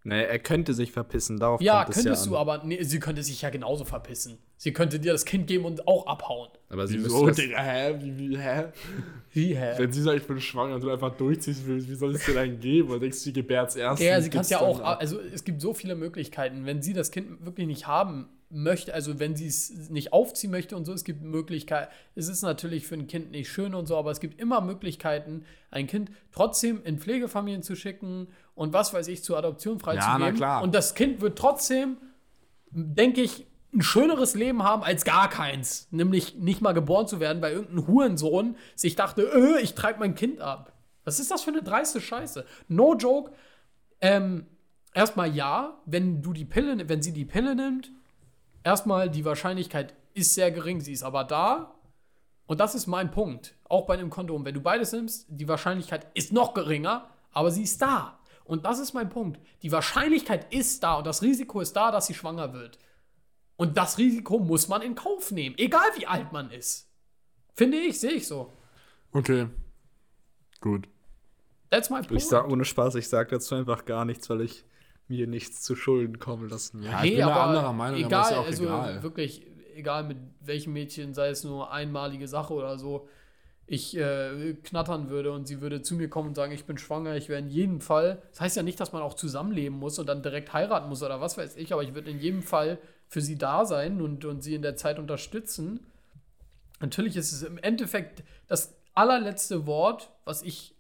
Nee, 0.05 0.23
er 0.23 0.39
könnte 0.39 0.75
sich 0.75 0.93
verpissen, 0.93 1.39
darauf 1.39 1.61
Ja, 1.61 1.85
kommt 1.85 1.97
es 1.97 2.03
könntest 2.05 2.25
ja 2.27 2.31
du, 2.31 2.37
an. 2.37 2.41
aber 2.41 2.65
nee, 2.65 2.83
sie 2.83 3.01
könnte 3.01 3.23
sich 3.23 3.43
ja 3.43 3.51
genauso 3.51 3.85
verpissen. 3.85 4.39
Sie 4.57 4.73
könnte 4.73 4.99
dir 4.99 5.13
das 5.13 5.25
Kind 5.25 5.47
geben 5.47 5.65
und 5.65 5.87
auch 5.87 6.07
abhauen. 6.07 6.49
Aber 6.69 6.87
sie 6.87 7.03
Wieso, 7.03 7.25
müsste 7.25 7.27
das, 7.27 7.37
Digga, 7.37 7.63
hä? 7.63 7.95
Wie, 8.01 8.19
wie, 8.19 8.39
hä? 8.39 8.65
Wie, 9.33 9.57
hä? 9.57 9.75
Wenn 9.77 9.93
sie 9.93 10.03
sagt, 10.03 10.17
ich 10.17 10.27
bin 10.27 10.41
schwanger 10.41 10.77
und 10.77 10.83
du 10.83 10.91
einfach 10.91 11.17
durchziehst 11.17 11.67
willst, 11.67 11.89
wie 11.89 11.95
soll 11.95 12.15
es 12.15 12.25
dir 12.25 12.35
dann 12.35 12.59
geben? 12.59 12.91
Oder 12.91 13.01
denkst 13.01 13.19
du, 13.19 13.25
sie 13.25 13.33
gebärt's 13.33 13.77
erst? 13.77 14.03
Ja, 14.03 14.17
und 14.17 14.23
sie 14.23 14.31
kann 14.31 14.39
gibt's 14.39 14.51
ja 14.51 14.61
auch, 14.61 14.81
ab? 14.81 14.99
also 15.01 15.21
es 15.21 15.45
gibt 15.45 15.61
so 15.61 15.75
viele 15.75 15.95
Möglichkeiten. 15.95 16.65
Wenn 16.65 16.81
sie 16.83 16.93
das 16.93 17.11
Kind 17.11 17.45
wirklich 17.45 17.67
nicht 17.67 17.87
haben 17.87 18.29
möchte, 18.51 18.95
also 18.95 19.19
wenn 19.19 19.37
sie 19.37 19.47
es 19.47 19.91
nicht 19.91 20.13
aufziehen 20.13 20.51
möchte 20.51 20.77
und 20.77 20.87
so, 20.87 20.93
es 20.93 21.05
gibt 21.05 21.23
Möglichkeiten. 21.23 21.93
Es 22.15 22.29
ist 22.29 22.43
natürlich 22.43 22.87
für 22.87 22.95
ein 22.95 23.07
Kind 23.07 23.31
nicht 23.31 23.51
schön 23.51 23.75
und 23.75 23.87
so, 23.87 23.97
aber 23.97 24.11
es 24.11 24.21
gibt 24.21 24.41
immer 24.41 24.61
Möglichkeiten, 24.61 25.45
ein 25.71 25.87
Kind 25.87 26.11
trotzdem 26.33 26.83
in 26.85 26.99
Pflegefamilien 26.99 27.63
zu 27.63 27.77
schicken 27.77 28.29
und 28.59 28.73
was 28.73 28.93
weiß 28.93 29.09
ich, 29.09 29.23
zur 29.25 29.39
Adoption 29.39 29.79
Ja, 29.79 29.85
freizugeben. 29.85 30.21
na 30.21 30.33
klar. 30.33 30.63
Und 30.63 30.75
das 30.75 30.95
Kind 30.95 31.21
wird 31.21 31.39
trotzdem, 31.39 31.97
denke 32.71 33.23
ich, 33.23 33.47
ein 33.73 33.83
schöneres 33.83 34.35
Leben 34.35 34.63
haben 34.63 34.83
als 34.83 35.05
gar 35.05 35.29
keins. 35.29 35.89
Nämlich 35.91 36.35
nicht 36.37 36.61
mal 36.61 36.73
geboren 36.73 37.07
zu 37.07 37.21
werden, 37.21 37.41
weil 37.43 37.53
irgendein 37.53 37.87
Hurensohn 37.87 38.57
sich 38.75 38.97
dachte, 38.97 39.23
äh, 39.23 39.61
ich 39.63 39.75
treibe 39.75 40.01
mein 40.01 40.15
Kind 40.15 40.41
ab. 40.41 40.73
Was 41.05 41.21
ist 41.21 41.31
das 41.31 41.43
für 41.43 41.51
eine 41.51 41.63
dreiste 41.63 42.01
Scheiße? 42.01 42.45
No 42.69 42.95
joke. 42.95 43.33
Ähm, 44.01 44.47
erstmal 44.95 45.35
ja, 45.35 45.79
wenn 45.87 46.23
du 46.23 46.33
die 46.33 46.45
Pille, 46.45 46.89
wenn 46.89 47.03
sie 47.03 47.13
die 47.13 47.25
Pille 47.27 47.55
nimmt, 47.55 47.91
erstmal 48.65 49.09
die 49.11 49.25
Wahrscheinlichkeit 49.25 49.95
ist 50.15 50.35
sehr 50.35 50.51
gering, 50.51 50.81
sie 50.81 50.93
ist 50.93 51.03
aber 51.03 51.25
da. 51.25 51.75
Und 52.47 52.61
das 52.61 52.75
ist 52.75 52.87
mein 52.87 53.11
Punkt. 53.11 53.55
Auch 53.69 53.87
bei 53.87 53.95
einem 53.95 54.11
Kondom. 54.11 54.45
Wenn 54.45 54.55
du 54.55 54.63
beides 54.63 54.93
nimmst, 54.93 55.27
die 55.29 55.47
Wahrscheinlichkeit 55.47 56.07
ist 56.15 56.33
noch 56.33 56.55
geringer, 56.55 57.09
aber 57.33 57.51
sie 57.51 57.63
ist 57.65 57.81
da. 57.83 58.18
Und 58.49 58.65
das 58.65 58.79
ist 58.79 58.95
mein 58.95 59.11
Punkt. 59.11 59.39
Die 59.63 59.71
Wahrscheinlichkeit 59.71 60.53
ist 60.53 60.83
da 60.83 60.95
und 60.95 61.07
das 61.07 61.23
Risiko 61.23 61.61
ist 61.61 61.75
da, 61.75 61.91
dass 61.93 62.07
sie 62.07 62.15
schwanger 62.15 62.55
wird. 62.55 62.79
Und 63.57 63.77
das 63.77 63.99
Risiko 63.99 64.39
muss 64.39 64.69
man 64.69 64.81
in 64.81 64.95
Kauf 64.95 65.31
nehmen, 65.31 65.55
egal 65.59 65.87
wie 65.97 66.07
alt 66.07 66.33
man 66.33 66.51
ist. 66.51 66.89
Finde 67.55 67.77
ich, 67.77 68.01
sehe 68.01 68.13
ich 68.13 68.27
so. 68.27 68.53
Okay. 69.13 69.49
Gut. 70.61 70.89
That's 71.71 71.91
my 71.91 71.97
point. 71.97 72.13
ich 72.13 72.27
sag 72.27 72.49
ohne 72.49 72.65
Spaß, 72.65 72.95
ich 72.95 73.09
sag 73.09 73.29
dazu 73.29 73.55
einfach 73.55 73.85
gar 73.85 74.07
nichts, 74.07 74.31
weil 74.31 74.41
ich 74.41 74.65
mir 75.09 75.27
nichts 75.27 75.61
zu 75.63 75.77
Schulden 75.77 76.19
kommen 76.19 76.49
lassen 76.49 76.81
will. 76.81 76.87
Ja, 76.87 77.05
ich 77.05 77.17
bin 77.17 77.27
da 77.27 77.47
anderer 77.47 77.73
Meinung, 77.75 78.03
aber 78.03 78.07
egal, 78.07 78.23
ist 78.25 78.31
ja 78.31 78.41
auch 78.41 78.47
also 78.47 78.65
egal. 78.65 79.03
wirklich, 79.03 79.47
egal 79.75 80.05
mit 80.05 80.17
welchem 80.41 80.73
Mädchen, 80.73 81.13
sei 81.13 81.29
es 81.29 81.45
nur 81.45 81.71
einmalige 81.71 82.29
Sache 82.29 82.55
oder 82.55 82.79
so, 82.79 83.09
ich 83.71 83.97
äh, 83.97 84.55
knattern 84.65 85.11
würde 85.11 85.31
und 85.31 85.47
sie 85.47 85.61
würde 85.61 85.83
zu 85.83 85.95
mir 85.95 86.09
kommen 86.09 86.29
und 86.29 86.35
sagen, 86.35 86.53
ich 86.53 86.65
bin 86.65 86.79
schwanger, 86.79 87.17
ich 87.17 87.29
wäre 87.29 87.39
in 87.39 87.51
jedem 87.51 87.83
Fall, 87.83 88.23
das 88.31 88.41
heißt 88.41 88.57
ja 88.57 88.63
nicht, 88.63 88.81
dass 88.81 88.93
man 88.93 89.03
auch 89.03 89.13
zusammenleben 89.13 89.79
muss 89.79 89.99
und 89.99 90.07
dann 90.07 90.23
direkt 90.23 90.55
heiraten 90.55 90.89
muss 90.89 91.03
oder 91.03 91.21
was 91.21 91.37
weiß 91.37 91.57
ich, 91.57 91.73
aber 91.73 91.83
ich 91.83 91.95
würde 91.95 92.11
in 92.11 92.19
jedem 92.19 92.43
Fall 92.43 92.79
für 93.09 93.21
sie 93.21 93.37
da 93.37 93.67
sein 93.67 94.01
und, 94.01 94.25
und 94.25 94.43
sie 94.43 94.55
in 94.55 94.63
der 94.63 94.77
Zeit 94.77 94.99
unterstützen. 94.99 95.81
Natürlich 96.81 97.17
ist 97.17 97.33
es 97.33 97.43
im 97.43 97.59
Endeffekt 97.59 98.25
das 98.47 98.75
allerletzte 98.95 99.67
Wort, 99.67 100.11
was 100.25 100.43
ich 100.43 100.75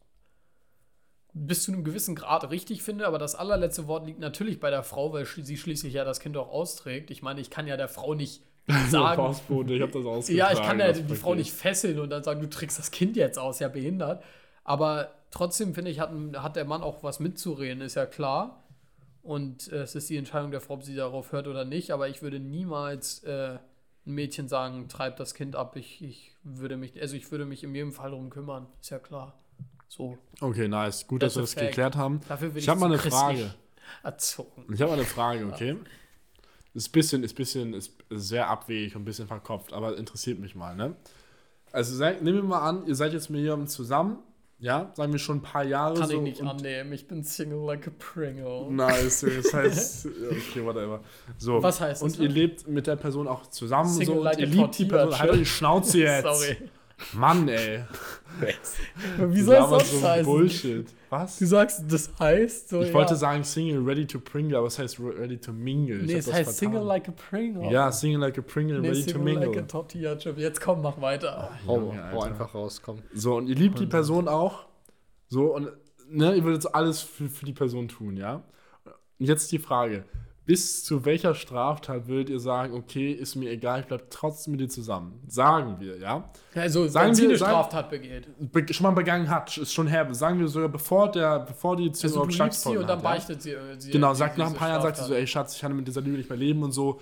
bis 1.34 1.64
zu 1.64 1.72
einem 1.72 1.84
gewissen 1.84 2.14
Grad 2.14 2.50
richtig 2.50 2.82
finde, 2.82 3.06
aber 3.06 3.18
das 3.18 3.34
allerletzte 3.34 3.86
Wort 3.86 4.06
liegt 4.06 4.18
natürlich 4.18 4.60
bei 4.60 4.70
der 4.70 4.82
Frau, 4.82 5.12
weil 5.12 5.26
sie 5.26 5.58
schließlich 5.58 5.92
ja 5.92 6.04
das 6.04 6.20
Kind 6.20 6.38
auch 6.38 6.48
austrägt. 6.48 7.10
Ich 7.10 7.20
meine, 7.20 7.40
ich 7.40 7.50
kann 7.50 7.66
ja 7.66 7.76
der 7.76 7.88
Frau 7.88 8.14
nicht 8.14 8.42
sagen. 8.88 9.16
Postbote, 9.16 9.74
ich 9.74 9.82
habe 9.82 9.92
das 9.92 10.04
ausgetragen. 10.04 10.38
ja, 10.38 10.52
ich 10.52 10.66
kann 10.66 10.78
ja 10.78 10.88
das 10.88 11.04
die. 11.04 11.14
Frau 11.14 11.34
nicht 11.34 11.52
fesseln 11.52 11.98
und 11.98 12.10
dann 12.10 12.22
sagen, 12.22 12.40
du 12.40 12.48
trägst 12.48 12.78
das 12.78 12.90
Kind 12.90 13.16
jetzt 13.16 13.38
aus, 13.38 13.58
ja 13.60 13.68
behindert. 13.68 14.22
Aber 14.64 15.12
trotzdem 15.30 15.74
finde 15.74 15.90
ich, 15.90 16.00
hat, 16.00 16.10
hat 16.36 16.56
der 16.56 16.64
Mann 16.64 16.82
auch 16.82 17.02
was 17.02 17.20
mitzureden, 17.20 17.80
ist 17.80 17.94
ja 17.94 18.06
klar. 18.06 18.62
Und 19.22 19.70
äh, 19.72 19.82
es 19.82 19.94
ist 19.94 20.08
die 20.08 20.16
Entscheidung 20.16 20.50
der 20.50 20.60
Frau, 20.60 20.74
ob 20.74 20.84
sie 20.84 20.94
darauf 20.94 21.32
hört 21.32 21.48
oder 21.48 21.64
nicht. 21.64 21.90
Aber 21.90 22.08
ich 22.08 22.22
würde 22.22 22.40
niemals 22.40 23.22
äh, 23.24 23.58
ein 24.06 24.14
Mädchen 24.14 24.48
sagen, 24.48 24.88
treib 24.88 25.16
das 25.16 25.34
Kind 25.34 25.56
ab. 25.56 25.76
Ich, 25.76 26.02
ich 26.02 26.32
würde 26.44 26.76
mich, 26.76 27.00
also 27.00 27.16
ich 27.16 27.30
würde 27.30 27.44
mich 27.44 27.62
in 27.64 27.74
jedem 27.74 27.92
Fall 27.92 28.10
darum 28.10 28.30
kümmern, 28.30 28.66
ist 28.80 28.90
ja 28.90 28.98
klar. 28.98 29.34
So. 29.88 30.18
Okay, 30.40 30.68
nice. 30.68 31.06
Gut, 31.06 31.20
That's 31.20 31.34
dass 31.34 31.36
wir 31.36 31.42
das 31.42 31.54
fact. 31.54 31.66
geklärt 31.68 31.96
haben. 31.96 32.20
Dafür 32.28 32.54
Ich 32.54 32.68
habe 32.68 32.80
mal 32.80 32.86
eine 32.86 32.98
Frage. 32.98 33.54
Erzogen. 34.02 34.66
Ich 34.72 34.80
habe 34.80 34.92
mal 34.92 34.98
eine 34.98 35.06
Frage, 35.06 35.46
okay? 35.46 35.76
Ist 36.74 36.90
bisschen, 36.90 37.24
ist 37.24 37.34
bisschen, 37.34 37.74
ist 37.74 37.97
sehr 38.10 38.48
abwegig 38.48 38.94
und 38.96 39.02
ein 39.02 39.04
bisschen 39.04 39.26
verkopft, 39.28 39.72
aber 39.72 39.96
interessiert 39.96 40.38
mich 40.38 40.54
mal, 40.54 40.74
ne? 40.74 40.94
Also 41.72 41.94
sag, 41.94 42.22
nehmen 42.22 42.38
wir 42.38 42.42
mal 42.44 42.60
an, 42.66 42.86
ihr 42.86 42.94
seid 42.94 43.12
jetzt 43.12 43.28
mit 43.28 43.40
jemandem 43.42 43.68
zusammen, 43.68 44.18
ja? 44.58 44.90
Sagen 44.94 45.12
wir 45.12 45.18
schon 45.18 45.36
ein 45.38 45.42
paar 45.42 45.64
Jahre 45.64 45.98
Kann 46.00 46.08
so. 46.08 46.14
ich 46.16 46.20
nicht 46.22 46.40
und- 46.40 46.48
annehmen. 46.48 46.92
Ich 46.92 47.06
bin 47.06 47.22
Single 47.22 47.64
like 47.66 47.86
a 47.86 47.90
Pringle. 47.98 48.70
Nice, 48.70 49.20
das 49.20 49.52
heißt, 49.54 50.06
okay, 50.30 50.64
whatever. 50.64 51.00
So. 51.36 51.62
Was 51.62 51.80
heißt 51.80 52.02
das 52.02 52.16
Und 52.16 52.22
ihr 52.22 52.28
lebt 52.30 52.66
mit 52.66 52.86
der 52.86 52.96
Person 52.96 53.28
auch 53.28 53.46
zusammen 53.48 53.90
Single 53.90 54.06
so, 54.06 54.12
und 54.14 54.24
like 54.24 54.38
ihr 54.38 54.46
a 54.46 54.50
liebt 54.50 54.78
die 54.78 54.84
Person. 54.86 55.18
Halt 55.18 55.34
die 55.34 55.44
Schnauze 55.46 55.98
jetzt. 56.00 56.22
Sorry. 56.24 56.56
Mann, 57.12 57.48
ey. 57.48 57.84
Wie 59.18 59.40
soll 59.40 59.56
es 59.56 59.68
sonst 59.68 60.00
so 60.00 60.06
heißen? 60.08 60.24
Bullshit. 60.24 60.86
Was? 61.10 61.38
Du 61.38 61.46
sagst, 61.46 61.84
das 61.88 62.10
heißt 62.18 62.68
so. 62.68 62.82
Ich 62.82 62.88
ja. 62.88 62.94
wollte 62.94 63.16
sagen 63.16 63.42
Single, 63.44 63.82
ready 63.82 64.06
to 64.06 64.18
pringle, 64.18 64.58
aber 64.58 64.66
es 64.66 64.78
heißt 64.78 65.00
ready 65.00 65.38
to 65.38 65.52
mingle. 65.52 66.00
Ich 66.00 66.06
Nee, 66.06 66.12
hab 66.14 66.18
es 66.18 66.26
das 66.26 66.34
heißt 66.34 66.58
vertan. 66.58 66.72
Single 66.74 66.86
like 66.86 67.08
a 67.08 67.12
Pringle. 67.12 67.72
Ja, 67.72 67.90
Single 67.92 68.20
like 68.20 68.38
a 68.38 68.42
Pringle, 68.42 68.80
Nee, 68.80 68.88
ready 68.88 69.02
to 69.04 69.10
Single 69.10 69.24
mingle. 69.24 69.48
like 69.48 69.58
a 69.58 69.62
tortilla 69.66 70.16
chip. 70.18 70.36
Jetzt 70.38 70.60
komm, 70.60 70.82
mach 70.82 71.00
weiter. 71.00 71.50
Hau, 71.66 71.76
Junge, 71.78 72.12
hau 72.12 72.22
einfach 72.22 72.54
raus, 72.54 72.82
komm. 72.82 72.98
So, 73.14 73.36
und 73.36 73.46
ihr 73.48 73.54
liebt 73.56 73.78
die 73.78 73.86
Person 73.86 74.28
auch. 74.28 74.66
So, 75.28 75.54
und 75.54 75.70
ne, 76.10 76.34
ihr 76.34 76.44
würdet 76.44 76.74
alles 76.74 77.00
für, 77.00 77.28
für 77.28 77.46
die 77.46 77.52
Person 77.52 77.88
tun, 77.88 78.16
ja? 78.16 78.42
Und 79.18 79.26
jetzt 79.26 79.50
die 79.52 79.58
Frage: 79.58 80.04
Bis 80.48 80.82
zu 80.82 81.04
welcher 81.04 81.34
Straftat 81.34 82.08
würdet 82.08 82.30
ihr 82.30 82.40
sagen, 82.40 82.72
okay, 82.72 83.12
ist 83.12 83.36
mir 83.36 83.50
egal, 83.50 83.80
ich 83.80 83.86
bleib 83.86 84.10
trotzdem 84.10 84.52
mit 84.52 84.60
dir 84.62 84.68
zusammen? 84.70 85.20
Sagen 85.28 85.76
wir, 85.78 85.98
ja? 85.98 86.30
Also, 86.54 86.88
Sagen 86.88 87.08
wenn 87.08 87.14
sie 87.14 87.22
wir- 87.24 87.28
eine 87.28 87.36
sagen- 87.38 87.50
Straftat 87.52 87.90
begeht. 87.90 88.28
Be 88.50 88.64
schon 88.72 88.84
mal 88.84 88.92
begangen 88.92 89.28
hat, 89.28 89.58
ist 89.58 89.74
schon 89.74 89.86
her. 89.88 90.08
Sagen 90.14 90.40
wir 90.40 90.48
sogar, 90.48 90.70
bevor, 90.70 91.10
der, 91.10 91.40
bevor 91.40 91.76
die 91.76 91.90
Beziehung 91.90 92.12
Also, 92.22 92.34
überhaupt 92.34 92.54
sie 92.54 92.68
und 92.78 92.88
dann 92.88 92.96
hat, 92.96 93.04
ja? 93.04 93.10
beichtet 93.10 93.42
sie. 93.42 93.50
äh, 93.52 93.58
sie 93.78 93.90
Genau, 93.90 94.14
sie- 94.14 94.20
sagt 94.20 94.38
nach 94.38 94.46
ein 94.48 94.54
paar 94.54 94.70
Jahren, 94.70 94.80
sagt 94.80 94.96
sie 94.96 95.04
so, 95.04 95.12
ey 95.12 95.26
Schatz, 95.26 95.54
ich 95.54 95.60
kann 95.60 95.76
mit 95.76 95.86
dieser 95.86 96.00
Liebe 96.00 96.16
nicht 96.16 96.30
mehr 96.30 96.38
leben 96.38 96.62
und 96.62 96.72
so. 96.72 96.98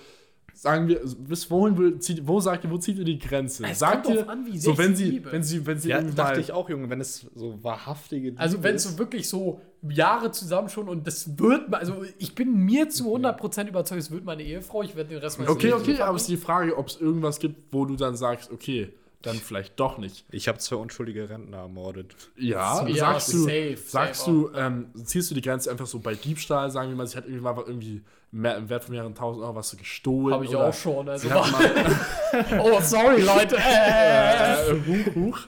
Sagen 0.53 0.89
wir, 0.89 1.01
bis 1.19 1.49
wohin 1.51 1.77
will, 1.77 1.99
zieht, 1.99 2.27
wo 2.27 2.41
sagt 2.41 2.65
ihr, 2.65 2.71
wo 2.71 2.79
zieht 2.79 2.97
ihr 2.99 3.05
die 3.05 3.19
Grenze? 3.19 3.63
Es 3.67 3.79
sagt 3.79 4.07
kommt 4.07 4.17
ihr, 4.17 4.29
an, 4.29 4.45
wie 4.47 4.59
so 4.59 4.71
sehr 4.75 4.79
wenn 4.79 4.97
sie 4.97 5.05
sie, 5.05 5.11
liebe. 5.11 5.31
wenn 5.31 5.43
sie, 5.45 5.67
wenn 5.67 5.79
sie 5.79 5.91
Ja, 5.91 6.01
dachte 6.01 6.41
ich 6.41 6.51
auch, 6.51 6.69
Junge, 6.71 6.89
wenn 6.91 7.01
es 7.01 7.27
so 7.35 7.63
wahrhaftige 7.63 8.31
Liebe 8.31 8.41
Also, 8.41 8.63
wenn 8.63 8.75
es 8.75 8.85
so 8.85 8.99
wirklich 8.99 9.29
so 9.29 9.61
Jahre 9.91 10.31
zusammen 10.31 10.69
schon 10.69 10.89
und 10.89 11.07
das 11.07 11.39
wird, 11.39 11.73
also 11.75 12.05
ich 12.19 12.35
bin 12.35 12.55
mir 12.65 12.89
zu 12.89 13.15
100% 13.15 13.69
überzeugt, 13.69 14.01
es 14.01 14.11
wird 14.11 14.25
meine 14.25 14.43
Ehefrau, 14.43 14.83
ich 14.83 14.97
werde 14.97 15.11
den 15.11 15.19
Rest 15.19 15.39
meines 15.39 15.53
Okay, 15.53 15.69
Lebens 15.69 15.83
okay, 15.83 16.01
aber 16.01 16.17
es 16.17 16.23
ist 16.23 16.31
die 16.31 16.37
Frage, 16.37 16.77
ob 16.77 16.89
es 16.89 17.01
irgendwas 17.01 17.39
gibt, 17.39 17.73
wo 17.73 17.85
du 17.85 17.97
dann 17.97 18.17
sagst, 18.17 18.51
okay, 18.51 18.93
dann 19.23 19.37
vielleicht 19.37 19.79
doch 19.81 19.99
nicht. 19.99 20.25
Ich 20.31 20.47
habe 20.47 20.59
zwei 20.59 20.77
unschuldige 20.77 21.29
Rentner 21.29 21.59
ermordet. 21.59 22.15
Ja, 22.37 22.87
Ja, 22.87 23.13
sagst 23.13 23.33
du, 23.33 23.39
safe, 23.39 23.77
sagst 23.77 24.21
safe 24.21 24.31
du, 24.31 24.51
ähm, 24.55 24.87
ziehst 25.05 25.31
du 25.31 25.35
die 25.35 25.41
Grenze 25.41 25.71
einfach 25.71 25.87
so 25.87 25.99
bei 25.99 26.15
Diebstahl, 26.15 26.71
sagen 26.71 26.91
wir 26.91 26.97
mal, 26.97 27.07
sie 27.07 27.17
hat 27.17 27.25
irgendwie 27.25 27.43
mal 27.43 27.57
irgendwie 27.67 28.03
mehr, 28.31 28.57
im 28.57 28.69
Wert 28.69 28.85
von 28.85 28.95
mehreren 28.95 29.15
tausend 29.15 29.45
Euro 29.45 29.57
was 29.57 29.77
gestohlen. 29.77 30.35
Habe 30.35 30.45
ich 30.45 30.51
oder 30.51 30.69
auch 30.69 30.75
schon. 30.75 31.09
Also 31.09 31.29
oh, 32.61 32.81
sorry, 32.81 33.23
Leute. 33.23 33.57
Äh, 33.67 34.73
huch, 34.87 35.15
huch. 35.15 35.39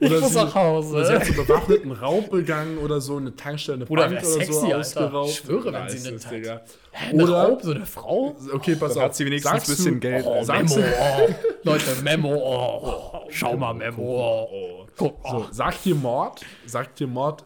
Ich 0.00 0.10
Oder 0.10 0.20
muss 0.20 0.30
sie, 0.32 0.36
nach 0.36 0.54
Hause. 0.54 0.94
oder 0.94 1.04
sie 1.06 1.12
hat 1.14 1.26
so 1.26 1.32
bewaffneten 1.34 1.92
Raub 1.92 2.30
begangen 2.30 2.78
oder 2.78 3.00
so 3.00 3.16
eine 3.16 3.34
Tankstelle, 3.34 3.76
eine 3.78 3.86
Bruder, 3.86 4.02
Bank 4.08 4.18
oder 4.18 4.24
so 4.26 4.38
sexy, 4.38 4.64
Alter. 4.66 4.78
ausgeraubt. 4.78 5.28
Ich 5.30 5.36
schwöre, 5.38 5.72
wenn 5.72 5.88
sie 5.88 6.16
Digga. 6.30 6.60
Eine 6.92 7.22
Oder- 7.24 7.42
Raub, 7.48 7.62
so 7.62 7.70
eine 7.72 7.86
Frau? 7.86 8.36
Okay, 8.52 8.76
pass 8.76 8.94
Dann 8.94 8.98
auf. 9.02 9.08
hat 9.08 9.14
sie 9.16 9.26
wenigstens 9.26 9.52
ein 9.52 9.58
bisschen 9.60 9.94
du, 9.94 10.00
Geld. 10.00 10.24
Oh, 10.26 10.42
Sagst 10.44 10.76
Memo. 10.76 10.88
Oh. 11.00 11.34
Leute, 11.64 11.84
Memo. 12.02 12.34
Oh. 12.34 13.20
Schau 13.30 13.56
mal, 13.56 13.74
Memo. 13.74 14.02
Oh. 14.50 14.86
Guck. 14.96 15.18
So, 15.28 15.36
Oh. 15.36 15.44
sagt 15.50 15.84
ihr 15.86 15.94
Mord? 15.94 16.40
Sagt 16.66 17.00
ihr 17.00 17.06
Mord? 17.06 17.44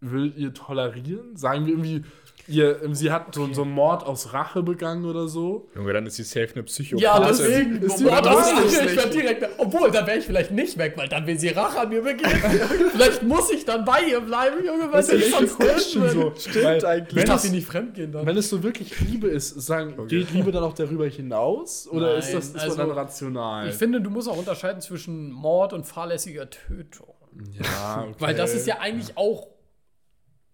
Würdet 0.00 0.36
ihr 0.36 0.52
tolerieren? 0.52 1.36
Sagen 1.36 1.64
wir 1.66 1.74
irgendwie, 1.74 2.02
ihr, 2.48 2.80
sie 2.92 3.10
hat 3.10 3.34
so, 3.34 3.52
so 3.52 3.62
einen 3.62 3.72
Mord 3.72 4.04
aus 4.04 4.32
Rache 4.32 4.62
begangen 4.62 5.04
oder 5.04 5.28
so? 5.28 5.68
Junge, 5.74 5.92
dann 5.92 6.06
ist 6.06 6.16
sie 6.16 6.24
safe 6.24 6.48
eine 6.54 6.62
Psycho. 6.64 6.96
Ja, 6.98 7.20
deswegen. 7.20 7.82
ist 7.82 8.00
die 8.00 8.04
Boah, 8.04 8.20
das 8.20 8.52
Rache 8.52 8.64
ist, 8.64 8.80
ich 8.80 9.10
direkt, 9.10 9.48
obwohl, 9.58 9.90
dann 9.90 10.06
wäre 10.06 10.18
ich 10.18 10.24
vielleicht 10.24 10.50
nicht 10.50 10.78
weg, 10.78 10.94
weil 10.96 11.08
dann 11.08 11.26
will 11.26 11.38
sie 11.38 11.48
Rache 11.48 11.80
an 11.80 11.88
mir 11.88 12.02
begehen. 12.02 12.30
vielleicht 12.92 13.22
muss 13.22 13.50
ich 13.50 13.64
dann 13.64 13.84
bei 13.84 14.02
ihr 14.08 14.20
bleiben, 14.20 14.64
Junge, 14.64 14.96
ist 14.98 15.12
ich 15.12 15.30
ja 15.30 15.38
sonst 15.38 15.58
Question 15.58 16.08
so. 16.08 16.32
Stimmt 16.36 16.84
eigentlich. 16.84 17.08
Ich 17.10 17.16
Wenn 17.16 17.26
darf 17.26 17.36
es, 17.36 17.42
sie 17.42 17.50
nicht 17.50 17.66
fremdgehen 17.66 18.12
dann. 18.12 18.26
wenn 18.26 18.36
es 18.36 18.48
so 18.48 18.62
wirklich 18.62 18.98
Liebe 19.00 19.28
ist, 19.28 19.60
sagen, 19.62 20.06
geht 20.08 20.32
Liebe 20.32 20.52
dann 20.52 20.64
auch 20.64 20.74
darüber 20.74 21.06
hinaus? 21.06 21.88
Oder 21.88 22.16
ist 22.16 22.26
Nein, 22.26 22.34
das 22.34 22.48
ist 22.48 22.58
also, 22.58 22.76
dann 22.76 22.90
rational? 22.90 23.68
Ich 23.68 23.74
finde, 23.74 24.00
du 24.00 24.10
musst 24.10 24.28
auch 24.28 24.36
unterscheiden 24.36 24.80
zwischen 24.80 25.30
Mord 25.30 25.72
und 25.72 25.84
fahrlässiger 25.86 26.48
Tötung. 26.48 27.14
ja, 27.52 28.06
okay. 28.08 28.14
Weil 28.18 28.34
das 28.34 28.54
ist 28.54 28.66
ja 28.66 28.78
eigentlich 28.80 29.16
auch, 29.16 29.48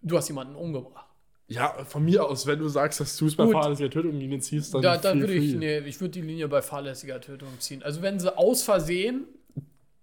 du 0.03 0.17
hast 0.17 0.29
jemanden 0.29 0.55
umgebracht. 0.55 1.08
Ja, 1.51 1.83
von 1.85 2.05
mir 2.05 2.27
aus, 2.27 2.47
wenn 2.47 2.59
du 2.59 2.69
sagst, 2.69 3.01
dass 3.01 3.17
du 3.17 3.27
es 3.27 3.35
bei 3.35 3.45
Gut. 3.45 3.55
fahrlässiger 3.55 3.89
Tötung 3.89 4.21
den 4.21 4.41
ziehst, 4.41 4.75
dann 4.75 4.83
Da, 4.83 4.99
da 4.99 5.13
feel 5.13 5.21
würde 5.21 5.33
ich, 5.33 5.55
nee, 5.55 5.79
ich 5.79 5.99
würde 5.99 6.13
die 6.13 6.21
Linie 6.21 6.47
bei 6.47 6.61
fahrlässiger 6.61 7.21
Tötung 7.23 7.49
ziehen. 7.59 7.83
Also 7.83 8.03
wenn 8.03 8.21
sie 8.21 8.37
aus 8.37 8.63
Versehen, 8.63 9.25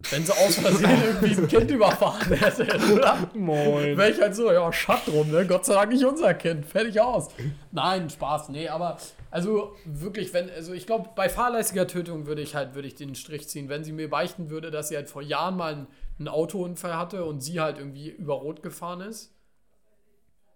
wenn 0.09 0.25
sie 0.25 0.31
aus 0.31 0.55
Versehen 0.55 1.03
irgendwie 1.05 1.41
ein 1.41 1.47
Kind 1.47 1.69
überfahren 1.69 2.33
hätte, 2.33 2.65
oder? 2.91 3.29
Moin. 3.35 3.95
Wäre 3.95 4.09
ich 4.09 4.19
halt 4.19 4.35
so, 4.35 4.51
ja, 4.51 4.73
Schatt 4.73 5.05
drum, 5.05 5.29
ne? 5.29 5.45
Gott 5.45 5.65
sei 5.65 5.75
Dank 5.75 5.91
nicht 5.91 6.03
unser 6.03 6.33
Kind. 6.33 6.65
Fertig 6.65 6.99
aus. 6.99 7.27
Nein, 7.71 8.09
Spaß, 8.09 8.49
nee, 8.49 8.67
aber 8.67 8.97
also 9.29 9.75
wirklich, 9.85 10.33
wenn, 10.33 10.49
also 10.49 10.73
ich 10.73 10.87
glaube, 10.87 11.09
bei 11.15 11.29
fahrlässiger 11.29 11.85
Tötung 11.85 12.25
würde 12.25 12.41
ich 12.41 12.55
halt, 12.55 12.73
würde 12.73 12.87
ich 12.87 12.95
den 12.95 13.13
Strich 13.13 13.47
ziehen. 13.47 13.69
Wenn 13.69 13.83
sie 13.83 13.91
mir 13.91 14.09
beichten 14.09 14.49
würde, 14.49 14.71
dass 14.71 14.89
sie 14.89 14.95
halt 14.95 15.09
vor 15.09 15.21
Jahren 15.21 15.57
mal 15.57 15.73
einen, 15.73 15.87
einen 16.17 16.27
Autounfall 16.27 16.97
hatte 16.97 17.23
und 17.23 17.41
sie 17.41 17.59
halt 17.59 17.77
irgendwie 17.77 18.09
über 18.09 18.33
Rot 18.33 18.63
gefahren 18.63 19.01
ist 19.01 19.34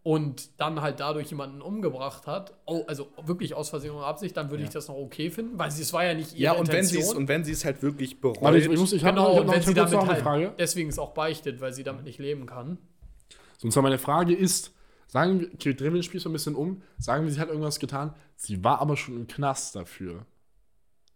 und 0.10 0.60
dann 0.60 0.82
halt 0.82 1.00
dadurch 1.00 1.30
jemanden 1.30 1.62
umgebracht 1.62 2.26
hat, 2.26 2.56
oh, 2.66 2.84
also 2.88 3.10
wirklich 3.24 3.54
aus 3.54 3.70
Versehen 3.70 3.92
und 3.92 4.02
Absicht, 4.02 4.36
dann 4.36 4.50
würde 4.50 4.64
ich 4.64 4.72
das 4.72 4.88
noch 4.88 4.96
okay 4.96 5.30
finden, 5.30 5.60
weil 5.60 5.70
sie- 5.70 5.84
es 5.84 5.94
war 5.94 6.04
ja 6.04 6.16
nicht 6.16 6.34
ihre 6.34 6.42
Ja, 6.42 6.52
und 6.54 6.68
wenn 6.72 6.84
sie 6.84 6.96
es 6.96 7.02
Intention. 7.04 7.18
und 7.22 7.28
wenn 7.28 7.44
sie 7.44 7.52
es 7.52 7.64
halt 7.64 7.84
wirklich 7.84 8.20
bereut. 8.20 8.42
Warte, 8.42 8.58
ich, 8.58 8.66
ich 8.66 8.80
muss, 8.80 8.92
ich 8.92 9.04
habe 9.04 9.18
genau, 9.18 9.30
noch, 9.34 9.40
und 9.42 9.46
noch, 9.46 9.54
wenn 9.54 9.60
ich 9.60 9.68
sie 9.68 9.74
damit 9.76 10.00
halt, 10.08 10.22
Frage. 10.24 10.52
deswegen 10.58 10.90
ist 10.90 10.98
auch 10.98 11.14
beichtet, 11.14 11.62
weil 11.62 11.74
sie 11.74 11.84
damit 11.84 12.06
nicht 12.06 12.18
leben 12.18 12.48
kann. 12.48 12.80
Und 13.62 13.72
zwar 13.72 13.84
meine 13.84 14.00
Frage 14.00 14.34
ist, 14.34 14.72
sagen 15.06 15.42
wir, 15.42 15.54
okay, 15.54 15.76
drehen 15.76 15.94
wir 15.94 16.00
den 16.00 16.04
Spiel 16.04 16.20
so 16.20 16.30
ein 16.30 16.34
bisschen 16.34 16.56
um, 16.56 16.82
sagen 16.98 17.26
wir, 17.26 17.32
sie 17.32 17.40
hat 17.40 17.50
irgendwas 17.50 17.80
getan, 17.80 18.16
sie 18.36 18.64
war 18.64 18.82
aber 18.82 18.98
schon 18.98 19.16
im 19.16 19.28
Knast 19.28 19.76
dafür. 19.76 20.26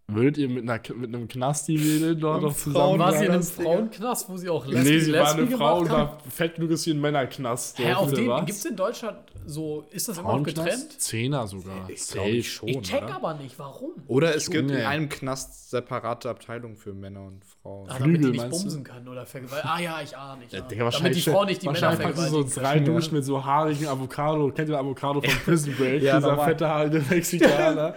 Würdet 0.08 0.38
ihr 0.38 0.50
mit, 0.50 0.70
einer, 0.70 0.82
mit 0.96 1.16
einem 1.16 1.28
Knasti-Mädel 1.30 2.18
dort 2.18 2.42
noch 2.42 2.56
zusammen 2.56 3.00
War 3.00 3.14
sie 3.14 3.26
in 3.26 3.32
einem? 3.32 3.42
Frauenknast, 3.42 4.30
wo 4.30 4.36
sie 4.36 4.50
auch 4.50 4.66
Nee, 4.66 4.74
Lesbi, 4.74 5.00
sie 5.00 5.14
war 5.14 5.32
eine 5.34 5.48
Frau 5.48 5.80
und 5.80 5.90
war 5.90 6.18
fett 6.30 6.56
genug, 6.56 6.72
dass 6.72 6.84
sie 6.84 6.92
in 6.92 7.00
Männerknast 7.00 7.80
Hä, 7.80 7.94
auf 7.94 8.12
den 8.12 8.28
was? 8.28 8.46
gibt 8.46 8.58
es 8.58 8.66
in 8.66 8.76
Deutschland 8.76 9.18
so, 9.46 9.86
ist 9.92 10.08
das 10.08 10.18
immer 10.18 10.38
noch 10.38 10.44
getrennt? 10.44 11.02
Zehner 11.02 11.48
sogar. 11.48 11.90
Ich 11.90 12.08
glaube 12.08 12.30
ich 12.30 12.52
schon. 12.52 12.70
Ich 12.70 12.82
check 12.82 13.04
oder? 13.04 13.16
aber 13.16 13.34
nicht, 13.36 13.58
warum. 13.60 13.92
Oder 14.08 14.36
es 14.36 14.50
gibt 14.50 14.72
in 14.72 14.78
einem 14.78 15.10
Knast 15.10 15.70
separate 15.70 16.30
Abteilungen 16.30 16.78
für 16.78 16.94
Männer 16.94 17.26
und 17.26 17.44
Frauen. 17.62 17.90
Ah, 17.90 17.98
damit 18.00 18.06
die 18.06 18.24
Flügel, 18.24 18.32
nicht 18.32 18.42
meinst 18.42 18.58
du? 18.60 18.64
bumsen 18.64 18.84
kann 18.86 19.08
oder 19.08 19.26
vergewaltigen. 19.26 19.70
Ah 19.74 19.80
ja, 19.80 20.02
ich 20.02 20.16
ahne 20.18 20.40
nicht. 20.42 20.54
Ja, 20.54 20.60
Ja, 20.70 20.90
damit 20.90 21.16
die 21.16 21.22
Frau 21.22 21.44
nicht 21.46 21.62
die 21.62 21.68
Männer 21.70 21.92
du 21.92 21.96
so 21.98 22.02
vergewaltigen. 22.02 22.54
drei 22.56 22.80
Duschen 22.80 23.14
mit 23.16 23.26
so 23.26 23.44
haarigen 23.44 23.88
Avocado. 23.88 24.50
Kennt 24.52 24.70
ihr 24.70 24.78
Avocado 24.80 25.22
von 25.22 25.30
Prison 25.46 25.74
Break? 25.76 26.02
Ja, 26.04 26.18
Dieser 26.18 26.38
fette 26.38 26.68
haarige 26.70 27.04
Mexikaner. 27.10 27.96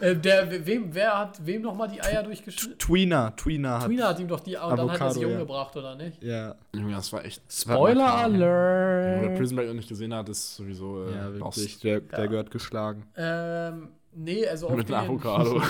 Äh, 0.00 0.16
der, 0.16 0.66
wem, 0.66 0.92
wer 0.92 1.18
hat 1.18 1.46
wem 1.48 1.62
nochmal 1.62 1.88
die 1.88 2.00
Eier 2.00 2.22
durchgeschnitten? 2.22 2.78
Tweener, 2.78 3.34
Tweener 3.34 3.80
hat. 3.80 3.86
Tweener 3.88 4.08
hat 4.08 4.20
ihm 4.20 4.28
doch 4.28 4.38
die 4.40 4.56
und 4.56 4.76
dann 4.76 4.90
hat 4.92 5.00
er 5.00 5.16
ja. 5.22 5.26
umgebracht, 5.26 5.76
oder 5.76 5.96
nicht? 5.96 6.22
Ja. 6.22 6.54
Junge, 6.72 6.92
das 6.94 7.12
war 7.12 7.24
echt. 7.24 7.42
Spoiler 7.50 8.04
Wer 8.04 8.14
Alert! 8.14 9.36
Prison 9.36 9.56
Break 9.56 9.66
noch 9.68 9.74
nicht 9.74 9.88
gesehen 9.88 10.14
hat, 10.14 10.28
ist 10.28 10.54
sowieso 10.54 11.04
äh, 11.04 11.16
Ja, 11.16 11.32
wirklich. 11.34 11.80
Der, 11.80 12.00
der 12.00 12.18
Ja. 12.20 12.26
gehört 12.26 12.50
geschlagen. 12.52 13.04
Ähm, 13.16 13.88
nee, 14.14 14.46
also 14.46 14.68
auf 14.68 14.76
Mit 14.76 14.88
den 14.88 14.94
einer 14.94 15.06
Avocado. 15.08 15.60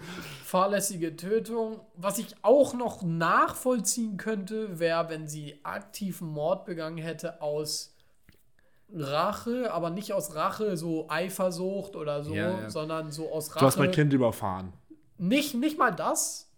fahrlässige 0.44 1.14
Tötung. 1.14 1.80
Was 1.96 2.18
ich 2.18 2.34
auch 2.42 2.74
noch 2.74 3.02
nachvollziehen 3.02 4.16
könnte, 4.16 4.80
wäre, 4.80 5.08
wenn 5.10 5.28
sie 5.28 5.60
aktiven 5.62 6.28
Mord 6.28 6.64
begangen 6.64 6.98
hätte 6.98 7.40
aus 7.42 7.94
Rache, 8.90 9.70
aber 9.72 9.90
nicht 9.90 10.14
aus 10.14 10.34
Rache, 10.34 10.76
so 10.78 11.06
Eifersucht 11.10 11.94
oder 11.94 12.22
so, 12.22 12.34
Ja, 12.34 12.62
ja. 12.62 12.70
sondern 12.70 13.10
so 13.12 13.30
aus 13.30 13.50
Rache. 13.50 13.58
Du 13.60 13.66
hast 13.66 13.78
mein 13.78 13.90
Kind 13.90 14.12
überfahren. 14.14 14.72
Nicht, 15.18 15.54
nicht 15.54 15.78
mal 15.78 15.90
das, 15.90 16.50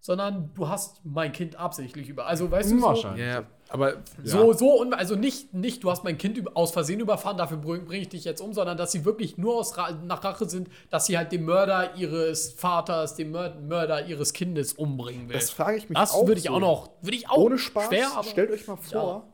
sondern 0.00 0.50
du 0.54 0.68
hast 0.68 1.00
mein 1.04 1.32
Kind 1.32 1.56
absichtlich 1.56 2.08
über. 2.08 2.26
Also, 2.26 2.50
weißt 2.50 2.70
du, 2.72 2.78
so, 2.78 2.86
Wahrscheinlich. 2.86 3.26
Ja, 3.26 3.44
aber 3.68 3.98
so, 4.24 4.52
so, 4.54 4.80
un- 4.80 4.94
also 4.94 5.14
nicht, 5.14 5.52
nicht, 5.52 5.84
du 5.84 5.90
hast 5.90 6.02
mein 6.04 6.16
Kind 6.16 6.56
aus 6.56 6.70
Versehen 6.70 7.00
überfahren, 7.00 7.36
dafür 7.36 7.58
bringe 7.58 7.84
bring 7.84 8.00
ich 8.02 8.08
dich 8.08 8.24
jetzt 8.24 8.40
um, 8.40 8.54
sondern 8.54 8.78
dass 8.78 8.92
sie 8.92 9.04
wirklich 9.04 9.36
nur 9.36 9.56
aus 9.56 9.76
Ra 9.76 9.90
nach 9.92 10.24
Rache 10.24 10.48
sind, 10.48 10.68
dass 10.88 11.04
sie 11.06 11.18
halt 11.18 11.32
den 11.32 11.44
Mörder 11.44 11.94
ihres 11.96 12.52
Vaters, 12.52 13.14
den 13.16 13.30
Mör 13.30 13.54
Mörder 13.60 14.06
ihres 14.06 14.32
Kindes 14.32 14.72
umbringen 14.72 15.28
will. 15.28 15.34
das 15.34 15.50
frage 15.50 15.76
ich 15.76 15.88
mich 15.90 15.98
Das 15.98 16.12
auch 16.12 16.26
würde 16.26 16.38
ich 16.40 16.46
so. 16.46 16.54
auch 16.54 16.60
noch, 16.60 16.90
würde 17.02 17.16
ich 17.16 17.28
auch 17.28 17.36
Ohne 17.38 17.58
Spaß, 17.58 17.88
schwer, 17.88 18.10
aber 18.14 18.24
stellt 18.24 18.50
euch 18.50 18.66
mal 18.66 18.76
vor, 18.76 19.26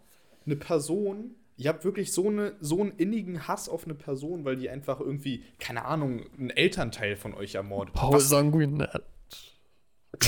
eine 0.46 0.56
Person, 0.56 1.36
ihr 1.56 1.68
habt 1.68 1.84
wirklich 1.84 2.12
so, 2.12 2.28
eine, 2.28 2.54
so 2.60 2.80
einen 2.80 2.92
innigen 2.92 3.46
Hass 3.48 3.68
auf 3.68 3.84
eine 3.84 3.94
Person, 3.94 4.44
weil 4.44 4.56
die 4.56 4.68
einfach 4.70 5.00
irgendwie, 5.00 5.44
keine 5.58 5.84
Ahnung, 5.84 6.22
einen 6.38 6.50
Elternteil 6.50 7.16
von 7.16 7.34
euch 7.34 7.54
ermordet. 7.54 7.94
hat. 8.00 8.12
Was, 8.12 8.28
sanguinär. 8.28 9.02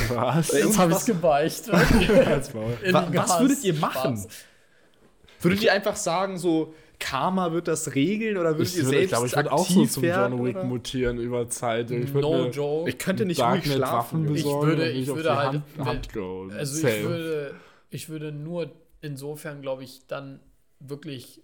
Was? 0.08 0.52
Jetzt 0.52 0.78
habe 0.78 0.90
ich 0.90 0.96
was- 0.96 1.00
es 1.02 1.06
gebeicht. 1.06 1.72
Halt's 1.72 2.52
Maul. 2.54 2.76
wa, 2.90 3.08
was 3.12 3.40
würdet 3.40 3.64
ihr 3.64 3.74
machen? 3.74 4.16
Spaß. 4.16 4.28
Würdet 5.42 5.62
ihr 5.62 5.72
einfach 5.72 5.96
sagen, 5.96 6.38
so, 6.38 6.74
Karma 6.98 7.52
wird 7.52 7.68
das 7.68 7.94
regeln 7.94 8.36
oder 8.38 8.56
würdet 8.56 8.68
Ich, 8.68 8.78
ihr 8.78 8.84
würde, 8.86 8.96
selbst 8.98 9.04
ich 9.04 9.10
glaube, 9.10 9.26
ich 9.26 9.36
würde 9.36 9.52
auch 9.52 9.68
so 9.68 9.84
zum 9.86 10.02
John 10.04 10.44
Wick 10.44 10.56
oder? 10.56 10.64
mutieren 10.64 11.18
über 11.18 11.48
Zeit. 11.48 11.90
Ich 11.90 12.12
würde 12.14 12.26
No 12.26 12.48
joke. 12.48 12.88
Ich 12.88 12.98
könnte 12.98 13.26
nicht 13.26 13.40
ruhig 13.40 13.64
schlafen. 13.70 14.24
Waffen. 14.24 14.34
Ich 14.34 14.44
würde- 14.44 14.90
ich 14.90 15.06
würde 15.06 15.36
halt- 15.36 15.62
Hand, 15.78 16.08
Hand. 16.16 16.52
Also 16.58 16.80
Safe. 16.80 16.96
ich 16.96 17.02
würde, 17.04 17.54
ich 17.90 18.08
würde 18.08 18.32
nur 18.32 18.72
insofern, 19.02 19.60
glaube 19.60 19.84
ich, 19.84 20.06
dann 20.08 20.40
wirklich 20.80 21.42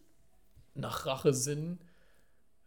nach 0.75 1.07
Rache 1.07 1.33
sinnen, 1.35 1.79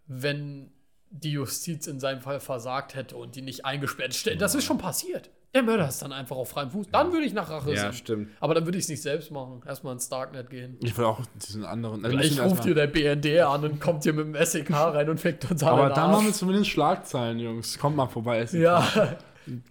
wenn 0.08 0.72
die 1.10 1.32
Justiz 1.32 1.88
in 1.88 2.00
seinem 2.00 2.22
Fall 2.22 2.40
versagt 2.40 2.96
hätte 2.96 3.16
und 3.16 3.36
die 3.36 3.42
nicht 3.42 3.66
eingesperrt 3.66 4.14
stellt. 4.14 4.42
Das 4.42 4.56
ist 4.56 4.64
schon 4.66 4.78
passiert. 4.78 5.30
Der 5.54 5.64
Mörder 5.64 5.88
ist 5.88 6.02
dann 6.02 6.12
einfach 6.12 6.36
auf 6.36 6.50
freiem 6.50 6.70
Fuß. 6.70 6.88
Dann 6.92 7.14
würde 7.14 7.26
ich 7.26 7.32
nach 7.34 7.50
Rache 7.50 7.72
Ja, 7.74 7.80
sinnen. 7.80 7.94
stimmt. 7.94 8.30
Aber 8.42 8.54
dann 8.54 8.66
würde 8.66 8.78
ich 8.78 8.84
es 8.84 8.90
nicht 8.90 9.02
selbst 9.02 9.32
machen. 9.32 9.62
Erstmal 9.66 9.94
ins 9.94 10.10
Darknet 10.10 10.50
gehen. 10.50 10.78
Ich 10.84 10.98
will 10.98 11.06
auch 11.06 11.22
diesen 11.36 11.64
anderen. 11.64 12.04
Also 12.04 12.18
Gleich 12.18 12.42
ruft 12.42 12.66
dir 12.66 12.76
der 12.76 12.88
BND 12.88 13.40
an 13.40 13.64
und 13.64 13.80
kommt 13.80 14.04
hier 14.04 14.12
mit 14.12 14.26
dem 14.36 14.46
SEK 14.46 14.70
rein 14.74 15.10
und 15.10 15.18
fickt 15.18 15.50
uns 15.50 15.64
alle 15.64 15.84
aber 15.84 15.94
dann 15.96 16.12
machen 16.12 16.26
wir 16.26 16.34
zumindest 16.34 16.70
Schlagzeilen, 16.72 17.40
Jungs. 17.40 17.80
Kommt 17.80 17.96
mal 17.96 18.08
vorbei. 18.08 18.46
SEK. 18.46 18.60
Ja, 18.64 19.16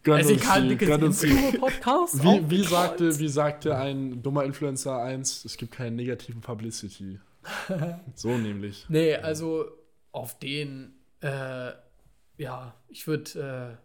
Gönnt 0.02 0.30
uns 0.30 0.42
dickes 0.68 0.88
gönnt 0.88 1.02
uns 1.02 1.20
die. 1.20 1.28
Intro-Podcast. 1.28 2.22
Wie, 2.22 2.50
wie, 2.50 2.62
sagte, 2.64 3.18
wie 3.18 3.28
sagte 3.28 3.76
ein 3.76 4.22
dummer 4.22 4.44
Influencer 4.44 5.02
eins, 5.02 5.44
es 5.44 5.56
gibt 5.56 5.72
keine 5.72 5.96
negativen 5.96 6.40
Publicity. 6.40 7.20
so 8.14 8.36
nämlich. 8.36 8.86
Nee, 8.88 9.16
also 9.16 9.66
auf 10.12 10.38
den, 10.38 10.94
äh, 11.20 11.72
ja, 12.38 12.74
ich 12.88 13.06
würde, 13.06 13.78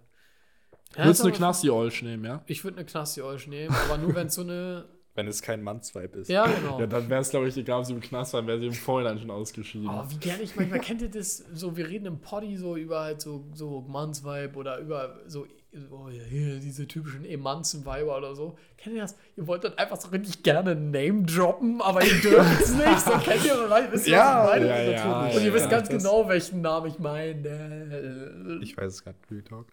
äh, 0.96 1.10
ist 1.10 1.20
du 1.20 1.26
eine 1.26 1.34
Knasti-Olsch 1.34 2.02
nehmen, 2.02 2.26
ja? 2.26 2.44
Ich 2.48 2.64
würde 2.64 2.78
eine 2.78 2.86
Knasti 2.86 3.22
euch 3.22 3.48
nehmen, 3.48 3.76
aber 3.86 3.98
nur 3.98 4.16
wenn 4.16 4.28
es 4.28 4.36
so 4.36 4.42
eine, 4.42 4.86
Wenn 5.16 5.28
es 5.28 5.42
kein 5.42 5.62
Mannsweib 5.64 6.16
ist. 6.16 6.30
ja 6.30 6.46
genau. 6.46 6.80
Ja, 6.80 6.88
dann 6.88 7.10
wäre 7.10 7.20
es, 7.20 7.30
glaube 7.30 7.48
ich, 7.50 7.58
egal, 7.58 7.80
ob 7.80 7.86
sie 7.86 7.94
im 7.94 8.00
Knast 8.00 8.34
waren, 8.34 8.48
wäre 8.48 8.60
sie 8.60 8.68
im 8.68 8.74
Vorhinein 8.74 9.20
schon 9.20 9.32
ausgeschieden. 9.32 9.90
Oh, 9.90 10.06
wie 10.08 10.18
gerne 10.18 10.44
ich 10.44 10.56
manchmal 10.56 10.80
kennt 10.80 11.02
ihr 11.02 11.10
das 11.10 11.40
so, 11.54 11.76
wir 11.76 11.90
reden 11.90 12.06
im 12.06 12.22
Poddy 12.22 12.56
so 12.56 12.78
über 12.78 13.02
halt 13.02 13.20
so, 13.20 13.46
so 13.54 13.82
Mannsvibe 13.82 14.56
oder 14.56 14.78
über 14.78 15.20
so, 15.28 15.46
hier, 15.72 16.60
diese 16.60 16.88
typischen 16.88 17.26
Emanzen-Weiber 17.26 18.18
oder 18.18 18.34
so. 18.36 18.58
Kennt 18.78 18.96
ihr 18.96 19.02
das? 19.02 19.16
Ihr 19.38 19.46
wollt 19.46 19.64
dann 19.64 19.78
einfach 19.78 20.00
so 20.02 20.08
richtig 20.10 20.42
gerne 20.42 20.74
Name 20.76 21.24
droppen, 21.24 21.80
aber 21.82 22.04
ihr 22.04 22.20
dürft 22.22 22.62
es 22.62 22.74
nicht. 22.74 23.00
So 23.02 23.12
kennt 23.20 23.46
ihr, 23.46 23.54
oder? 23.66 23.92
wisst 23.92 24.08
ihr, 24.08 24.14
Ja, 24.14 24.48
was 24.48 24.56
ich 24.56 24.62
meine? 24.64 24.68
ja, 24.68 24.92
ja, 24.92 25.22
Und 25.26 25.34
ihr 25.34 25.42
ja, 25.42 25.54
wisst 25.54 25.66
ja, 25.66 25.72
ganz 25.72 25.90
genau, 25.90 26.28
welchen 26.28 26.62
Namen 26.62 26.88
ich 26.88 26.98
meine. 27.00 28.60
Ich 28.62 28.76
weiß 28.76 28.94
es 28.94 29.04
gerade. 29.04 29.18
Real 29.30 29.44
Talk. 29.44 29.68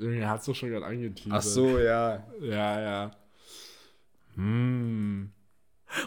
Er 0.00 0.28
hat 0.30 0.40
es 0.40 0.46
doch 0.46 0.54
schon 0.54 0.70
gerade 0.70 0.86
angeteasert. 0.86 1.32
Ach 1.32 1.42
so, 1.42 1.78
ja. 1.78 2.24
Ja, 2.40 2.80
ja. 2.80 3.10
Hm. 4.34 5.30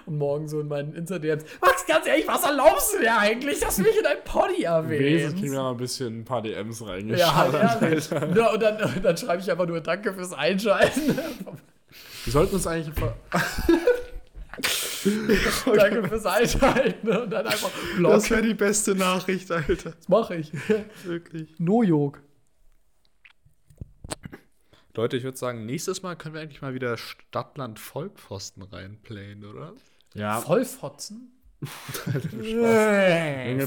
Und 0.05 0.17
morgen 0.17 0.47
so 0.47 0.59
in 0.59 0.67
meinen 0.67 0.93
Insta-DMs. 0.93 1.43
Max, 1.61 1.85
ganz 1.85 2.07
ehrlich, 2.07 2.27
was 2.27 2.43
erlaubst 2.43 2.93
du 2.93 2.99
dir 2.99 3.17
eigentlich, 3.17 3.59
dass 3.59 3.77
du 3.77 3.83
mich 3.83 3.95
in 3.97 4.03
dein 4.03 4.23
Poddy 4.23 4.63
Wesentlich 4.63 5.41
kriegen 5.41 5.53
wir 5.53 5.55
erwähnst? 5.55 5.55
mal 5.55 5.71
ein 5.71 5.77
bisschen 5.77 6.19
ein 6.21 6.25
paar 6.25 6.41
DMs 6.41 6.79
Ja, 6.79 6.85
reingeschaut. 6.87 7.33
halt 7.33 7.81
ehrlich. 7.81 8.09
Ja, 8.09 8.51
und 8.53 8.61
dann, 8.61 8.81
und 8.95 9.05
dann 9.05 9.17
schreibe 9.17 9.41
ich 9.41 9.51
einfach 9.51 9.67
nur 9.67 9.81
Danke 9.81 10.13
fürs 10.13 10.33
Einschalten. 10.33 11.17
wir 12.25 12.33
sollten 12.33 12.55
uns 12.55 12.67
eigentlich. 12.67 12.95
Danke 15.75 16.07
fürs 16.07 16.25
Einschalten. 16.25 17.07
Und 17.09 17.29
dann 17.29 17.45
einfach 17.45 17.69
Das 17.69 17.97
blocken. 17.97 18.29
wäre 18.29 18.41
die 18.41 18.53
beste 18.53 18.95
Nachricht, 18.95 19.51
Alter. 19.51 19.91
Das 19.91 20.07
mache 20.09 20.35
ich. 20.35 20.51
Wirklich. 21.05 21.47
No-Jog. 21.59 22.19
Leute, 24.97 25.15
ich 25.15 25.23
würde 25.23 25.37
sagen, 25.37 25.65
nächstes 25.67 26.01
Mal 26.01 26.15
können 26.15 26.33
wir 26.33 26.41
eigentlich 26.41 26.63
mal 26.63 26.73
wieder 26.73 26.97
Stadtland 26.97 27.79
Vollpfosten 27.79 28.63
reinplayen, 28.63 29.45
oder? 29.45 29.75
Ja, 30.15 30.41
Vollfotzen? 30.41 31.31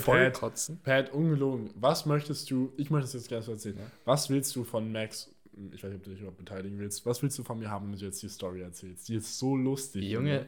Vollkotzen. 0.00 0.80
Pat, 0.82 1.12
ungelogen. 1.12 1.70
Was 1.76 2.04
möchtest 2.04 2.50
du, 2.50 2.72
ich 2.76 2.90
möchte 2.90 3.06
es 3.06 3.12
jetzt 3.12 3.28
gerne 3.28 3.44
so 3.44 3.52
erzählen, 3.52 3.76
ne? 3.76 3.90
was 4.04 4.28
willst 4.28 4.56
du 4.56 4.64
von 4.64 4.90
Max, 4.90 5.32
ich 5.72 5.84
weiß 5.84 5.90
nicht, 5.90 5.98
ob 5.98 6.04
du 6.04 6.10
dich 6.10 6.18
überhaupt 6.18 6.38
beteiligen 6.38 6.80
willst, 6.80 7.06
was 7.06 7.22
willst 7.22 7.38
du 7.38 7.44
von 7.44 7.60
mir 7.60 7.70
haben, 7.70 7.92
wenn 7.92 7.98
du 7.98 8.04
jetzt 8.04 8.20
die 8.22 8.28
Story 8.28 8.62
erzählst? 8.62 9.08
Die 9.08 9.14
ist 9.14 9.38
so 9.38 9.56
lustig. 9.56 10.02
Junge, 10.02 10.46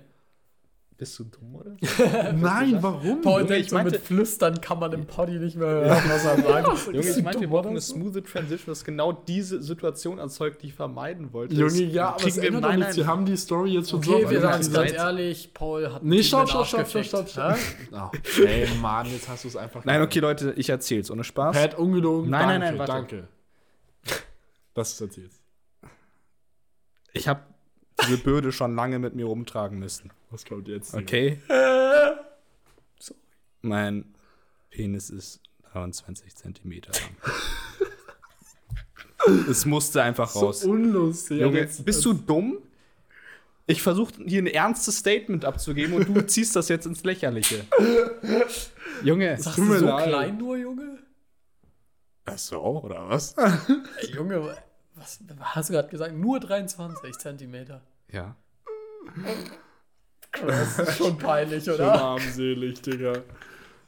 bist 1.02 1.18
du 1.18 1.24
dumm, 1.24 1.56
oder? 1.56 1.72
Nein, 2.32 2.78
warum? 2.80 3.22
Paul 3.22 3.44
denkt 3.44 3.64
ich 3.64 3.70
so, 3.70 3.74
meinte- 3.76 3.90
mit 3.92 4.02
Flüstern 4.02 4.60
kann 4.60 4.78
man 4.78 4.92
im 4.92 5.04
Poddy 5.04 5.40
nicht 5.40 5.56
mehr 5.56 5.66
hören, 5.66 6.02
was 6.08 6.24
er 6.24 6.40
sagt. 6.40 6.86
Junge, 6.86 6.98
Bist 6.98 7.08
ich 7.10 7.16
du 7.16 7.22
meinte, 7.22 7.40
wir 7.40 7.46
dumm, 7.48 7.50
brauchen 7.50 7.70
eine 7.70 7.80
smooth 7.80 8.24
Transition, 8.24 8.66
das 8.72 8.84
genau 8.84 9.12
diese 9.12 9.60
Situation 9.60 10.18
erzeugt, 10.18 10.62
die 10.62 10.68
ich 10.68 10.74
vermeiden 10.74 11.32
wollte. 11.32 11.54
Junge, 11.56 11.82
ja, 11.82 12.10
aber 12.10 12.16
es 12.18 12.22
kriegen 12.22 12.36
wir 12.36 12.48
im 12.48 12.54
ändert 12.54 12.70
doch 12.72 12.76
nichts. 12.76 12.96
Wir 12.96 13.02
Nein, 13.04 13.10
haben 13.12 13.26
die 13.26 13.36
Story 13.36 13.70
jetzt 13.72 13.90
schon 13.90 13.98
Okay, 13.98 14.10
so 14.10 14.16
wir 14.18 14.22
Junge, 14.22 14.40
sagen 14.40 14.60
es 14.60 14.70
nein. 14.70 14.86
ganz 14.86 14.92
ehrlich, 14.96 15.54
Paul 15.54 15.92
hat 15.92 16.02
Nee, 16.04 16.22
stopp, 16.22 16.48
stopp, 16.48 16.66
stopp, 16.66 16.86
stopp, 16.88 17.04
stopp, 17.04 17.28
stopp. 17.28 18.12
Ey, 18.46 18.68
Mann, 18.80 19.06
jetzt 19.10 19.28
hast 19.28 19.42
du 19.42 19.48
es 19.48 19.56
einfach 19.56 19.84
Nein, 19.84 20.02
okay, 20.02 20.20
Leute, 20.20 20.52
ich 20.56 20.68
erzähl's 20.70 21.10
ohne 21.10 21.24
Spaß. 21.24 21.56
Pat, 21.56 21.74
ungelogen, 21.78 22.30
Nein, 22.30 22.46
nein, 22.46 22.60
danke, 22.60 22.76
nein, 22.76 22.78
warte. 22.78 22.92
danke. 22.92 23.28
Das 24.74 24.92
ist 24.92 25.00
erzählst. 25.00 25.40
Ich 27.12 27.26
habe 27.28 27.40
diese 28.06 28.18
Bürde 28.18 28.52
schon 28.52 28.74
lange 28.74 28.98
mit 28.98 29.14
mir 29.14 29.26
rumtragen 29.26 29.78
müssen. 29.78 30.10
Was 30.32 30.44
kommt 30.44 30.66
jetzt? 30.68 30.94
Okay? 30.94 31.38
Mein 33.60 34.04
Penis 34.70 35.10
ist 35.10 35.40
23 35.72 36.34
Zentimeter 36.34 36.90
lang. 36.92 37.16
es 39.48 39.64
musste 39.66 40.02
einfach 40.02 40.30
So 40.30 40.46
raus. 40.46 40.64
unlustig. 40.64 41.40
Junge, 41.40 41.60
Jetzt- 41.60 41.84
bist 41.84 42.04
du 42.04 42.12
dumm? 42.14 42.58
Ich 43.66 43.80
versuche 43.80 44.12
hier 44.26 44.42
ein 44.42 44.48
ernstes 44.48 44.98
Statement 44.98 45.44
abzugeben 45.44 45.94
und 45.94 46.08
du 46.08 46.20
ziehst 46.26 46.56
das 46.56 46.68
jetzt 46.68 46.86
ins 46.86 47.04
Lächerliche. 47.04 47.64
Junge, 49.04 49.36
Sagst 49.40 49.58
du 49.58 49.62
mir 49.62 49.78
so 49.78 49.86
leid. 49.86 50.08
klein 50.08 50.36
nur, 50.38 50.56
Junge? 50.56 50.98
ach 52.24 52.38
so, 52.38 52.60
oder 52.60 53.08
was? 53.08 53.34
Ey, 53.36 54.10
Junge, 54.14 54.56
was 54.96 55.20
hast 55.40 55.68
du 55.68 55.74
gerade 55.74 55.88
gesagt? 55.88 56.14
Nur 56.14 56.40
23 56.40 57.16
Zentimeter. 57.18 57.82
Ja. 58.10 58.34
Das 60.46 60.78
ist 60.78 60.96
schon 60.98 61.18
peinlich, 61.18 61.64
Schon 61.64 61.74
oder? 61.74 61.92
armselig, 61.94 62.80
Digga. 62.82 63.12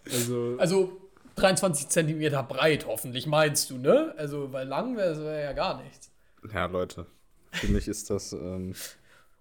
Also, 0.07 0.57
Also 0.59 1.01
23 1.37 1.89
Zentimeter 1.89 2.43
breit, 2.43 2.87
hoffentlich 2.87 3.27
meinst 3.27 3.71
du, 3.71 3.79
ne? 3.79 4.15
Also, 4.17 4.53
weil 4.53 4.69
lang 4.69 4.97
wäre 4.97 5.19
wär 5.25 5.41
ja 5.41 5.53
gar 5.53 5.83
nichts. 5.83 6.11
Ja, 6.53 6.67
Leute. 6.67 7.07
Für 7.53 7.69
mich 7.69 7.89
ist 7.89 8.11
das. 8.11 8.33
Ähm, 8.33 8.75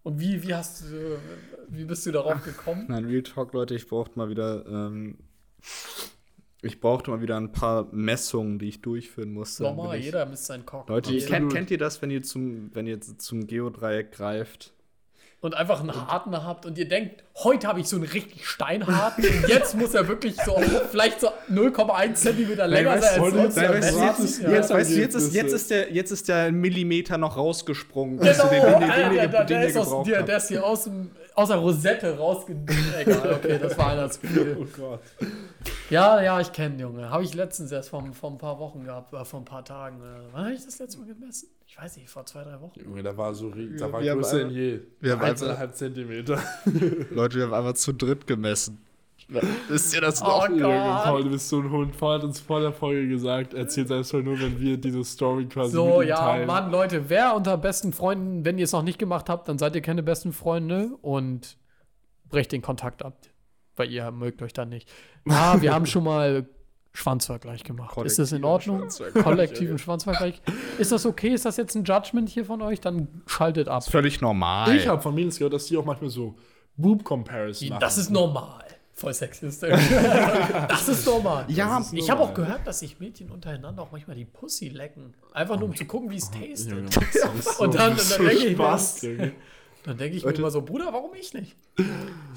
Und 0.04 0.20
wie, 0.20 0.42
wie 0.44 0.54
hast 0.56 0.84
du, 0.84 1.18
wie 1.68 1.84
bist 1.86 2.06
du 2.06 2.12
darauf 2.12 2.44
gekommen? 2.44 2.86
nein, 2.88 3.06
Real 3.06 3.24
Talk, 3.24 3.54
Leute, 3.54 3.76
ich 3.76 3.88
brauchte 3.88 4.18
mal 4.18 4.30
wieder. 4.30 4.66
Ähm, 4.68 5.18
ich 6.62 6.80
brauchte 6.80 7.12
mal 7.12 7.22
wieder 7.22 7.36
ein 7.36 7.52
paar 7.52 7.90
Messungen, 7.92 8.58
die 8.58 8.70
ich 8.70 8.82
durchführen 8.82 9.34
musste. 9.34 9.64
Damit 9.64 10.00
ich- 10.00 10.06
jeder 10.06 10.26
misst 10.26 10.46
seinen 10.46 10.66
Cock. 10.66 10.88
Leute, 10.88 11.18
kennt, 11.18 11.52
kennt 11.52 11.72
ihr 11.72 11.78
das, 11.78 12.02
wenn 12.02 12.10
ihr 12.10 12.24
zum, 12.24 12.74
wenn 12.74 12.88
ihr 12.88 13.02
zum 13.02 13.46
Geodreieck 13.48 14.14
greift? 14.14 14.72
Und 15.44 15.56
einfach 15.56 15.82
einen 15.82 15.94
harten 15.94 16.42
habt 16.42 16.66
und 16.66 16.78
ihr 16.78 16.88
denkt, 16.88 17.22
heute 17.44 17.68
habe 17.68 17.82
ich 17.82 17.90
so 17.90 17.98
einen 17.98 18.06
richtig 18.06 18.48
steinharten 18.48 19.26
und 19.26 19.48
jetzt 19.50 19.76
muss 19.76 19.94
er 19.94 20.08
wirklich 20.08 20.38
so 20.38 20.56
vielleicht 20.90 21.20
so 21.20 21.28
0,1 21.52 22.14
Zentimeter 22.14 22.66
länger 22.66 23.02
sein 23.02 23.22
als 23.22 23.92
sonst. 23.92 25.34
jetzt 25.34 25.52
ist 25.52 25.70
der, 25.70 25.92
jetzt 25.92 26.12
ist 26.12 26.30
der 26.30 26.50
Millimeter 26.54 27.18
noch 27.18 27.36
rausgesprungen, 27.36 28.20
Genau, 28.20 28.44
du 28.44 28.50
den, 28.50 28.62
den, 28.62 28.80
den, 28.80 28.90
Alter, 28.90 29.44
den, 29.44 29.48
der, 29.48 29.68
ist 29.68 29.78
aus, 29.78 29.86
gebraucht 29.86 30.08
der, 30.08 30.18
habt. 30.20 30.30
der 30.30 30.38
ist 30.38 30.48
hier 30.48 30.66
aus, 30.66 30.84
dem, 30.86 31.12
aus 31.36 31.50
der 31.50 31.58
Rosette 31.58 32.18
rausge... 32.18 32.56
Egal, 33.02 33.34
okay, 33.34 33.60
das 33.62 33.78
war 33.78 33.88
einer 33.92 34.10
zu 34.10 34.22
viel. 34.22 34.58
oh 34.58 34.66
Gott. 34.78 35.02
Ja, 35.90 36.22
ja, 36.22 36.40
ich 36.40 36.54
kenne, 36.54 36.80
Junge. 36.80 37.10
Habe 37.10 37.24
ich 37.24 37.34
letztens 37.34 37.70
erst 37.74 37.90
vor, 37.90 38.02
vor 38.14 38.32
ein 38.32 38.38
paar 38.38 38.60
Wochen 38.60 38.86
gehabt, 38.86 39.12
oder 39.12 39.26
vor 39.26 39.42
ein 39.42 39.46
paar 39.46 39.66
Tagen. 39.66 40.00
So. 40.00 40.06
Wann 40.32 40.46
habe 40.46 40.54
ich 40.54 40.64
das 40.64 40.80
letzte 40.80 41.00
Mal 41.00 41.08
gemessen? 41.08 41.50
Ich 41.76 41.82
weiß 41.82 41.98
nicht, 41.98 42.08
vor 42.08 42.24
zwei, 42.28 42.44
drei 42.44 42.62
Wochen. 42.62 42.80
Junge, 42.80 43.02
da 43.02 43.18
war 43.18 43.34
so 43.34 43.50
da 43.50 43.92
war 43.92 44.00
Wir 44.00 44.14
größer 44.14 44.38
denn 44.38 44.48
einfach- 44.50 44.58
je. 44.60 44.80
wir 45.00 45.12
haben 45.14 45.22
einfach- 45.24 45.60
1,5 45.60 45.74
Zentimeter. 45.74 46.40
Leute, 47.10 47.38
wir 47.38 47.46
haben 47.46 47.54
einfach 47.56 47.74
zu 47.74 47.94
dritt 47.94 48.28
gemessen. 48.28 48.86
Wisst 49.70 49.96
ihr 49.96 50.02
das 50.02 50.22
Oh 50.22 50.26
noch? 50.26 50.50
Junge, 50.50 51.00
Paul, 51.04 51.24
du 51.24 51.32
bist 51.32 51.50
so 51.50 51.62
ein 51.62 51.72
Hund. 51.72 51.98
Paul 51.98 52.14
hat 52.18 52.24
uns 52.26 52.40
vor 52.42 52.60
der 52.60 52.74
Folge 52.74 53.08
gesagt, 53.08 53.56
erzählt 53.56 53.88
seine 53.88 54.04
Story 54.04 54.22
nur, 54.22 54.40
wenn 54.40 54.60
wir 54.60 54.78
diese 54.78 55.04
Story 55.04 55.48
quasi 55.48 55.72
So, 55.72 56.04
ja, 56.04 56.18
teilen. 56.18 56.46
Mann, 56.46 56.70
Leute, 56.70 57.10
wer 57.10 57.36
unter 57.36 57.58
besten 57.58 57.92
Freunden, 57.92 58.46
wenn 58.46 58.60
ihr 58.60 58.66
es 58.66 58.72
noch 58.72 58.84
nicht 58.84 59.00
gemacht 59.00 59.28
habt, 59.28 59.48
dann 59.50 59.58
seid 59.58 59.74
ihr 59.74 59.82
keine 59.82 60.04
besten 60.04 60.32
Freunde 60.32 60.92
und 61.02 61.58
brecht 62.30 62.52
den 62.52 62.62
Kontakt 62.62 63.04
ab. 63.04 63.18
Weil 63.76 63.90
ihr 63.92 64.12
mögt 64.12 64.44
euch 64.44 64.54
dann 64.54 64.70
nicht. 64.70 64.88
Ah, 65.28 65.60
wir 65.60 65.74
haben 65.74 65.86
schon 65.88 66.04
mal 66.04 66.46
Schwanzvergleich 66.94 67.64
gemacht. 67.64 67.98
ist 68.06 68.20
das 68.20 68.32
in 68.32 68.44
Ordnung? 68.44 68.80
Schwanzvergleich, 68.82 69.24
Kollektiven 69.24 69.78
Schwanzvergleich. 69.80 70.42
Ist 70.78 70.92
das 70.92 71.06
okay? 71.06 71.30
Ist 71.30 71.46
das 71.46 71.58
jetzt 71.58 71.76
ein 71.76 71.84
Judgment 71.84 72.30
hier 72.30 72.46
von 72.46 72.62
euch? 72.62 72.82
Dann 72.82 73.08
schaltet 73.26 73.68
ab. 73.68 73.84
Völlig 73.84 74.22
normal. 74.22 74.76
Ich 74.76 74.88
habe 74.88 75.02
von 75.02 75.16
Mädels 75.16 75.38
gehört, 75.38 75.54
dass 75.54 75.66
die 75.66 75.76
auch 75.78 75.86
manchmal 75.86 76.12
so 76.12 76.36
Boob-Comparison 76.78 77.70
machen. 77.70 77.80
Das 77.80 77.98
ist 77.98 78.10
normal. 78.12 78.64
Voll 78.96 79.14
sexistisch. 79.14 79.72
das 80.70 80.88
ist 80.88 81.06
normal. 81.08 81.46
Ja, 81.48 81.78
Das 81.80 81.88
ist 81.88 81.94
Ich 81.94 82.10
habe 82.12 82.22
auch 82.22 82.34
gehört, 82.34 82.68
dass 82.68 82.80
sich 82.80 83.00
Mädchen 83.00 83.32
untereinander 83.32 83.82
auch 83.82 83.92
manchmal 83.92 84.16
die 84.16 84.26
Pussy 84.26 84.70
lecken. 84.70 85.16
Einfach 85.34 85.58
nur 85.60 85.70
um 85.70 85.76
zu 85.76 85.86
gucken, 85.86 86.12
wie 86.12 86.18
es 86.18 86.30
Junge, 86.32 86.86
tastet. 86.86 86.96
das 86.96 87.34
ist 87.48 87.58
so- 87.58 87.64
Und 87.64 87.74
dann, 87.74 87.98
so 87.98 88.18
dann 88.18 88.28
denke 88.28 88.46
ich, 88.46 88.58
mir. 88.58 89.32
Dann 89.84 89.98
denk 89.98 90.16
ich 90.16 90.24
mir 90.24 90.30
Leute. 90.30 90.42
immer 90.42 90.52
so, 90.52 90.62
Bruder, 90.62 90.94
warum 90.94 91.14
ich 91.14 91.34
nicht? 91.34 91.56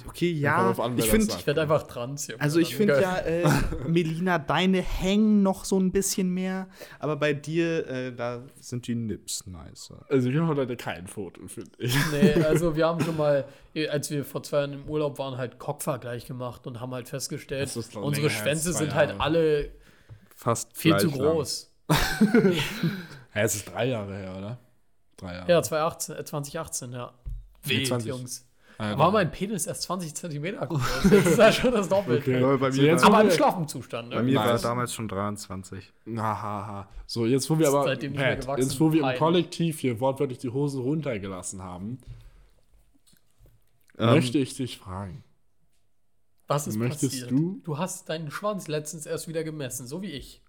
okay, 0.08 0.30
ja. 0.30 0.72
an, 0.72 0.98
ich 0.98 1.08
finde. 1.10 1.32
Ich 1.36 1.46
werde 1.46 1.62
einfach 1.62 1.84
trans. 1.84 2.26
Junge. 2.26 2.40
also 2.40 2.58
ich 2.58 2.74
finde 2.74 3.00
ja, 3.00 3.18
äh, 3.18 3.48
Melina, 3.86 4.38
deine 4.38 4.82
hängen 4.82 5.42
noch 5.42 5.64
so 5.64 5.78
ein 5.78 5.92
bisschen 5.92 6.30
mehr, 6.30 6.68
aber 6.98 7.16
bei 7.16 7.32
dir, 7.34 7.88
äh, 7.88 8.12
da 8.14 8.42
sind 8.60 8.86
die 8.86 8.94
Nips 8.94 9.46
nicer. 9.46 10.04
Also 10.08 10.30
wir 10.30 10.40
haben 10.40 10.56
heute 10.56 10.76
kein 10.76 11.06
Foto, 11.06 11.46
finde 11.46 11.70
ich. 11.78 11.96
Nee, 12.12 12.34
also 12.44 12.76
wir 12.76 12.86
haben 12.86 13.00
schon 13.00 13.16
mal, 13.16 13.44
als 13.90 14.10
wir 14.10 14.24
vor 14.24 14.42
zwei 14.42 14.58
Jahren 14.58 14.72
im 14.72 14.88
Urlaub 14.88 15.18
waren, 15.18 15.36
halt 15.36 15.58
Cockvergleich 15.58 16.26
gemacht 16.26 16.66
und 16.66 16.80
haben 16.80 16.92
halt 16.92 17.08
festgestellt, 17.08 17.70
unsere 17.94 18.30
Schwänze 18.30 18.72
sind 18.72 18.94
halt 18.94 19.20
alle 19.20 19.70
Fast 20.36 20.76
viel 20.76 20.96
zu 20.98 21.10
groß. 21.10 21.72
Ja, 23.34 23.42
es 23.42 23.54
ist 23.54 23.70
drei 23.70 23.84
Jahre 23.84 24.16
her, 24.16 24.34
oder? 24.34 24.58
Drei 25.18 25.34
Jahre. 25.34 25.50
Ja, 25.50 25.62
2018, 25.62 26.16
äh, 26.16 26.24
2018 26.24 26.92
ja. 26.92 27.12
Wild, 27.68 27.86
20. 27.88 28.08
Jungs. 28.08 28.42
Ah, 28.78 28.90
ja, 28.90 28.98
War 28.98 29.10
mein 29.10 29.30
Penis 29.30 29.66
erst 29.66 29.82
20 29.82 30.14
Zentimeter 30.14 30.66
groß. 30.66 30.82
Das 31.10 31.12
ist 31.26 31.38
ja 31.38 31.50
schon 31.50 31.72
das 31.72 31.88
Doppelte. 31.88 32.30
Okay. 32.30 32.40
Ja, 32.42 32.56
bei 32.58 32.70
mir 32.70 32.82
jetzt 32.82 33.02
war- 33.04 33.14
Aber 33.14 33.22
im 33.24 33.30
schlaffen 33.30 33.66
Zustand. 33.68 34.10
Bei 34.10 34.16
Ne? 34.16 34.22
mir 34.24 34.34
war 34.36 34.48
er 34.50 34.58
damals 34.58 34.92
schon 34.92 35.08
23. 35.08 35.92
Hahaha. 36.14 36.86
So, 37.06 37.24
jetzt 37.24 37.48
wo 37.48 37.58
wir 37.58 37.68
aber, 37.68 37.84
Pat, 37.84 38.58
jetzt 38.58 38.78
wo 38.78 38.92
wir 38.92 39.10
im. 39.12 39.18
Kollektiv 39.18 39.78
hier 39.80 39.98
wortwörtlich 40.00 40.38
die 40.38 40.50
Hosen 40.50 40.82
runtergelassen 40.82 41.62
haben, 41.62 41.98
Ähm, 43.98 44.10
möchte 44.10 44.38
ich 44.38 44.54
dich 44.56 44.78
fragen. 44.78 45.24
Was 46.48 46.66
ist 46.66 46.76
Möchtest 46.76 47.12
passiert? 47.12 47.30
du? 47.30 47.60
Du 47.64 47.78
hast 47.78 48.08
deinen 48.10 48.30
Schwanz 48.30 48.68
letztens 48.68 49.06
erst 49.06 49.26
wieder 49.26 49.42
gemessen, 49.42 49.86
so 49.86 50.02
wie 50.02 50.10
ich. 50.12 50.42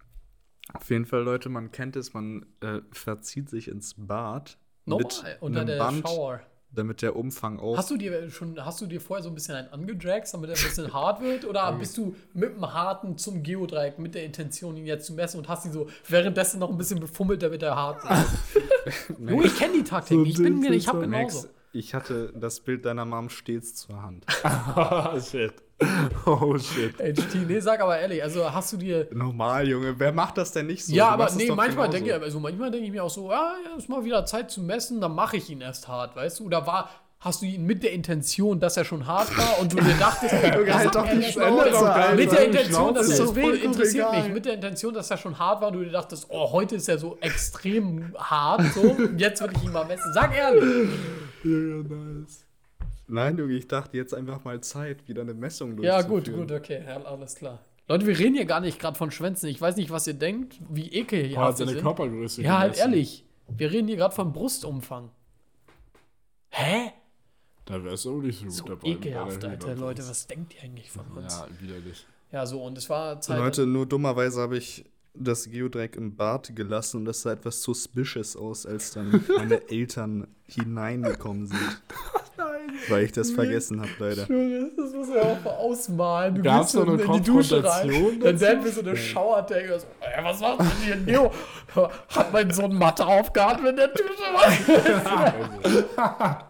Auf 0.74 0.90
jeden 0.90 1.06
Fall, 1.06 1.22
Leute, 1.22 1.48
man 1.48 1.72
kennt 1.72 1.96
es, 1.96 2.12
man 2.12 2.44
äh, 2.60 2.80
verzieht 2.92 3.48
sich 3.48 3.68
ins 3.68 3.94
Bad 3.96 4.58
Normal, 4.84 5.04
mit 5.06 5.38
unter 5.42 5.60
einem 5.60 5.66
der 5.66 5.78
Band, 5.78 6.06
Shower. 6.06 6.40
Damit 6.70 7.02
der 7.02 7.16
Umfang 7.16 7.58
auch. 7.58 7.76
Hast 7.76 7.90
du 7.90 7.96
dir 7.96 8.30
schon, 8.30 8.64
hast 8.64 8.80
du 8.80 8.86
dir 8.86 9.00
vorher 9.00 9.22
so 9.22 9.30
ein 9.30 9.34
bisschen 9.34 9.54
einen 9.54 9.68
angedragt, 9.68 10.32
damit 10.32 10.50
er 10.50 10.56
ein 10.56 10.62
bisschen 10.62 10.92
hart 10.92 11.20
wird? 11.20 11.44
Oder 11.44 11.72
bist 11.78 11.96
du 11.96 12.14
mit 12.34 12.54
dem 12.54 12.72
harten 12.72 13.16
zum 13.18 13.42
Geodreieck 13.42 13.98
mit 13.98 14.14
der 14.14 14.24
Intention, 14.24 14.76
ihn 14.76 14.86
jetzt 14.86 15.06
zu 15.06 15.14
messen 15.14 15.38
und 15.38 15.48
hast 15.48 15.66
ihn 15.66 15.72
so 15.72 15.88
währenddessen 16.08 16.60
noch 16.60 16.70
ein 16.70 16.78
bisschen 16.78 17.00
befummelt, 17.00 17.42
damit 17.42 17.62
er 17.62 17.76
hart 17.76 18.04
wird? 18.04 19.18
Junge, 19.30 19.46
ich 19.46 19.56
kenne 19.56 19.74
die 19.74 19.84
Taktik. 19.84 20.26
Ich 20.26 20.36
bin, 20.36 20.62
ich 20.64 20.88
hab 20.88 21.00
genauso. 21.00 21.42
Max, 21.42 21.48
ich 21.72 21.94
hatte 21.94 22.32
das 22.34 22.60
Bild 22.60 22.84
deiner 22.84 23.04
Mom 23.04 23.28
stets 23.28 23.74
zur 23.74 24.02
Hand. 24.02 24.26
oh, 24.44 25.20
shit. 25.30 25.54
Oh, 26.26 26.58
shit. 26.58 26.94
HT, 26.98 27.46
nee, 27.46 27.60
sag 27.60 27.80
aber 27.80 27.98
ehrlich, 27.98 28.22
also 28.22 28.52
hast 28.52 28.72
du 28.72 28.76
dir. 28.76 29.08
Normal, 29.12 29.66
Junge. 29.68 29.98
Wer 29.98 30.12
macht 30.12 30.36
das 30.36 30.52
denn 30.52 30.66
nicht 30.66 30.84
so? 30.84 30.94
ja, 30.94 31.06
Du 31.16 31.22
aber 31.22 31.32
nee, 31.36 31.46
doch 31.48 31.56
manchmal 31.56 31.88
denke 31.88 32.10
ich, 32.10 32.22
also 32.22 32.40
manchmal 32.40 32.70
denke 32.70 32.86
ich 32.86 32.92
mir 32.92 33.04
auch 33.04 33.10
so, 33.10 33.30
ja, 33.30 33.54
ja, 33.64 33.76
ist 33.76 33.88
mal 33.88 34.04
wieder 34.04 34.24
Zeit 34.26 34.50
zu 34.50 34.60
messen, 34.60 35.00
dann 35.00 35.14
mache 35.14 35.36
ich 35.36 35.48
ihn 35.48 35.60
erst 35.60 35.88
hart, 35.88 36.16
weißt 36.16 36.40
du? 36.40 36.46
Oder 36.46 36.66
war, 36.66 36.90
hast 37.20 37.42
du 37.42 37.46
ihn 37.46 37.64
mit 37.64 37.82
der 37.82 37.92
Intention, 37.92 38.60
dass 38.60 38.76
er 38.76 38.84
schon 38.84 39.06
hart 39.06 39.36
war 39.38 39.58
und 39.60 39.72
du 39.72 39.76
dir 39.76 39.94
dachtest, 39.98 40.32
halt 40.42 40.68
das 40.68 40.90
doch 40.92 41.06
er 41.06 41.22
Schnauze, 41.22 41.64
nicht 41.64 41.76
Alter. 41.82 42.14
mit 42.16 42.32
der 42.32 42.44
Intention, 42.44 42.94
dass 42.94 43.08
er 43.10 43.24
doch 43.26 43.34
vollkommen 43.34 43.62
interessiert 43.62 44.12
mich. 44.12 44.32
Mit 44.32 44.44
der 44.44 44.54
Intention, 44.54 44.94
dass 44.94 45.10
er 45.10 45.16
schon 45.16 45.38
hart 45.38 45.60
war 45.60 45.68
und 45.68 45.74
du 45.74 45.84
dir 45.84 45.92
dachtest, 45.92 46.26
oh, 46.28 46.52
heute 46.52 46.76
ist 46.76 46.88
er 46.88 46.98
so 46.98 47.16
extrem 47.20 48.14
hart, 48.18 48.62
so, 48.74 48.96
jetzt 49.16 49.40
will 49.42 49.50
ich 49.56 49.64
ihn 49.64 49.72
mal 49.72 49.84
messen. 49.86 50.12
Sag 50.12 50.36
ehrlich. 50.36 50.90
Ja, 51.44 51.50
nice. 51.50 52.44
Nein, 53.08 53.38
Junge, 53.38 53.54
ich 53.54 53.66
dachte 53.66 53.96
jetzt 53.96 54.12
einfach 54.14 54.44
mal 54.44 54.60
Zeit, 54.60 55.08
wieder 55.08 55.22
eine 55.22 55.34
Messung 55.34 55.82
Ja, 55.82 56.02
durchzuführen. 56.02 56.40
gut, 56.40 56.48
gut, 56.48 56.58
okay, 56.58 56.84
ja, 56.86 57.02
alles 57.02 57.34
klar. 57.34 57.60
Leute, 57.88 58.06
wir 58.06 58.18
reden 58.18 58.34
hier 58.34 58.44
gar 58.44 58.60
nicht 58.60 58.78
gerade 58.78 58.98
von 58.98 59.10
Schwänzen. 59.10 59.48
Ich 59.48 59.60
weiß 59.60 59.76
nicht, 59.76 59.90
was 59.90 60.06
ihr 60.06 60.12
denkt, 60.14 60.56
wie 60.68 60.84
hat 60.84 60.92
ekelhaft 60.92 61.56
sie 61.56 61.62
seine 61.64 61.72
sind. 61.76 61.82
Körpergröße 61.82 62.42
Ja, 62.42 62.58
halt 62.58 62.76
ehrlich. 62.76 63.24
Wir 63.48 63.72
reden 63.72 63.88
hier 63.88 63.96
gerade 63.96 64.14
von 64.14 64.30
Brustumfang. 64.32 65.10
Hä? 66.50 66.92
Da 67.64 67.82
wärst 67.82 68.04
du 68.04 68.18
auch 68.18 68.22
nicht 68.22 68.38
so 68.40 68.44
gut 68.44 68.52
So 68.54 68.64
dabei. 68.64 68.80
bei 68.82 68.88
ekelhaft, 68.88 69.44
Alter. 69.44 69.74
Leute, 69.74 70.06
was 70.06 70.26
denkt 70.26 70.54
ihr 70.54 70.62
eigentlich 70.64 70.90
von 70.90 71.06
uns? 71.16 71.34
Ja, 71.38 71.46
Ja, 71.46 71.60
widerlich. 71.62 72.06
so, 72.44 72.62
und 72.62 72.76
es 72.76 72.90
war 72.90 73.20
Zeit. 73.22 73.38
Leute, 73.38 73.66
nur 73.66 73.86
dummerweise 73.86 74.40
habe 74.42 74.58
ich 74.58 74.84
das 75.14 75.50
Geodreieck 75.50 75.96
im 75.96 76.14
Bad 76.14 76.54
gelassen 76.54 76.98
und 76.98 77.04
das 77.06 77.22
sah 77.22 77.32
etwas 77.32 77.62
suspicious 77.62 78.36
aus, 78.36 78.66
als 78.66 78.92
dann 78.92 79.24
meine 79.36 79.66
Eltern 79.70 80.28
hineingekommen 80.46 81.46
sind. 81.46 81.82
Weil 82.88 83.04
ich 83.04 83.12
das 83.12 83.30
vergessen 83.30 83.80
habe, 83.80 83.90
leider. 83.98 84.22
Das 84.22 84.92
muss 84.92 85.08
ja 85.14 85.22
auch 85.22 85.42
mal 85.44 85.50
ausmalen. 85.50 86.34
Du 86.36 86.42
Gab's 86.42 86.72
gehst 86.72 86.84
so 86.84 86.92
eine 86.92 87.02
in 87.02 87.12
die 87.12 87.20
Dusche 87.22 87.64
rein, 87.64 88.20
dann 88.22 88.40
werden 88.40 88.64
wir 88.64 88.72
so 88.72 88.80
eine 88.80 88.96
Schauertank. 88.96 89.66
So, 89.68 89.86
ey, 90.00 90.24
was 90.24 90.40
macht 90.40 90.60
denn 90.60 90.66
hier 90.84 90.96
Neo? 90.96 91.32
Hat 92.08 92.32
mein 92.32 92.50
Sohn 92.50 92.74
Mathe 92.74 93.06
aufgeatmet 93.06 93.70
in 93.70 93.76
der 93.76 93.88
Dusche? 93.88 94.04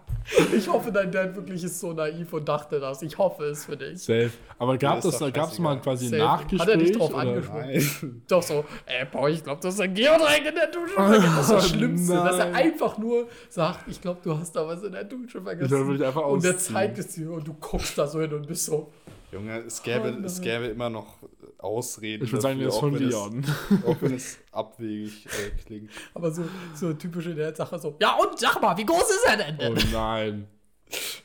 ich 0.56 0.68
hoffe, 0.68 0.92
dein 0.92 1.10
Dad 1.10 1.34
wirklich 1.36 1.62
ist 1.64 1.80
so 1.80 1.92
naiv 1.92 2.32
und 2.32 2.48
dachte 2.48 2.78
das. 2.80 3.02
Ich 3.02 3.16
hoffe 3.18 3.44
es 3.44 3.64
für 3.64 3.76
dich. 3.76 3.98
Safe. 4.02 4.30
Aber 4.58 4.76
gab 4.76 5.02
Ja, 5.02 5.08
es 5.10 5.32
gab's 5.32 5.58
mal 5.58 5.80
quasi 5.80 6.06
ein. 6.14 6.18
Nachgespräch? 6.18 6.60
Hat 6.60 6.68
er 6.68 6.76
dich 6.76 6.92
drauf 6.92 7.14
angesprochen? 7.14 7.60
Nein. 7.66 8.22
Doch 8.28 8.42
so, 8.42 8.64
ey, 8.86 9.06
boah, 9.10 9.28
ich 9.28 9.42
glaube, 9.42 9.60
das 9.62 9.74
ist 9.74 9.80
ein 9.80 9.94
Geodreieck 9.94 10.46
in 10.46 10.54
der 10.54 10.66
Dusche. 10.66 10.94
vergessen. 10.94 11.32
Das 11.36 11.40
ist 11.46 11.50
das 11.52 11.64
Oh, 11.64 11.68
Schlimmste, 11.74 12.12
dass 12.14 12.38
er 12.38 12.44
nein. 12.46 12.54
einfach 12.54 12.98
nur 12.98 13.28
sagt, 13.48 13.88
ich 13.88 14.00
glaube, 14.00 14.20
du 14.22 14.36
hast 14.38 14.52
da 14.54 14.66
was 14.66 14.82
in 14.82 14.92
der 14.92 15.04
Dusche 15.04 15.40
vergessen. 15.40 15.94
ich 15.94 16.04
einfach 16.04 16.26
und 16.26 16.44
der 16.44 16.58
zeigt 16.58 16.98
es 16.98 17.08
dir 17.14 17.30
und 17.32 17.46
du 17.46 17.54
guckst 17.54 17.96
da 17.96 18.06
so 18.06 18.20
hin 18.20 18.32
und 18.32 18.46
bist 18.46 18.66
so, 18.66 18.92
Junge, 19.30 19.58
es 19.66 19.82
gäbe, 19.82 20.16
Oh, 20.20 20.24
es 20.24 20.36
nein. 20.38 20.44
gäbe 20.44 20.64
immer 20.66 20.88
noch 20.88 21.16
Ausreden. 21.58 22.24
Ich 22.24 22.32
würde 22.32 22.42
sagen, 22.42 22.58
der 22.60 22.68
ist 22.68 22.78
von 22.78 22.94
auch 22.94 22.98
wenn 23.00 23.08
es- 23.08 23.12
Leon. 23.14 23.44
Auch 23.86 23.96
wenn 24.00 24.14
es 24.14 24.38
abwegig 24.52 25.26
äh, 25.26 25.50
klingt. 25.64 25.90
aber 26.14 26.30
so, 26.30 26.44
so 26.74 26.92
typische 26.94 27.34
der 27.34 27.54
Sache 27.54 27.78
so, 27.78 27.96
ja 28.00 28.14
und 28.16 28.38
sag 28.38 28.60
mal, 28.62 28.76
wie 28.76 28.86
groß 28.86 29.02
ist 29.10 29.26
er 29.26 29.36
denn? 29.36 29.58
Oh 29.60 29.74
nein. 29.92 30.46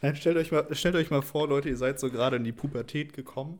Nein, 0.01 0.15
stellt 0.15 0.35
euch, 0.37 0.51
mal, 0.51 0.65
stellt 0.71 0.95
euch 0.95 1.09
mal 1.11 1.21
vor, 1.21 1.47
Leute, 1.47 1.69
ihr 1.69 1.77
seid 1.77 1.99
so 1.99 2.09
gerade 2.09 2.35
in 2.37 2.43
die 2.43 2.51
Pubertät 2.51 3.13
gekommen. 3.13 3.59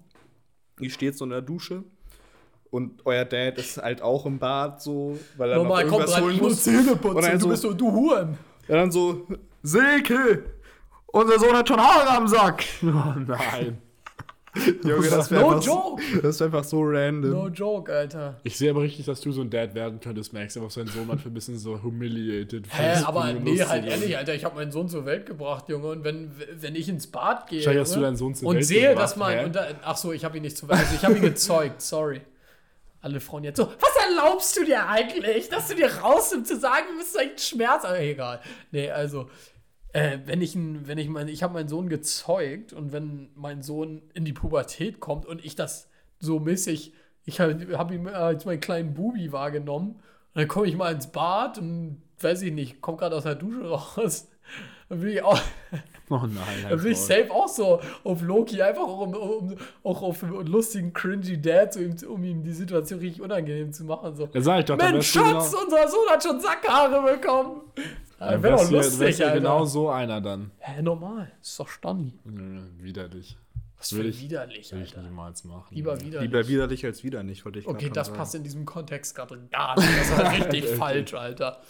Ihr 0.80 0.90
steht 0.90 1.16
so 1.18 1.24
in 1.26 1.32
der 1.32 1.42
Dusche. 1.42 1.84
Und 2.72 3.06
euer 3.06 3.24
Dad 3.24 3.60
ist 3.60 3.78
halt 3.78 4.02
auch 4.02 4.26
im 4.26 4.40
Bad 4.40 4.82
so, 4.82 5.20
weil 5.38 5.52
er 5.52 5.58
Normal 5.58 5.84
noch 5.84 5.92
kommt 5.92 6.02
irgendwas 6.02 6.16
rein, 6.16 6.24
holen 6.24 6.38
muss. 6.40 6.64
Zähne 6.64 6.92
Und 6.94 7.02
putzen, 7.02 7.22
dann 7.22 7.34
du 7.34 7.40
so- 7.40 7.48
bist 7.50 7.62
so, 7.62 7.74
du 7.74 7.92
Huren. 7.92 8.38
Ja, 8.68 8.76
dann 8.78 8.92
so, 8.92 9.28
Silke, 9.62 10.44
unser 11.06 11.38
Sohn 11.40 11.56
hat 11.56 11.68
schon 11.68 11.80
Haare 11.80 12.10
am 12.18 12.28
Sack. 12.28 12.66
Oh 12.82 13.14
nein. 13.28 13.78
Junge, 14.84 15.10
das 15.10 15.32
wäre 15.32 15.42
No 15.42 15.50
einfach, 15.50 15.66
joke. 15.66 16.04
das 16.22 16.40
wär 16.40 16.46
einfach 16.46 16.64
so 16.64 16.82
random. 16.84 17.32
No 17.32 17.48
joke, 17.48 17.92
Alter. 17.92 18.40
Ich 18.44 18.56
sehe 18.58 18.70
aber 18.70 18.82
richtig, 18.82 19.06
dass 19.06 19.20
du 19.22 19.32
so 19.32 19.42
ein 19.42 19.50
Dad 19.50 19.74
werden 19.74 20.00
könntest, 20.00 20.32
Max, 20.32 20.56
aber 20.56 20.70
sein 20.70 20.86
Sohn 20.88 21.08
manchmal 21.08 21.32
ein 21.32 21.34
bisschen 21.34 21.58
so 21.58 21.82
humiliated. 21.82 22.68
Hä, 22.70 23.02
aber 23.04 23.34
du 23.34 23.40
nee, 23.40 23.50
lustig 23.50 23.68
halt 23.68 23.86
ehrlich, 23.86 24.16
Alter, 24.18 24.36
ich 24.36 24.46
habe 24.46 24.56
meinen 24.56 24.72
Sohn 24.72 24.88
zur 24.90 25.06
Welt 25.06 25.26
gebracht, 25.26 25.70
Junge, 25.70 25.88
und 25.88 26.04
wenn, 26.04 26.32
wenn 26.60 26.76
ich 26.76 26.88
ins 26.88 27.08
Bad 27.08 27.48
gehe 27.48 27.60
Wahrscheinlich 27.60 27.82
hast 27.82 27.92
du 27.92 27.96
Junge, 27.96 28.06
deinen 28.08 28.18
Sohn 28.18 28.36
zur 28.36 28.48
und 28.50 28.56
Welt 28.58 28.66
sehe, 28.66 28.90
gebracht, 28.90 29.04
dass 29.04 29.16
man, 29.16 29.46
und 29.46 29.56
da, 29.56 29.68
ach 29.84 29.98
so, 29.98 30.12
ich 30.14 30.24
habe 30.24 30.38
ihn 30.38 30.44
nicht 30.44 30.58
zur 30.58 30.70
Welt, 30.70 30.80
also 30.80 30.96
ich 30.96 31.04
habe 31.04 31.16
ihn 31.16 31.22
gezeugt, 31.24 31.82
sorry. 31.82 32.22
Alle 33.02 33.20
Frauen 33.20 33.44
jetzt 33.44 33.58
so, 33.58 33.68
was 33.68 34.08
erlaubst 34.10 34.56
du 34.58 34.64
dir 34.64 34.88
eigentlich, 34.88 35.50
dass 35.50 35.68
du 35.68 35.76
dir 35.76 35.92
rausnimmst 35.94 36.50
zu 36.50 36.58
sagen, 36.58 36.86
du 36.92 36.98
bist 37.00 37.20
echt 37.20 37.42
Schmerz, 37.42 37.84
aber 37.84 38.00
egal. 38.00 38.40
Nee, 38.72 38.90
also, 38.92 39.30
äh, 39.94 40.20
wenn 40.26 40.42
ich, 40.42 40.56
wenn 40.56 40.98
ich 40.98 41.08
mein, 41.08 41.28
ich 41.28 41.44
habe 41.44 41.54
meinen 41.54 41.70
Sohn 41.70 41.88
gezeugt 41.88 42.74
und 42.74 42.92
wenn 42.92 43.30
mein 43.36 43.62
Sohn 43.62 44.02
in 44.14 44.26
die 44.26 44.34
Pubertät 44.34 45.00
kommt 45.00 45.26
und 45.26 45.44
ich 45.46 45.56
das 45.56 45.88
so 46.20 46.40
mäßig, 46.40 46.94
ich 47.26 47.40
habe 47.40 47.78
hab 47.78 47.92
ihn 47.92 48.08
als 48.08 48.46
meinen 48.46 48.60
kleinen 48.60 48.94
Bubi 48.94 49.32
wahrgenommen 49.32 49.92
und 49.92 50.02
dann 50.34 50.48
komme 50.48 50.68
ich 50.68 50.76
mal 50.76 50.94
ins 50.94 51.08
Bad 51.08 51.60
und 51.60 52.02
weiß 52.20 52.42
ich 52.42 52.52
nicht, 52.52 52.82
komme 52.82 52.98
gerade 52.98 53.16
aus 53.16 53.24
der 53.24 53.36
Dusche 53.36 53.70
raus 53.70 54.28
Dann 54.90 55.00
bin 55.00 55.10
ich 55.10 55.24
auch, 55.24 55.40
Oh 56.10 56.18
nein, 56.18 56.68
dann 56.70 56.82
bin 56.82 56.92
ich 56.92 57.00
safe 57.00 57.32
auch 57.32 57.48
so 57.48 57.80
auf 58.04 58.22
Loki, 58.22 58.62
einfach 58.62 58.84
auch 58.84 59.00
um, 59.00 59.14
um 59.16 59.58
auch 59.84 60.02
auf 60.02 60.24
einen 60.24 60.48
lustigen, 60.48 60.92
cringy 60.92 61.42
Dad, 61.42 61.74
so, 61.74 61.80
um, 61.80 61.96
um 62.16 62.24
ihm 62.24 62.44
die 62.44 62.52
Situation 62.52 63.00
richtig 63.00 63.22
unangenehm 63.22 63.72
zu 63.72 63.86
machen. 63.86 64.16
So. 64.16 64.28
Ja, 64.34 64.42
sag 64.42 64.60
ich 64.60 64.66
doch, 64.66 64.78
Mensch, 64.78 65.12
Schatz, 65.12 65.52
genau, 65.52 65.64
unser 65.64 65.88
Sohn 65.88 66.10
hat 66.10 66.24
schon 66.24 66.40
Sackhaare 66.40 67.16
bekommen. 67.16 67.62
Wäre 68.30 68.58
doch 68.58 68.70
lustig, 68.72 69.18
ja 69.20 69.34
genau 69.34 69.66
so 69.66 69.90
einer 69.90 70.22
dann. 70.22 70.52
Hä, 70.60 70.82
normal. 70.82 71.32
Ist 71.42 71.60
doch 71.60 71.68
Stani. 71.68 72.14
Junge, 72.26 72.70
Widerlich. 72.78 73.38
Was 73.78 73.92
Würde 73.92 74.04
für 74.04 74.10
ich- 74.18 74.22
widerlich, 74.24 74.72
Will 74.72 74.82
ich 74.84 74.96
niemals 74.96 75.44
machen. 75.44 75.76
Lieber 75.76 76.00
widerlich. 76.00 76.22
Lieber 76.32 76.48
widerlich 76.48 76.86
als 76.86 77.04
wieder 77.04 77.22
nicht, 77.24 77.44
wollte 77.44 77.60
ich 77.60 77.68
Okay, 77.68 77.90
das 77.90 78.08
sagen. 78.08 78.18
passt 78.18 78.36
in 78.36 78.44
diesem 78.44 78.66
Kontext 78.66 79.14
gerade 79.16 79.38
gar 79.52 79.78
nicht. 79.78 79.90
Das 80.00 80.18
war 80.18 80.32
richtig 80.32 80.66
falsch, 80.70 81.14
Alter. 81.14 81.62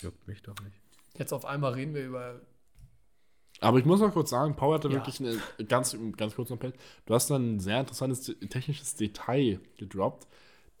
Juckt 0.00 0.26
mich 0.26 0.42
doch 0.42 0.54
nicht. 0.64 0.76
Jetzt 1.18 1.32
auf 1.34 1.44
einmal 1.44 1.74
reden 1.74 1.94
wir 1.94 2.06
über. 2.06 2.40
Aber 3.60 3.78
ich 3.78 3.84
muss 3.84 4.00
noch 4.00 4.12
kurz 4.12 4.30
sagen, 4.30 4.56
Paul 4.56 4.74
hatte 4.74 4.88
Ja. 4.88 4.94
wirklich 4.94 5.20
eine, 5.20 5.38
ganz, 5.66 5.96
ganz 6.16 6.34
kurz 6.34 6.48
noch, 6.50 6.58
Pet, 6.58 6.74
du 7.06 7.14
hast 7.14 7.28
dann 7.30 7.56
ein 7.56 7.60
sehr 7.60 7.78
interessantes 7.80 8.22
te- 8.22 8.34
technisches 8.48 8.94
Detail 8.96 9.60
gedroppt. 9.78 10.26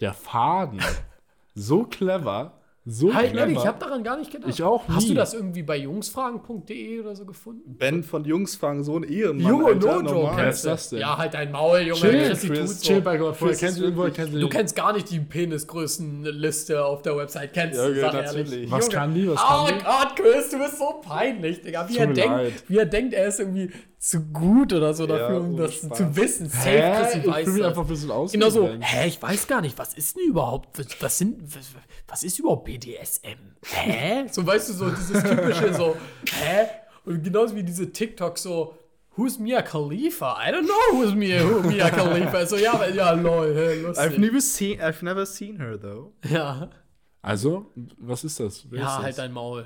Der 0.00 0.14
Faden. 0.14 0.80
so 1.54 1.84
clever. 1.84 2.58
So 2.84 3.14
Halt, 3.14 3.30
clever. 3.30 3.40
ehrlich, 3.42 3.58
ich 3.58 3.66
habe 3.66 3.78
daran 3.78 4.02
gar 4.02 4.16
nicht 4.16 4.32
gedacht. 4.32 4.50
Ich 4.50 4.60
auch 4.60 4.88
Hast 4.88 5.06
du 5.06 5.10
nie. 5.10 5.14
das 5.14 5.34
irgendwie 5.34 5.62
bei 5.62 5.76
jungsfragen.de 5.76 6.98
oder 7.00 7.14
so 7.14 7.24
gefunden? 7.24 7.76
Ben 7.78 8.02
von 8.02 8.24
Jungs 8.24 8.56
fragen 8.56 8.82
so 8.82 8.96
ein 8.96 9.04
Ehemann. 9.04 9.38
Junge, 9.38 9.76
no 9.76 10.00
joke. 10.00 10.42
ist 10.48 10.64
das 10.64 10.90
denn? 10.90 10.98
Ja, 10.98 11.16
halt 11.16 11.34
dein 11.34 11.52
Maul, 11.52 11.78
Junge. 11.78 12.00
Chill, 12.00 12.26
Chris, 12.26 12.42
tut's 12.42 12.80
Chill 12.82 13.00
bei 13.00 13.18
Gott. 13.18 13.36
Vorher 13.36 13.56
Chris 13.56 13.76
kennst 13.76 13.96
du 13.96 14.10
kennst 14.10 14.34
du 14.34 14.40
Du 14.40 14.48
kennst 14.48 14.74
gar 14.74 14.92
nicht 14.92 15.08
die 15.10 15.20
Penisgrößenliste 15.20 16.84
auf 16.84 17.02
der 17.02 17.16
Website. 17.16 17.52
Kennst 17.52 17.78
du, 17.78 17.94
ja, 17.94 18.10
sag 18.10 18.14
ehrlich. 18.14 18.44
natürlich. 18.44 18.70
Was 18.72 18.86
Junge. 18.86 18.96
kann 18.96 19.14
die? 19.14 19.28
Was 19.28 19.40
oh 19.40 19.46
kann 19.66 19.78
die? 19.78 19.84
Gott, 19.84 20.16
Chris, 20.16 20.50
du 20.50 20.58
bist 20.58 20.78
so 20.78 21.00
peinlich, 21.06 21.62
Digga. 21.62 21.88
Wie 21.88 21.98
er, 21.98 22.06
denkt, 22.08 22.64
wie 22.68 22.78
er 22.78 22.86
denkt, 22.86 23.14
er 23.14 23.28
ist 23.28 23.38
irgendwie 23.38 23.70
zu 24.04 24.20
gut 24.32 24.72
oder 24.72 24.92
so 24.94 25.06
dafür, 25.06 25.40
um 25.40 25.50
ohne 25.54 25.62
das 25.62 25.74
Spaß. 25.74 25.96
zu 25.96 26.16
wissen. 26.16 26.48
Safe, 26.48 26.68
Hä? 26.70 26.96
Chrissy 27.02 27.18
Ich 27.18 27.26
weiß 27.28 27.44
fühle 27.44 27.56
mich 27.58 27.64
einfach 27.66 27.82
ein 27.82 27.88
bisschen 27.88 28.10
aus. 28.10 28.32
Genau 28.32 28.50
so, 28.50 28.68
hä, 28.68 29.06
ich 29.06 29.22
weiß 29.22 29.46
gar 29.46 29.60
nicht, 29.60 29.78
was 29.78 29.94
ist 29.94 30.16
denn 30.16 30.28
überhaupt, 30.28 30.76
was, 30.76 30.86
was 31.00 31.18
sind, 31.18 31.54
was, 31.54 31.66
was 32.08 32.22
ist 32.24 32.38
überhaupt 32.40 32.64
BDSM? 32.64 33.38
Hä? 33.64 34.26
So, 34.28 34.44
weißt 34.44 34.70
du, 34.70 34.72
so 34.72 34.90
dieses 34.90 35.22
typische 35.22 35.72
so, 35.72 35.96
hä? 36.32 36.66
Und 37.04 37.22
genauso 37.22 37.54
wie 37.54 37.62
diese 37.62 37.92
TikTok 37.92 38.38
so, 38.38 38.76
who's 39.16 39.38
Mia 39.38 39.62
Khalifa? 39.62 40.36
I 40.44 40.50
don't 40.52 40.64
know 40.66 40.98
who's 41.00 41.14
Mia, 41.14 41.40
who 41.44 41.60
Mia 41.62 41.88
Khalifa. 41.88 42.44
So, 42.46 42.56
ja, 42.56 42.74
aber- 42.74 42.90
ja, 42.92 43.12
lol, 43.12 43.54
hä, 43.54 43.84
I've 43.86 44.18
never 44.18 44.40
seen, 44.40 44.80
I've 44.80 45.04
never 45.04 45.24
seen 45.26 45.58
her 45.58 45.78
though. 45.80 46.12
Ja, 46.28 46.70
Also, 47.22 47.66
was 47.98 48.24
ist 48.24 48.40
das? 48.40 48.66
Wer 48.68 48.80
ja 48.80 48.86
ist 48.86 48.96
halt 48.98 49.08
das? 49.10 49.16
dein 49.16 49.32
Maul. 49.32 49.64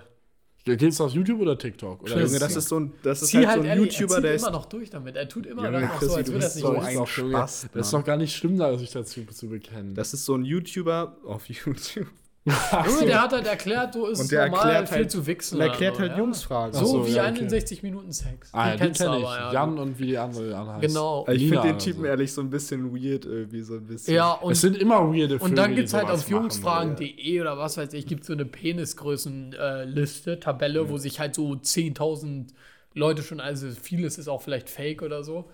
Geht's 0.75 1.01
auf 1.01 1.13
YouTube 1.13 1.41
oder 1.41 1.57
TikTok? 1.57 2.03
Oder 2.03 2.23
Junge, 2.23 2.41
das 2.41 2.57
ist 2.57 2.69
so 2.69 2.81
ein, 2.81 2.93
das 3.05 3.23
ist 3.23 3.29
Zieh 3.29 3.37
halt 3.39 3.47
halt, 3.49 3.57
so 3.59 3.63
ein 3.63 3.67
ehrlich, 3.79 3.99
YouTuber, 3.99 4.17
er 4.17 4.21
der 4.21 4.35
ist. 4.35 4.43
immer 4.43 4.51
noch 4.51 4.67
durch 4.67 4.91
damit. 4.91 5.15
Er 5.15 5.29
tut 5.29 5.47
immer 5.47 5.65
Junge, 5.65 5.83
noch 5.83 5.99
Chrissy, 5.99 6.11
so, 6.11 6.17
als 6.17 6.27
du 6.27 6.33
würde 6.33 6.45
er 6.45 6.49
es 6.49 6.55
nicht 6.57 6.65
so 6.65 6.77
ein 6.77 6.95
Junge, 6.95 7.07
Spaß, 7.07 7.69
Das 7.73 7.87
ist 7.87 7.93
doch 7.93 8.05
gar 8.05 8.17
nicht 8.17 8.35
schlimm, 8.35 8.59
da 8.59 8.77
sich 8.77 8.91
dazu 8.91 9.25
zu 9.27 9.49
bekennen. 9.49 9.95
Das 9.95 10.13
ist 10.13 10.25
so 10.25 10.35
ein 10.35 10.45
YouTuber 10.45 11.17
auf 11.25 11.47
YouTube. 11.49 12.09
Junge, 12.47 13.07
der 13.07 13.23
hat 13.23 13.33
halt 13.33 13.47
erklärt, 13.47 13.95
so 13.95 14.07
ist 14.07 14.31
der 14.31 14.47
normal, 14.49 14.67
erklärt 14.67 14.89
viel 14.89 14.99
halt- 14.99 15.11
zu 15.11 15.27
wichsen. 15.27 15.57
Und 15.57 15.63
erklärt 15.63 15.95
oder 15.95 15.97
so, 15.97 16.03
halt 16.03 16.13
ja. 16.13 16.19
Jungsfragen. 16.19 16.75
So, 16.75 16.87
so, 16.87 17.07
wie 17.07 17.11
ja, 17.11 17.23
okay. 17.23 17.41
61 17.41 17.83
Minuten 17.83 18.13
Sex. 18.13 18.51
ah, 18.53 18.77
kennst 18.77 19.01
du 19.01 19.05
kenne 19.05 19.19
ich. 19.19 19.25
aber, 19.25 19.37
ja. 19.37 19.53
Jan 19.53 19.79
und 19.79 19.99
wie 19.99 20.07
die 20.07 20.19
andere 20.19 20.57
anheißt. 20.57 20.87
Genau. 20.87 21.27
Ich 21.29 21.49
finde 21.49 21.63
den 21.63 21.79
Typen 21.79 22.01
so. 22.03 22.07
ehrlich 22.07 22.33
so 22.33 22.41
ein 22.41 22.51
bisschen 22.51 22.93
weird, 22.93 23.25
irgendwie 23.25 23.63
so 23.63 23.75
ein 23.75 23.87
bisschen. 23.87 24.15
Ja, 24.15 24.33
und 24.33 24.53
es 24.53 24.61
sind 24.61 24.77
immer 24.77 25.13
weirde 25.13 25.39
Und 25.39 25.57
dann 25.59 25.75
gibt 25.75 25.87
es 25.87 25.91
die 25.91 25.97
halt 25.97 26.09
auf 26.09 26.29
jungsfragen.de 26.29 27.41
oder 27.41 27.59
was 27.59 27.77
weiß 27.77 27.93
ich, 27.95 28.07
gibt 28.07 28.21
es 28.21 28.29
so 28.29 28.33
eine 28.33 28.45
Penisgrößenliste, 28.45 30.39
Tabelle, 30.39 30.89
wo 30.89 30.99
sich 30.99 31.19
halt 31.19 31.35
so 31.35 31.51
10.000 31.51 32.49
Leute 32.95 33.23
schon, 33.23 33.41
also 33.41 33.69
vieles 33.71 34.19
ist 34.19 34.29
auch 34.29 34.41
vielleicht 34.41 34.71
fake 34.71 35.03
oder 35.03 35.25
so, 35.25 35.51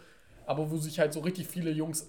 aber 0.47 0.70
wo 0.70 0.76
sich 0.76 0.99
halt 0.99 1.12
so 1.12 1.20
richtig 1.20 1.47
viele 1.47 1.70
Jungs 1.70 2.07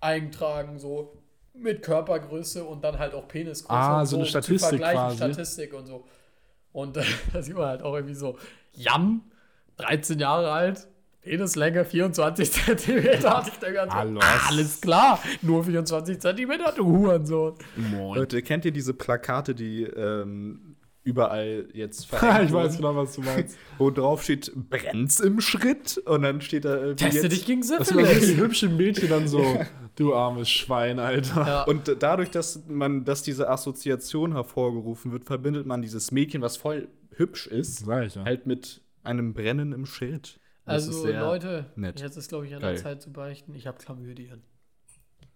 eintragen, 0.00 0.78
so 0.78 1.12
mit 1.54 1.82
Körpergröße 1.82 2.64
und 2.64 2.82
dann 2.84 2.98
halt 2.98 3.14
auch 3.14 3.28
Penisgröße. 3.28 3.70
Ah, 3.80 4.00
und 4.00 4.06
so 4.06 4.16
eine 4.16 4.26
Statistik 4.26 4.60
vergleichen, 4.60 4.96
quasi. 4.96 5.16
Statistik 5.16 5.74
und 5.74 5.86
so. 5.86 6.04
Und 6.72 6.96
äh, 6.96 7.02
da 7.32 7.42
sieht 7.42 7.54
man 7.54 7.66
halt 7.66 7.82
auch 7.82 7.94
irgendwie 7.94 8.14
so, 8.14 8.36
Jan, 8.72 9.22
13 9.76 10.18
Jahre 10.18 10.50
alt, 10.50 10.88
Penislänge 11.22 11.84
24 11.84 12.52
Zentimeter. 12.64 13.38
Hatte 13.38 13.50
ich 13.52 13.58
da 13.58 13.70
ganz 13.70 13.92
Alles. 13.94 14.80
klar, 14.80 15.18
nur 15.42 15.64
24 15.64 16.18
Zentimeter, 16.18 16.72
du 16.76 16.84
Hurensohn. 16.84 17.54
Moin. 17.76 18.18
Leute, 18.18 18.42
kennt 18.42 18.64
ihr 18.64 18.72
diese 18.72 18.92
Plakate, 18.92 19.54
die 19.54 19.84
ähm, 19.84 20.76
überall 21.02 21.68
jetzt 21.72 22.00
ich 22.04 22.08
verhängt 22.08 22.52
weiß 22.52 22.72
wurden, 22.72 22.76
genau, 22.76 22.96
was 22.96 23.14
du 23.14 23.22
meinst. 23.22 23.56
wo 23.78 23.90
drauf 23.90 24.22
steht, 24.22 24.52
brennt's 24.54 25.20
im 25.20 25.40
Schritt? 25.40 25.98
Und 25.98 26.22
dann 26.22 26.40
steht 26.40 26.64
da 26.64 26.74
irgendwie 26.76 27.04
Teste 27.04 27.22
jetzt, 27.22 27.32
dich 27.32 27.46
gegen 27.46 27.60
Das 27.60 27.88
sind 27.88 27.98
immer 28.00 28.08
die 28.08 28.14
Syphilis. 28.16 28.36
hübschen 28.36 28.76
Mädchen 28.76 29.08
dann 29.08 29.28
so, 29.28 29.40
du 29.96 30.14
armes 30.14 30.48
Schwein, 30.50 30.98
Alter. 30.98 31.46
Ja. 31.46 31.62
Und 31.64 31.96
dadurch, 32.00 32.30
dass 32.30 32.66
man, 32.66 33.04
dass 33.04 33.22
diese 33.22 33.48
Assoziation 33.48 34.32
hervorgerufen 34.32 35.12
wird, 35.12 35.24
verbindet 35.24 35.66
man 35.66 35.82
dieses 35.82 36.10
Mädchen, 36.10 36.42
was 36.42 36.56
voll 36.56 36.88
hübsch 37.16 37.46
ist, 37.46 37.80
Sag 37.84 38.06
ich 38.06 38.14
ja. 38.16 38.24
halt 38.24 38.46
mit 38.46 38.82
einem 39.02 39.34
Brennen 39.34 39.72
im 39.72 39.86
Schritt. 39.86 40.40
Das 40.64 40.84
ist 40.84 40.88
Also 40.88 41.02
sehr 41.02 41.20
Leute, 41.20 41.70
nett. 41.76 42.00
jetzt 42.00 42.16
ist 42.16 42.28
glaube 42.28 42.46
ich 42.46 42.54
an 42.54 42.60
der 42.60 42.70
Geil. 42.72 42.82
Zeit 42.82 43.02
zu 43.02 43.12
beichten. 43.12 43.54
Ich 43.54 43.66
habe 43.66 43.78
Chlamydien. 43.78 44.42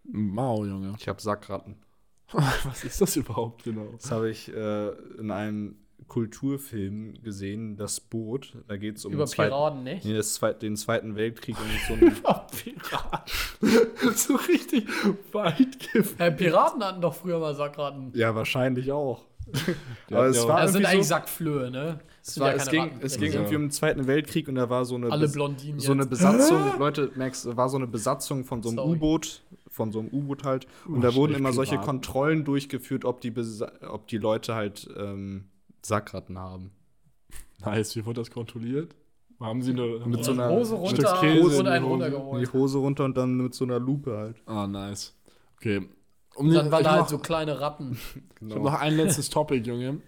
Mau, 0.05 0.65
Junge. 0.65 0.95
Ich 0.99 1.07
habe 1.07 1.21
Sackratten. 1.21 1.77
Was 2.33 2.85
ist 2.85 3.01
das 3.01 3.17
überhaupt 3.17 3.65
genau? 3.65 3.93
Das 4.01 4.11
habe 4.11 4.31
ich 4.31 4.53
äh, 4.53 4.89
in 5.19 5.31
einem 5.31 5.77
Kulturfilm 6.09 7.15
gesehen, 7.23 7.77
das 7.77 8.01
Boot. 8.01 8.55
Da 8.67 8.77
geht 8.77 8.97
es 8.97 9.05
um 9.05 9.13
Über 9.13 9.25
den 9.25 9.29
Zweiten- 9.29 9.51
Piraten, 9.51 9.83
nicht? 9.85 10.05
Nee, 10.05 10.15
das 10.15 10.35
Zweit, 10.35 10.63
den 10.63 10.77
Zweiten 10.77 11.15
Weltkrieg 11.17 11.57
und 11.59 11.67
so 11.87 12.05
ein 12.07 12.13
Pirat. 12.51 13.31
so 14.17 14.35
richtig 14.37 14.87
weit 15.33 15.79
gefällt. 15.93 16.21
Äh, 16.21 16.33
Piraten 16.33 16.83
hatten 16.83 17.01
doch 17.01 17.15
früher 17.15 17.39
mal 17.39 17.55
Sackratten. 17.55 18.13
Ja, 18.15 18.35
wahrscheinlich 18.35 18.91
auch. 18.93 19.25
Aber 20.11 20.27
es 20.27 20.47
war 20.47 20.61
Das 20.63 20.73
sind 20.73 20.85
eigentlich 20.85 21.05
so, 21.07 21.15
Sackflöhe, 21.15 21.71
ne? 21.71 22.01
Es, 22.23 22.39
war, 22.39 22.51
ja 22.51 22.57
es, 22.57 22.69
ging, 22.69 22.91
es 23.01 23.17
ging 23.19 23.33
Ja. 23.33 23.39
irgendwie 23.41 23.57
um 23.57 23.63
den 23.63 23.71
Zweiten 23.71 24.07
Weltkrieg 24.07 24.47
und 24.49 24.57
da 24.57 24.69
war 24.69 24.85
so 24.85 24.97
eine 24.97 25.11
Alle 25.11 25.29
Blondinen 25.29 25.81
so 25.81 25.93
eine. 25.93 26.05
Besatzung, 26.05 26.79
Leute, 26.79 27.11
Max, 27.17 27.47
war 27.57 27.71
so 27.71 27.79
eine 27.79 27.87
Besatzung 27.87 28.45
von 28.45 28.63
so 28.63 28.69
einem. 28.69 28.79
U-Boot, 28.81 29.41
von 29.71 29.91
so 29.91 30.01
einem 30.01 30.09
U-Boot 30.13 30.45
halt. 30.45 30.67
Und 30.87 30.99
Oh, 30.99 31.01
da 31.01 31.15
wurden 31.15 31.35
immer 31.35 31.55
solche. 31.55 31.79
Kontrollen 31.79 32.45
durchgeführt, 32.45 33.07
ob 33.07 33.23
die, 33.23 33.31
Besa 33.31 33.73
ob 33.89 34.07
die 34.09 34.19
Leute 34.19 34.55
halt 34.55 34.87
ähm, 34.99 35.47
Sackratten 35.83 36.39
haben. 36.39 36.73
Nice, 37.61 37.97
wie 37.97 38.05
wurde 38.07 38.21
das 38.21 38.31
kontrolliert? 38.31 38.95
Haben 39.41 39.63
sie 39.63 39.73
eine. 39.73 40.01
Mit 40.07 40.25
so 40.25 40.33
einer- 40.33 40.49
Hose 40.51 40.77
Stück 40.89 41.07
runter 41.07 41.21
Käse 41.21 41.59
und 41.61 41.67
einen 41.69 41.85
Hose. 41.85 41.91
runtergeholt. 41.93 42.47
Die 42.49 42.53
Hose 42.53 42.79
runter 42.79 43.05
und 43.05 43.17
dann 43.17 43.37
mit 43.37 43.55
so 43.55 43.65
einer 43.65 43.79
Lupe 43.79 44.17
halt. 44.17 44.37
Ah, 44.47 44.67
nice. 44.67 45.15
Okay. 45.57 45.89
Um 46.35 46.53
Dann 46.53 46.71
waren 46.71 46.85
da 46.85 46.91
halt 46.93 47.01
mach- 47.03 47.09
so 47.09 47.19
kleine 47.19 47.61
Ratten. 47.61 47.99
Ich 48.41 48.51
habe 48.55 48.63
noch 48.65 48.75
ein 48.75 48.97
letztes 48.97 49.29
Topic, 49.31 49.67
Junge. 49.67 50.01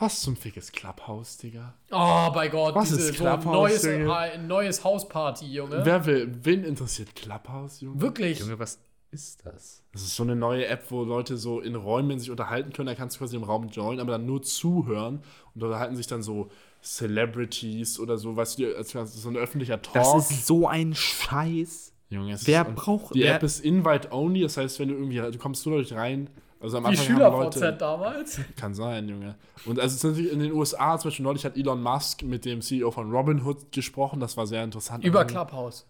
Was 0.00 0.20
zum 0.20 0.36
Fickes 0.36 0.70
Clubhouse, 0.70 1.38
Digga? 1.38 1.74
Oh, 1.90 2.30
bei 2.32 2.46
Gott. 2.48 2.72
Was 2.76 2.88
diese, 2.90 3.10
ist 3.10 3.18
so 3.18 3.24
ein 3.26 3.40
Clubhouse, 3.40 3.52
neues, 3.52 3.84
Junge? 3.84 4.16
ein 4.16 4.46
neues 4.46 4.84
Hausparty, 4.84 5.46
Junge. 5.46 5.80
Wer 5.84 6.06
will, 6.06 6.38
wen 6.44 6.62
interessiert 6.62 7.16
Clubhouse, 7.16 7.80
Junge? 7.80 8.00
Wirklich. 8.00 8.38
Junge, 8.38 8.58
was 8.60 8.78
ist 9.10 9.44
das? 9.46 9.82
Das 9.92 10.02
ist 10.02 10.16
so 10.16 10.22
eine 10.22 10.36
neue 10.36 10.66
App, 10.66 10.84
wo 10.90 11.02
Leute 11.04 11.36
so 11.36 11.60
in 11.60 11.74
Räumen 11.74 12.18
sich 12.18 12.30
unterhalten 12.30 12.72
können. 12.72 12.86
Da 12.88 12.94
kannst 12.94 13.16
du 13.16 13.20
quasi 13.20 13.36
im 13.36 13.42
Raum 13.44 13.68
joinen, 13.68 14.00
aber 14.00 14.12
dann 14.12 14.26
nur 14.26 14.42
zuhören. 14.42 15.22
Und 15.54 15.60
da 15.60 15.66
unterhalten 15.66 15.96
sich 15.96 16.06
dann 16.06 16.22
so 16.22 16.48
Celebrities 16.82 17.98
oder 17.98 18.18
so, 18.18 18.36
weißt 18.36 18.58
du, 18.58 18.84
so 19.06 19.28
ein 19.28 19.36
öffentlicher 19.36 19.80
Talk. 19.80 19.94
Das 19.94 20.30
ist 20.30 20.46
so 20.46 20.68
ein 20.68 20.94
Scheiß. 20.94 21.92
Junge, 22.10 22.32
es 22.32 22.46
Wer 22.46 22.66
ist, 22.66 22.74
braucht- 22.74 23.14
Die 23.14 23.20
wer- 23.20 23.36
App 23.36 23.42
ist 23.42 23.60
invite 23.64 24.12
only, 24.12 24.40
das 24.42 24.56
heißt, 24.56 24.78
wenn 24.78 24.88
du 24.88 24.94
irgendwie, 24.94 25.16
du 25.18 25.38
kommst 25.38 25.64
nur 25.66 25.76
dadurch 25.76 25.92
rein. 25.98 26.30
Also 26.60 26.78
am 26.78 26.84
Wie 26.84 26.88
Anfang 26.88 27.06
Schüler-VZ 27.06 27.54
Leute, 27.60 27.72
damals. 27.78 28.40
kann 28.56 28.74
sein, 28.74 29.08
Junge. 29.08 29.36
Und 29.64 29.78
also 29.78 29.86
es 29.94 29.96
ist 29.96 30.04
natürlich 30.04 30.32
in 30.32 30.40
den 30.40 30.52
USA, 30.52 30.98
zum 30.98 31.10
Beispiel 31.10 31.22
neulich 31.24 31.44
hat 31.44 31.56
Elon 31.56 31.80
Musk 31.82 32.22
mit 32.24 32.44
dem 32.44 32.62
CEO 32.62 32.90
von 32.90 33.12
Robinhood 33.12 33.70
gesprochen, 33.70 34.18
das 34.20 34.36
war 34.36 34.46
sehr 34.46 34.64
interessant. 34.64 35.04
Über 35.04 35.20
Aber- 35.20 35.28
Clubhouse. 35.28 35.86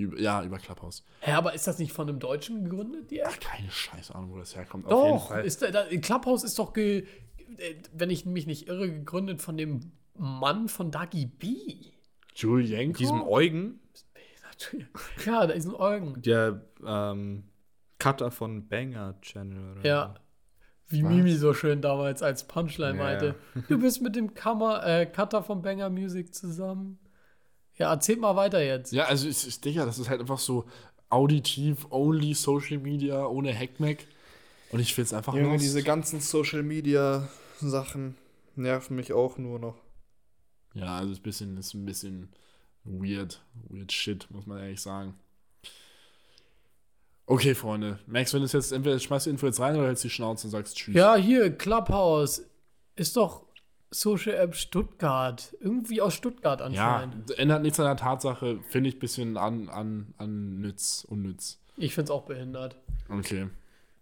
Über, 0.00 0.18
ja, 0.18 0.42
über 0.42 0.58
Clubhouse. 0.58 1.04
Hä, 1.20 1.32
aber 1.32 1.54
ist 1.54 1.66
das 1.66 1.78
nicht 1.78 1.92
von 1.92 2.08
einem 2.08 2.18
Deutschen 2.18 2.64
gegründet, 2.64 3.10
die 3.10 3.20
App? 3.20 3.28
Ach, 3.32 3.38
keine 3.40 3.70
scheiß 3.70 4.10
Ahnung, 4.12 4.32
wo 4.32 4.38
das 4.38 4.56
herkommt. 4.56 4.86
Auf 4.86 5.04
jeden 5.04 5.16
Doch, 5.18 5.28
Fall. 5.28 5.44
ist 5.44 5.62
da, 5.62 5.70
da, 5.70 5.84
Clubhouse 5.98 6.44
ist 6.44 6.58
doch, 6.58 6.72
ge, 6.72 7.06
äh, 7.58 7.74
wenn 7.92 8.10
ich 8.10 8.24
mich 8.26 8.46
nicht 8.46 8.68
irre, 8.68 8.90
gegründet 8.90 9.42
von 9.42 9.56
dem 9.56 9.92
Mann 10.16 10.68
von 10.68 10.90
Dagi 10.90 11.26
B. 11.26 11.56
Julienko? 12.34 12.98
Diesem 12.98 13.22
Eugen, 13.22 13.80
Ja, 15.26 15.46
da 15.46 15.54
ist 15.54 15.66
ein 15.66 15.74
Eugen. 15.74 16.20
der 16.22 16.64
ähm, 16.86 17.44
Cutter 17.98 18.30
von 18.30 18.68
Banger 18.68 19.18
Channel. 19.20 19.72
Oder 19.78 19.86
Ja. 19.86 20.14
Wie 20.88 21.02
Was? 21.04 21.10
Mimi 21.10 21.32
so 21.34 21.54
schön 21.54 21.80
damals 21.82 22.22
als 22.22 22.44
Punchline 22.46 22.98
Ja. 22.98 23.04
meinte. 23.04 23.34
Du 23.68 23.78
bist 23.78 24.02
mit 24.02 24.16
dem 24.16 24.34
Kammer, 24.34 24.84
äh, 24.84 25.06
Cutter 25.06 25.42
von 25.42 25.62
Banger 25.62 25.88
Music 25.88 26.34
zusammen. 26.34 26.98
Ja, 27.80 27.90
erzähl 27.94 28.16
mal 28.16 28.36
weiter 28.36 28.62
jetzt. 28.62 28.92
Ja, 28.92 29.06
also 29.06 29.26
ich, 29.26 29.46
ich 29.46 29.58
Digga, 29.58 29.86
das 29.86 29.98
ist 29.98 30.10
halt 30.10 30.20
einfach 30.20 30.38
so 30.38 30.66
auditiv, 31.08 31.86
only 31.88 32.34
Social 32.34 32.76
Media, 32.76 33.26
ohne 33.26 33.58
Hackmack. 33.58 34.06
Und 34.70 34.80
ich 34.80 34.94
find's 34.94 35.14
einfach 35.14 35.34
Junge, 35.34 35.56
diese 35.56 35.82
ganzen 35.82 36.20
Social 36.20 36.62
Media 36.62 37.30
Sachen 37.58 38.16
nerven 38.54 38.96
mich 38.96 39.14
auch 39.14 39.38
nur 39.38 39.58
noch. 39.58 39.76
Ja, 40.74 40.98
also 40.98 41.12
ist 41.12 41.20
ein 41.20 41.22
bisschen, 41.22 41.56
ist 41.56 41.72
ein 41.72 41.86
bisschen 41.86 42.28
weird. 42.84 43.40
Weird 43.70 43.90
shit, 43.90 44.30
muss 44.30 44.44
man 44.44 44.58
ehrlich 44.58 44.82
sagen. 44.82 45.14
Okay, 47.24 47.54
Freunde. 47.54 47.98
Max, 48.06 48.34
wenn 48.34 48.40
du 48.40 48.46
es 48.46 48.52
jetzt 48.52 48.72
entweder 48.72 48.98
schmeißt 48.98 49.24
du 49.24 49.30
Info 49.30 49.46
jetzt 49.46 49.58
rein 49.58 49.74
oder 49.76 49.86
hältst 49.86 50.04
die 50.04 50.10
Schnauze 50.10 50.48
und 50.48 50.50
sagst 50.50 50.76
Tschüss. 50.76 50.94
Ja, 50.94 51.16
hier, 51.16 51.50
Clubhouse. 51.56 52.42
Ist 52.94 53.16
doch 53.16 53.46
Social 53.90 54.34
App 54.34 54.54
Stuttgart. 54.54 55.54
Irgendwie 55.60 56.00
aus 56.00 56.14
Stuttgart 56.14 56.60
Ja, 56.60 56.66
anscheinend. 56.66 57.36
ändert 57.38 57.62
nichts 57.62 57.80
an 57.80 57.86
der 57.86 57.96
Tatsache, 57.96 58.60
finde 58.68 58.88
ich 58.88 58.96
ein 58.96 59.00
bisschen 59.00 59.36
an, 59.36 59.68
an, 59.68 60.14
an 60.18 60.60
nütz, 60.60 61.04
unnütz. 61.08 61.58
Ich 61.76 61.94
find's 61.94 62.10
auch 62.10 62.22
behindert. 62.22 62.76
Okay. 63.08 63.48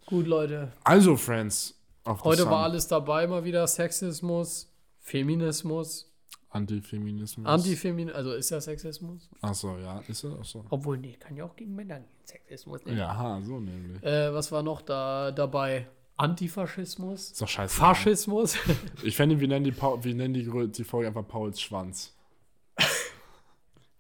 Gut, 0.07 0.27
Leute. 0.27 0.73
Also, 0.85 1.17
Friends. 1.17 1.75
Auf 2.05 2.25
Heute 2.25 2.47
war 2.47 2.65
alles 2.65 2.89
dabei, 2.89 3.27
mal 3.27 3.45
wieder 3.45 3.67
Sexismus, 3.67 4.73
Feminismus, 5.01 6.11
Antifeminismus. 6.51 7.47
Antifeminismus, 7.47 8.17
also 8.17 8.33
ist 8.33 8.49
ja 8.51 8.61
Sexismus? 8.61 9.29
Achso, 9.43 9.77
ja, 9.79 10.01
ist 10.09 10.25
er? 10.25 10.39
Achso. 10.39 10.65
Obwohl, 10.71 10.97
nee, 10.97 11.17
kann 11.21 11.37
ja 11.37 11.45
auch 11.45 11.55
gegen 11.55 11.75
Männer 11.75 12.01
gehen. 12.01 12.09
Sexismus. 12.25 12.85
Ne? 12.87 12.95
Ja, 12.95 13.41
so 13.45 13.61
nämlich. 13.61 14.03
Äh, 14.03 14.33
was 14.33 14.51
war 14.51 14.63
noch 14.63 14.81
da 14.81 15.31
dabei? 15.31 15.87
Antifaschismus? 16.19 17.31
Ist 17.31 17.41
doch 17.43 17.49
scheiße. 17.49 17.77
Faschismus? 17.77 18.57
Ich 19.03 19.17
fände, 19.17 19.41
wir 19.41 19.49
nennen 19.49 19.65
die, 19.65 19.73
Paul, 19.73 20.03
wir 20.03 20.15
nennen 20.15 20.35
die, 20.35 20.69
die 20.69 20.85
Folge 20.85 21.09
einfach 21.09 21.27
Pauls 21.27 21.61
Schwanz. 21.61 22.15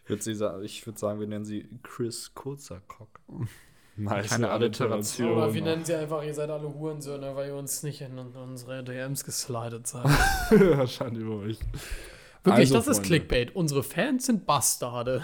Ich 0.04 0.10
würde 0.10 0.24
würd 0.86 0.98
sagen, 0.98 1.20
wir 1.20 1.26
nennen 1.26 1.44
sie 1.44 1.68
Chris 1.82 2.32
Kurzerkock. 2.34 3.20
Nice. 3.96 4.30
Keine 4.30 4.50
Alliteration. 4.50 5.32
Oder 5.32 5.52
wir 5.52 5.62
nennen 5.62 5.84
sie 5.84 5.94
einfach, 5.94 6.22
ihr 6.22 6.32
seid 6.32 6.50
alle 6.50 6.72
Hurensöhne, 6.72 7.34
weil 7.34 7.48
ihr 7.48 7.56
uns 7.56 7.82
nicht 7.82 8.00
in 8.00 8.18
unsere 8.18 8.82
DMs 8.84 9.24
geslidet 9.24 9.86
seid. 9.86 10.04
Wahrscheinlich 10.50 11.22
über 11.22 11.36
euch. 11.40 11.58
Wirklich, 12.48 12.66
Also, 12.68 12.74
das 12.74 12.86
ist 12.88 12.96
Freunde. 12.98 13.08
Clickbait. 13.08 13.56
Unsere 13.56 13.82
Fans 13.82 14.26
sind 14.26 14.46
Bastarde. 14.46 15.22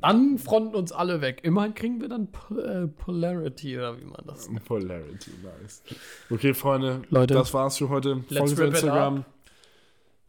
Dann 0.00 0.38
fronten 0.38 0.74
uns 0.74 0.92
alle 0.92 1.20
weg. 1.20 1.40
Immerhin 1.44 1.74
kriegen 1.74 2.00
wir 2.00 2.08
dann 2.08 2.30
Pol 2.32 2.60
äh, 2.64 2.86
Polarity 2.88 3.76
oder 3.78 3.98
wie 4.00 4.04
man 4.04 4.22
das 4.26 4.48
nennt. 4.48 4.64
Polarity, 4.64 5.30
nice. 5.60 5.82
Okay, 6.30 6.54
Freunde, 6.54 7.02
Leute, 7.10 7.34
das 7.34 7.52
war's 7.54 7.78
für 7.78 7.88
heute. 7.88 8.22
let's 8.28 8.52
Folgt 8.52 8.60
auf 8.60 8.66
Instagram. 8.68 9.24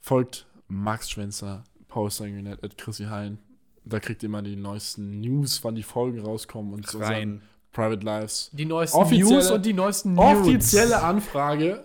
Folgt 0.02 0.46
Max 0.68 1.10
Schwenzer, 1.10 1.64
Paul 1.88 2.10
Sanguinet, 2.12 2.64
at 2.64 2.78
Chrissy 2.78 3.06
Hein. 3.06 3.40
Da 3.84 4.00
kriegt 4.00 4.24
ihr 4.24 4.28
immer 4.30 4.42
die 4.42 4.56
neuesten 4.56 5.20
News, 5.20 5.64
wann 5.64 5.76
die 5.76 5.84
Folgen 5.84 6.20
rauskommen 6.20 6.74
und 6.74 6.88
so 6.88 6.98
Rein. 7.00 7.42
Private 7.72 8.04
Lives. 8.06 8.50
Die 8.54 8.66
neuesten 8.66 8.98
Offizielle- 8.98 9.30
News 9.36 9.52
und 9.52 9.66
die 9.66 9.74
neuesten 9.74 10.14
News. 10.14 10.38
Offizielle 10.40 11.04
Anfrage 11.04 11.84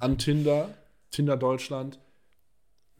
an 0.00 0.16
Tinder, 0.18 0.70
Tinder 1.10 1.36
Deutschland. 1.36 1.98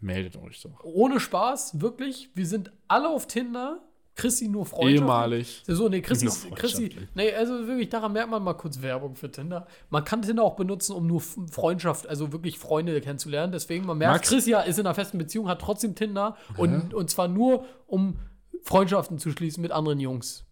Meldet 0.00 0.36
euch 0.36 0.60
doch. 0.62 0.82
Ohne 0.84 1.20
Spaß, 1.20 1.80
wirklich. 1.80 2.30
Wir 2.34 2.46
sind 2.46 2.72
alle 2.88 3.08
auf 3.08 3.26
Tinder. 3.26 3.80
Chrissy 4.14 4.48
nur 4.48 4.64
Freundschaft. 4.64 5.02
Ehemalig. 5.02 5.62
So, 5.66 5.90
nee, 5.90 6.00
Chrissy, 6.00 6.26
Chrissy, 6.26 6.48
freundschaftlich. 6.48 7.08
nee, 7.14 7.34
also 7.34 7.66
wirklich, 7.66 7.90
daran 7.90 8.14
merkt 8.14 8.30
man 8.30 8.42
mal 8.42 8.54
kurz 8.54 8.80
Werbung 8.80 9.14
für 9.14 9.30
Tinder. 9.30 9.66
Man 9.90 10.04
kann 10.04 10.22
Tinder 10.22 10.42
auch 10.42 10.56
benutzen, 10.56 10.94
um 10.94 11.06
nur 11.06 11.20
Freundschaft, 11.20 12.08
also 12.08 12.32
wirklich 12.32 12.58
Freunde 12.58 12.98
kennenzulernen. 13.02 13.52
Deswegen, 13.52 13.84
man 13.84 13.98
merkt, 13.98 14.14
Max? 14.14 14.28
Chrissy 14.30 14.54
ist 14.66 14.78
in 14.78 14.86
einer 14.86 14.94
festen 14.94 15.18
Beziehung, 15.18 15.48
hat 15.48 15.60
trotzdem 15.60 15.94
Tinder 15.94 16.36
und, 16.56 16.94
und 16.94 17.10
zwar 17.10 17.28
nur, 17.28 17.66
um 17.86 18.18
Freundschaften 18.62 19.18
zu 19.18 19.30
schließen 19.30 19.60
mit 19.60 19.70
anderen 19.70 20.00
Jungs. 20.00 20.46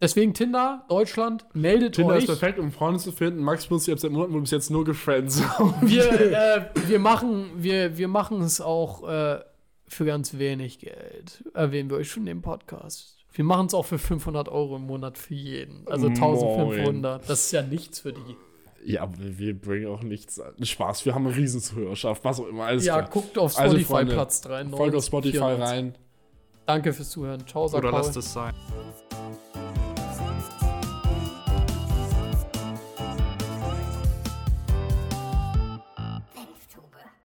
Deswegen 0.00 0.34
Tinder, 0.34 0.84
Deutschland, 0.88 1.46
meldet 1.54 1.94
Tinder 1.94 2.14
euch. 2.14 2.24
ist 2.24 2.26
perfekt, 2.26 2.58
um 2.58 2.72
Freunde 2.72 2.98
zu 3.00 3.12
finden. 3.12 3.42
Max 3.42 3.66
benutzt 3.66 3.86
die 3.86 3.92
App 3.92 4.00
seit 4.00 4.10
Monaten, 4.10 4.34
wo 4.34 4.40
bis 4.40 4.50
jetzt 4.50 4.70
nur 4.70 4.84
gefriends. 4.84 5.42
Wir, 5.80 6.10
äh, 6.20 6.64
wir 6.88 6.98
machen 6.98 7.50
wir, 7.56 7.96
wir 7.96 8.08
machen 8.08 8.42
es 8.42 8.60
auch 8.60 9.08
äh, 9.08 9.40
für 9.86 10.04
ganz 10.04 10.36
wenig 10.36 10.80
Geld. 10.80 11.44
Erwähnen 11.54 11.88
wir 11.90 11.96
euch 11.98 12.10
schon 12.10 12.26
im 12.26 12.42
Podcast. 12.42 13.16
Wir 13.32 13.44
machen 13.44 13.66
es 13.66 13.74
auch 13.74 13.84
für 13.86 13.98
500 13.98 14.48
Euro 14.48 14.76
im 14.76 14.86
Monat 14.86 15.16
für 15.18 15.34
jeden. 15.34 15.86
Also 15.88 16.08
Moin. 16.08 16.22
1500. 16.22 17.28
Das 17.28 17.46
ist 17.46 17.52
ja 17.52 17.62
nichts 17.62 18.00
für 18.00 18.12
die. 18.12 18.36
Ja, 18.84 19.02
aber 19.02 19.14
wir 19.18 19.58
bringen 19.58 19.86
auch 19.86 20.02
nichts 20.02 20.38
an. 20.38 20.52
Spaß. 20.62 21.06
Wir 21.06 21.14
haben 21.14 21.26
eine 21.26 21.34
riesen 21.34 21.60
Zuhörerschaft, 21.60 22.22
was 22.24 22.38
auch 22.40 22.46
immer. 22.46 22.64
Alles 22.66 22.84
ja, 22.84 22.98
klar. 22.98 23.10
guckt 23.10 23.38
auf 23.38 23.58
Also, 23.58 23.70
Spotify 23.76 23.92
Freunde, 23.92 24.12
Platz 24.14 24.40
3. 24.42 24.66
Folgt 24.66 24.94
auf 24.96 25.04
Spotify 25.04 25.38
rein. 25.38 25.94
Danke 26.66 26.92
fürs 26.92 27.10
Zuhören. 27.10 27.46
Ciao, 27.46 27.64
Oder 27.64 27.80
Paul. 27.80 27.92
lasst 27.92 28.16
es 28.16 28.32
sein. 28.32 28.54